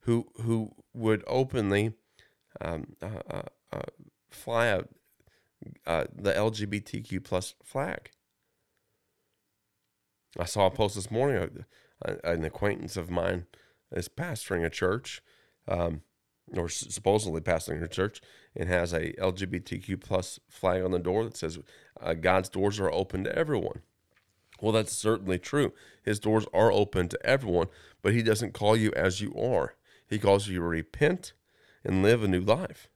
who 0.00 0.26
who 0.42 0.72
would 0.92 1.22
openly 1.28 1.94
um, 2.60 2.96
uh, 3.02 3.20
uh, 3.30 3.42
uh 3.72 3.82
fly 4.30 4.66
a, 4.66 4.82
uh, 5.86 6.04
the 6.14 6.32
LGBTQ 6.32 7.22
plus 7.24 7.54
flag. 7.62 8.10
I 10.38 10.44
saw 10.44 10.66
a 10.66 10.70
post 10.70 10.94
this 10.94 11.10
morning. 11.10 11.64
Uh, 12.04 12.14
an 12.24 12.44
acquaintance 12.44 12.96
of 12.96 13.10
mine 13.10 13.46
is 13.92 14.08
pastoring 14.08 14.64
a 14.64 14.70
church. 14.70 15.22
Um, 15.68 16.02
or 16.56 16.68
supposedly 16.68 17.40
pastoring 17.40 17.80
a 17.80 17.86
church, 17.86 18.20
and 18.56 18.68
has 18.68 18.92
a 18.92 19.12
LGBTQ 19.12 20.00
plus 20.00 20.40
flag 20.48 20.82
on 20.82 20.90
the 20.90 20.98
door 20.98 21.22
that 21.22 21.36
says 21.36 21.60
God's 22.20 22.48
doors 22.48 22.80
are 22.80 22.92
open 22.92 23.22
to 23.22 23.36
everyone. 23.36 23.82
Well, 24.60 24.72
that's 24.72 24.92
certainly 24.92 25.38
true. 25.38 25.72
His 26.02 26.18
doors 26.18 26.46
are 26.52 26.72
open 26.72 27.08
to 27.08 27.26
everyone, 27.26 27.68
but 28.02 28.12
He 28.12 28.22
doesn't 28.22 28.54
call 28.54 28.76
you 28.76 28.92
as 28.94 29.20
you 29.20 29.34
are. 29.34 29.74
He 30.06 30.18
calls 30.18 30.48
you 30.48 30.56
to 30.56 30.64
repent 30.64 31.32
and 31.84 32.02
live 32.02 32.22
a 32.22 32.28
new 32.28 32.40
life. 32.40 32.88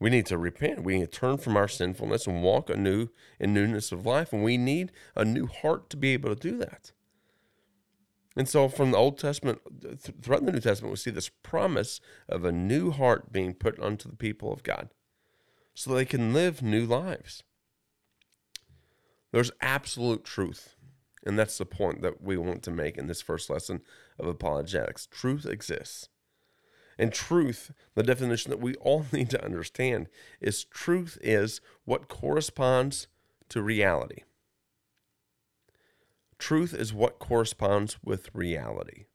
We 0.00 0.10
need 0.10 0.26
to 0.26 0.38
repent. 0.38 0.82
We 0.84 0.98
need 0.98 1.12
to 1.12 1.18
turn 1.18 1.38
from 1.38 1.56
our 1.56 1.68
sinfulness 1.68 2.26
and 2.26 2.42
walk 2.42 2.68
anew 2.68 3.08
in 3.38 3.54
newness 3.54 3.92
of 3.92 4.04
life. 4.04 4.32
And 4.32 4.42
we 4.42 4.58
need 4.58 4.92
a 5.14 5.24
new 5.24 5.46
heart 5.46 5.88
to 5.90 5.96
be 5.96 6.12
able 6.12 6.34
to 6.34 6.50
do 6.50 6.58
that. 6.58 6.92
And 8.36 8.48
so, 8.48 8.68
from 8.68 8.90
the 8.90 8.98
Old 8.98 9.16
Testament 9.16 9.60
throughout 10.20 10.44
the 10.44 10.52
New 10.52 10.60
Testament, 10.60 10.90
we 10.90 10.96
see 10.96 11.10
this 11.10 11.28
promise 11.28 12.00
of 12.28 12.44
a 12.44 12.50
new 12.50 12.90
heart 12.90 13.32
being 13.32 13.54
put 13.54 13.78
unto 13.78 14.08
the 14.08 14.16
people 14.16 14.52
of 14.52 14.64
God 14.64 14.90
so 15.72 15.94
they 15.94 16.04
can 16.04 16.32
live 16.32 16.60
new 16.60 16.84
lives. 16.84 17.44
There's 19.30 19.52
absolute 19.60 20.24
truth. 20.24 20.74
And 21.26 21.38
that's 21.38 21.58
the 21.58 21.64
point 21.64 22.02
that 22.02 22.22
we 22.22 22.36
want 22.36 22.62
to 22.64 22.70
make 22.70 22.98
in 22.98 23.06
this 23.06 23.22
first 23.22 23.48
lesson 23.48 23.80
of 24.18 24.26
apologetics. 24.26 25.06
Truth 25.06 25.46
exists. 25.46 26.08
And 26.98 27.12
truth, 27.12 27.72
the 27.94 28.02
definition 28.02 28.50
that 28.50 28.60
we 28.60 28.74
all 28.76 29.06
need 29.12 29.30
to 29.30 29.44
understand, 29.44 30.08
is 30.40 30.64
truth 30.64 31.18
is 31.22 31.60
what 31.84 32.08
corresponds 32.08 33.08
to 33.48 33.62
reality. 33.62 34.22
Truth 36.38 36.74
is 36.74 36.92
what 36.92 37.18
corresponds 37.18 37.98
with 38.04 38.28
reality. 38.34 39.06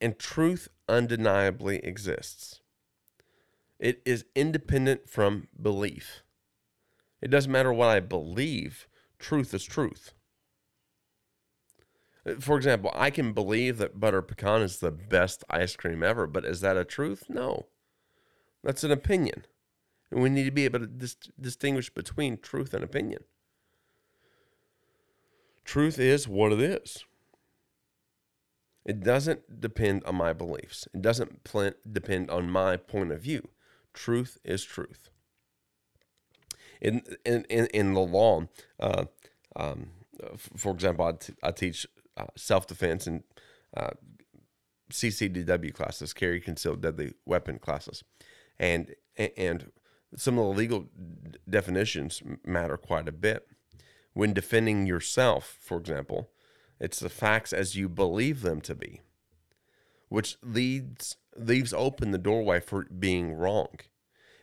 And 0.00 0.18
truth 0.18 0.68
undeniably 0.88 1.78
exists. 1.78 2.60
It 3.78 4.00
is 4.04 4.24
independent 4.34 5.08
from 5.08 5.48
belief. 5.60 6.22
It 7.20 7.30
doesn't 7.30 7.52
matter 7.52 7.72
what 7.72 7.88
I 7.88 8.00
believe, 8.00 8.88
truth 9.18 9.54
is 9.54 9.64
truth. 9.64 10.13
For 12.40 12.56
example, 12.56 12.90
I 12.94 13.10
can 13.10 13.32
believe 13.32 13.76
that 13.78 14.00
butter 14.00 14.22
pecan 14.22 14.62
is 14.62 14.78
the 14.78 14.90
best 14.90 15.44
ice 15.50 15.76
cream 15.76 16.02
ever, 16.02 16.26
but 16.26 16.44
is 16.44 16.60
that 16.62 16.76
a 16.76 16.84
truth? 16.84 17.24
No. 17.28 17.66
That's 18.62 18.82
an 18.82 18.90
opinion. 18.90 19.44
And 20.10 20.22
we 20.22 20.30
need 20.30 20.44
to 20.44 20.50
be 20.50 20.64
able 20.64 20.80
to 20.80 20.86
dis- 20.86 21.16
distinguish 21.38 21.90
between 21.90 22.38
truth 22.38 22.72
and 22.72 22.82
opinion. 22.82 23.24
Truth 25.64 25.98
is 25.98 26.26
what 26.26 26.52
it 26.52 26.60
is. 26.60 27.04
It 28.84 29.00
doesn't 29.00 29.60
depend 29.60 30.04
on 30.04 30.14
my 30.16 30.32
beliefs. 30.32 30.86
It 30.94 31.02
doesn't 31.02 31.44
pl- 31.44 31.72
depend 31.90 32.30
on 32.30 32.50
my 32.50 32.76
point 32.76 33.12
of 33.12 33.22
view. 33.22 33.48
Truth 33.94 34.38
is 34.44 34.64
truth. 34.64 35.10
In 36.80 37.02
in 37.24 37.44
in, 37.48 37.66
in 37.66 37.94
the 37.94 38.00
law, 38.00 38.46
uh, 38.78 39.06
um, 39.56 39.90
for 40.56 40.72
example, 40.72 41.06
I, 41.06 41.12
t- 41.12 41.34
I 41.42 41.50
teach 41.50 41.86
uh, 42.16 42.26
self 42.36 42.66
defense 42.66 43.06
and 43.06 43.22
uh, 43.76 43.90
CCDW 44.92 45.72
classes, 45.72 46.12
carry 46.12 46.40
concealed 46.40 46.82
deadly 46.82 47.12
weapon 47.26 47.58
classes, 47.58 48.04
and 48.58 48.94
and 49.16 49.70
some 50.16 50.38
of 50.38 50.44
the 50.44 50.58
legal 50.58 50.86
definitions 51.48 52.22
matter 52.44 52.76
quite 52.76 53.08
a 53.08 53.12
bit 53.12 53.46
when 54.14 54.32
defending 54.32 54.86
yourself, 54.86 55.58
for 55.60 55.76
example, 55.76 56.30
it's 56.80 57.00
the 57.00 57.08
facts 57.08 57.52
as 57.52 57.76
you 57.76 57.88
believe 57.88 58.42
them 58.42 58.60
to 58.62 58.74
be, 58.74 59.00
which 60.08 60.36
leads 60.42 61.16
leaves 61.36 61.74
open 61.74 62.12
the 62.12 62.18
doorway 62.18 62.60
for 62.60 62.84
being 62.84 63.34
wrong. 63.34 63.80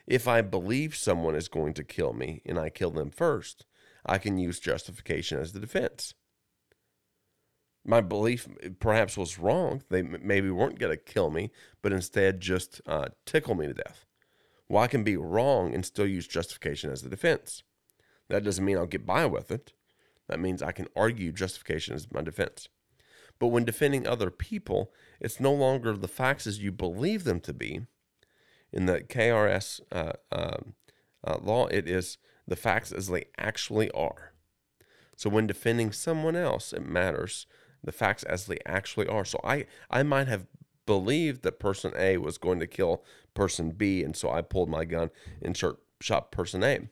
If 0.05 0.27
I 0.27 0.41
believe 0.41 0.95
someone 0.95 1.35
is 1.35 1.47
going 1.47 1.73
to 1.75 1.83
kill 1.83 2.11
me 2.11 2.41
and 2.45 2.59
I 2.59 2.69
kill 2.69 2.91
them 2.91 3.11
first, 3.11 3.65
I 4.05 4.17
can 4.17 4.37
use 4.37 4.59
justification 4.59 5.39
as 5.39 5.53
the 5.53 5.59
defense. 5.59 6.13
My 7.83 8.01
belief 8.01 8.47
perhaps 8.79 9.17
was 9.17 9.39
wrong. 9.39 9.83
They 9.89 10.01
maybe 10.03 10.51
weren't 10.51 10.79
going 10.79 10.95
to 10.95 11.03
kill 11.03 11.31
me, 11.31 11.51
but 11.81 11.91
instead 11.91 12.39
just 12.39 12.79
uh, 12.85 13.09
tickle 13.25 13.55
me 13.55 13.67
to 13.67 13.73
death. 13.73 14.05
Well, 14.69 14.83
I 14.83 14.87
can 14.87 15.03
be 15.03 15.17
wrong 15.17 15.73
and 15.73 15.85
still 15.85 16.05
use 16.05 16.27
justification 16.27 16.91
as 16.91 17.01
the 17.01 17.09
defense. 17.09 17.63
That 18.29 18.43
doesn't 18.43 18.63
mean 18.63 18.77
I'll 18.77 18.85
get 18.85 19.05
by 19.05 19.25
with 19.25 19.51
it. 19.51 19.73
That 20.29 20.39
means 20.39 20.61
I 20.61 20.71
can 20.71 20.87
argue 20.95 21.31
justification 21.33 21.95
as 21.95 22.11
my 22.11 22.21
defense. 22.21 22.69
But 23.39 23.47
when 23.47 23.65
defending 23.65 24.07
other 24.07 24.29
people, 24.29 24.93
it's 25.19 25.39
no 25.39 25.51
longer 25.51 25.97
the 25.97 26.07
facts 26.07 26.45
as 26.45 26.59
you 26.59 26.71
believe 26.71 27.23
them 27.23 27.39
to 27.41 27.53
be. 27.53 27.81
In 28.71 28.85
the 28.85 29.01
KRS 29.01 29.81
uh, 29.91 30.13
um, 30.31 30.75
uh, 31.27 31.37
law, 31.41 31.65
it 31.67 31.89
is 31.89 32.17
the 32.47 32.55
facts 32.55 32.91
as 32.91 33.07
they 33.07 33.25
actually 33.37 33.91
are. 33.91 34.33
So 35.17 35.29
when 35.29 35.47
defending 35.47 35.91
someone 35.91 36.35
else, 36.35 36.71
it 36.71 36.85
matters 36.85 37.47
the 37.83 37.91
facts 37.91 38.23
as 38.23 38.45
they 38.45 38.57
actually 38.65 39.07
are. 39.07 39.25
So 39.25 39.39
I, 39.43 39.65
I 39.89 40.03
might 40.03 40.27
have 40.27 40.45
believed 40.85 41.43
that 41.43 41.59
person 41.59 41.93
A 41.97 42.17
was 42.17 42.37
going 42.37 42.59
to 42.59 42.67
kill 42.67 43.03
person 43.33 43.71
B, 43.71 44.03
and 44.03 44.15
so 44.15 44.29
I 44.29 44.41
pulled 44.41 44.69
my 44.69 44.85
gun 44.85 45.09
and 45.41 45.57
shot 46.01 46.31
person 46.31 46.63
A. 46.63 46.89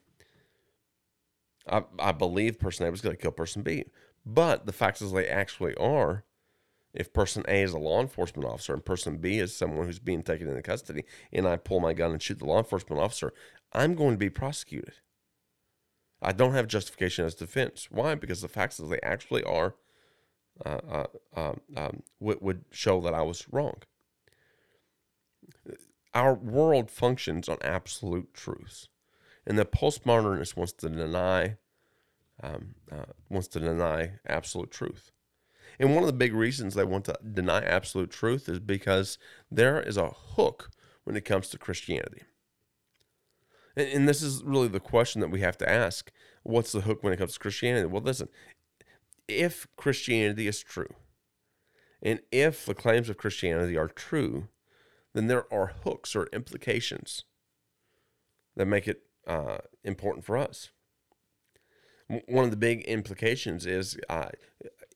I, 1.67 1.83
I 1.99 2.11
believe 2.11 2.59
person 2.59 2.87
A 2.87 2.91
was 2.91 3.01
going 3.01 3.15
to 3.15 3.21
kill 3.21 3.31
person 3.31 3.61
B. 3.61 3.85
But 4.25 4.65
the 4.65 4.73
facts 4.73 5.01
as 5.01 5.11
they 5.11 5.27
actually 5.27 5.75
are, 5.75 6.23
if 6.93 7.13
person 7.13 7.43
A 7.47 7.61
is 7.61 7.73
a 7.73 7.79
law 7.79 8.01
enforcement 8.01 8.49
officer 8.49 8.73
and 8.73 8.83
person 8.83 9.17
B 9.17 9.37
is 9.39 9.55
someone 9.55 9.85
who's 9.85 9.99
being 9.99 10.23
taken 10.23 10.47
into 10.47 10.61
custody, 10.61 11.03
and 11.31 11.47
I 11.47 11.57
pull 11.57 11.79
my 11.79 11.93
gun 11.93 12.11
and 12.11 12.21
shoot 12.21 12.39
the 12.39 12.45
law 12.45 12.57
enforcement 12.57 13.01
officer, 13.01 13.33
I'm 13.73 13.95
going 13.95 14.11
to 14.11 14.17
be 14.17 14.29
prosecuted. 14.29 14.95
I 16.21 16.31
don't 16.31 16.53
have 16.53 16.67
justification 16.67 17.25
as 17.25 17.35
defense. 17.35 17.87
Why? 17.89 18.15
Because 18.15 18.41
the 18.41 18.47
facts 18.47 18.79
as 18.79 18.89
they 18.89 18.99
actually 19.01 19.43
are 19.43 19.75
uh, 20.65 20.79
uh, 20.89 21.05
um, 21.35 21.61
um, 21.75 22.03
would, 22.19 22.41
would 22.41 22.65
show 22.71 23.01
that 23.01 23.13
I 23.13 23.21
was 23.21 23.45
wrong. 23.51 23.81
Our 26.13 26.33
world 26.33 26.89
functions 26.89 27.47
on 27.47 27.57
absolute 27.61 28.33
truths. 28.33 28.87
And 29.45 29.57
the 29.57 29.65
postmodernist 29.65 30.55
wants 30.55 30.73
to 30.73 30.89
deny 30.89 31.57
um, 32.41 32.75
uh, 32.91 33.05
wants 33.29 33.47
to 33.49 33.59
deny 33.59 34.13
absolute 34.25 34.71
truth. 34.71 35.11
And 35.79 35.93
one 35.93 36.03
of 36.03 36.07
the 36.07 36.13
big 36.13 36.33
reasons 36.33 36.73
they 36.73 36.83
want 36.83 37.05
to 37.05 37.17
deny 37.33 37.61
absolute 37.61 38.11
truth 38.11 38.49
is 38.49 38.59
because 38.59 39.17
there 39.51 39.81
is 39.81 39.97
a 39.97 40.09
hook 40.09 40.71
when 41.03 41.15
it 41.15 41.25
comes 41.25 41.49
to 41.49 41.57
Christianity. 41.57 42.23
And, 43.75 43.87
and 43.89 44.09
this 44.09 44.21
is 44.21 44.43
really 44.43 44.67
the 44.67 44.79
question 44.79 45.21
that 45.21 45.31
we 45.31 45.41
have 45.41 45.57
to 45.59 45.69
ask 45.69 46.11
what's 46.43 46.71
the 46.71 46.81
hook 46.81 47.03
when 47.03 47.13
it 47.13 47.17
comes 47.17 47.33
to 47.33 47.39
Christianity? 47.39 47.85
Well, 47.85 48.01
listen, 48.01 48.29
if 49.29 49.67
Christianity 49.77 50.47
is 50.47 50.61
true, 50.61 50.93
and 52.01 52.19
if 52.31 52.65
the 52.65 52.73
claims 52.73 53.09
of 53.09 53.17
Christianity 53.17 53.77
are 53.77 53.87
true, 53.87 54.47
then 55.13 55.27
there 55.27 55.51
are 55.53 55.73
hooks 55.83 56.15
or 56.15 56.27
implications 56.33 57.23
that 58.55 58.65
make 58.65 58.87
it 58.87 59.03
uh, 59.27 59.59
important 59.83 60.25
for 60.25 60.37
us. 60.37 60.69
One 62.27 62.45
of 62.45 62.51
the 62.51 62.57
big 62.57 62.81
implications 62.83 63.65
is 63.65 63.97
uh, 64.09 64.29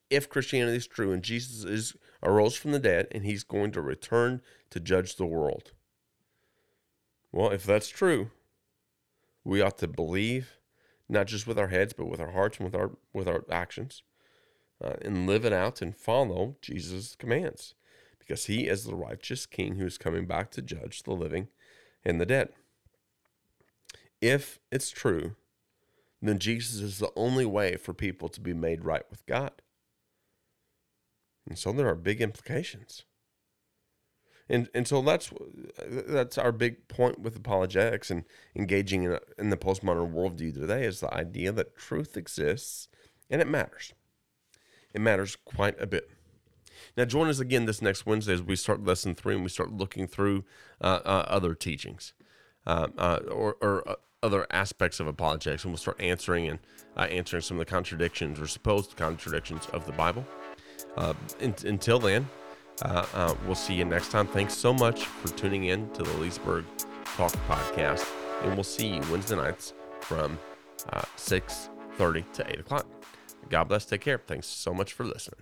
if 0.10 0.30
Christianity 0.30 0.78
is 0.78 0.88
true 0.88 1.12
and 1.12 1.22
Jesus 1.22 1.64
is 1.64 1.96
arose 2.24 2.56
from 2.56 2.72
the 2.72 2.80
dead 2.80 3.08
and 3.12 3.26
he's 3.26 3.44
going 3.44 3.72
to 3.72 3.82
return 3.82 4.42
to 4.72 4.80
judge 4.80 5.16
the 5.16 5.26
world. 5.26 5.74
Well, 7.32 7.52
if 7.52 7.64
that's 7.64 7.90
true, 7.90 8.32
we 9.44 9.62
ought 9.62 9.78
to 9.80 9.88
believe 9.88 10.58
not 11.10 11.28
just 11.28 11.46
with 11.46 11.60
our 11.60 11.68
heads 11.68 11.94
but 11.94 12.08
with 12.08 12.20
our 12.20 12.32
hearts 12.32 12.58
and 12.58 12.66
with 12.66 12.76
our 12.76 12.92
with 13.14 13.28
our 13.28 13.44
actions 13.52 14.04
uh, 14.82 14.94
and 15.02 15.28
live 15.28 15.46
it 15.46 15.54
out 15.54 15.82
and 15.82 15.96
follow 15.96 16.56
Jesus' 16.62 17.16
commands 17.16 17.74
because 18.20 18.46
he 18.46 18.68
is 18.68 18.86
the 18.86 18.96
righteous 18.96 19.46
king 19.46 19.76
who 19.76 19.86
is 19.86 19.98
coming 19.98 20.26
back 20.26 20.52
to 20.52 20.62
judge 20.62 21.04
the 21.04 21.12
living 21.14 21.50
and 22.06 22.20
the 22.20 22.26
dead. 22.26 22.50
If 24.22 24.60
it's 24.72 24.90
true, 24.90 25.36
then 26.22 26.40
Jesus 26.40 26.80
is 26.80 27.00
the 27.00 27.12
only 27.16 27.46
way 27.46 27.76
for 27.76 27.94
people 27.94 28.30
to 28.30 28.40
be 28.40 28.54
made 28.54 28.86
right 28.86 29.04
with 29.10 29.26
God. 29.26 29.52
And 31.48 31.58
so 31.58 31.74
there 31.74 31.90
are 31.90 31.96
big 31.96 32.22
implications. 32.22 33.04
And 34.50 34.70
and 34.74 34.88
so 34.88 35.02
that's 35.02 35.32
that's 36.08 36.38
our 36.38 36.52
big 36.52 36.88
point 36.88 37.20
with 37.20 37.36
apologetics 37.36 38.12
and 38.12 38.24
engaging 38.56 39.04
in, 39.04 39.18
in 39.38 39.50
the 39.50 39.58
postmodern 39.58 40.14
worldview 40.14 40.54
today 40.54 40.86
is 40.86 41.00
the 41.00 41.14
idea 41.14 41.52
that 41.54 41.78
truth 41.78 42.18
exists 42.18 42.88
and 43.30 43.42
it 43.42 43.48
matters. 43.48 43.94
It 44.94 45.02
matters 45.02 45.38
quite 45.44 45.80
a 45.82 45.88
bit. 45.88 46.10
Now, 46.96 47.06
join 47.06 47.28
us 47.28 47.40
again 47.40 47.66
this 47.66 47.82
next 47.82 48.06
Wednesday 48.06 48.34
as 48.34 48.42
we 48.42 48.56
start 48.56 48.84
lesson 48.84 49.16
three 49.16 49.34
and 49.34 49.44
we 49.44 49.50
start 49.50 49.72
looking 49.72 50.08
through 50.08 50.44
uh, 50.82 51.00
uh, 51.04 51.26
other 51.28 51.56
teachings 51.56 52.14
uh, 52.68 52.88
uh 52.98 53.20
or, 53.30 53.58
or 53.62 53.88
uh, 53.88 53.96
other 54.22 54.48
aspects 54.52 55.00
of 55.00 55.08
apologetics, 55.08 55.64
and 55.64 55.74
we'll 55.74 55.78
start 55.78 56.00
answering 56.00 56.48
and 56.48 56.60
uh, 56.96 57.02
answering 57.02 57.42
some 57.42 57.60
of 57.60 57.66
the 57.66 57.70
contradictions 57.70 58.40
or 58.40 58.48
supposed 58.48 58.96
contradictions 58.96 59.66
of 59.74 59.86
the 59.86 59.92
Bible. 59.92 60.26
In, 61.42 61.54
until 61.66 62.00
then, 62.00 62.30
we'll 63.46 63.56
see 63.56 63.74
you 63.74 63.84
next 63.84 64.12
time. 64.12 64.28
Thanks 64.28 64.54
so 64.54 64.74
much 64.74 65.06
for 65.06 65.28
tuning 65.36 65.66
in 65.66 65.90
to 65.92 66.04
the 66.04 66.14
Leesburg 66.20 66.64
Talk 67.18 67.34
podcast, 67.50 68.08
and 68.44 68.54
we'll 68.54 68.64
see 68.64 68.88
you 68.88 69.02
Wednesday 69.12 69.36
nights 69.36 69.74
from 70.00 70.40
six 71.18 71.70
thirty 71.98 72.24
to 72.34 72.50
eight 72.50 72.62
o'clock. 72.62 72.86
God 73.50 73.66
bless. 73.66 73.86
Take 73.86 74.02
care. 74.02 74.22
Thanks 74.26 74.48
so 74.48 74.74
much 74.74 74.94
for 74.94 75.04
listening. 75.04 75.42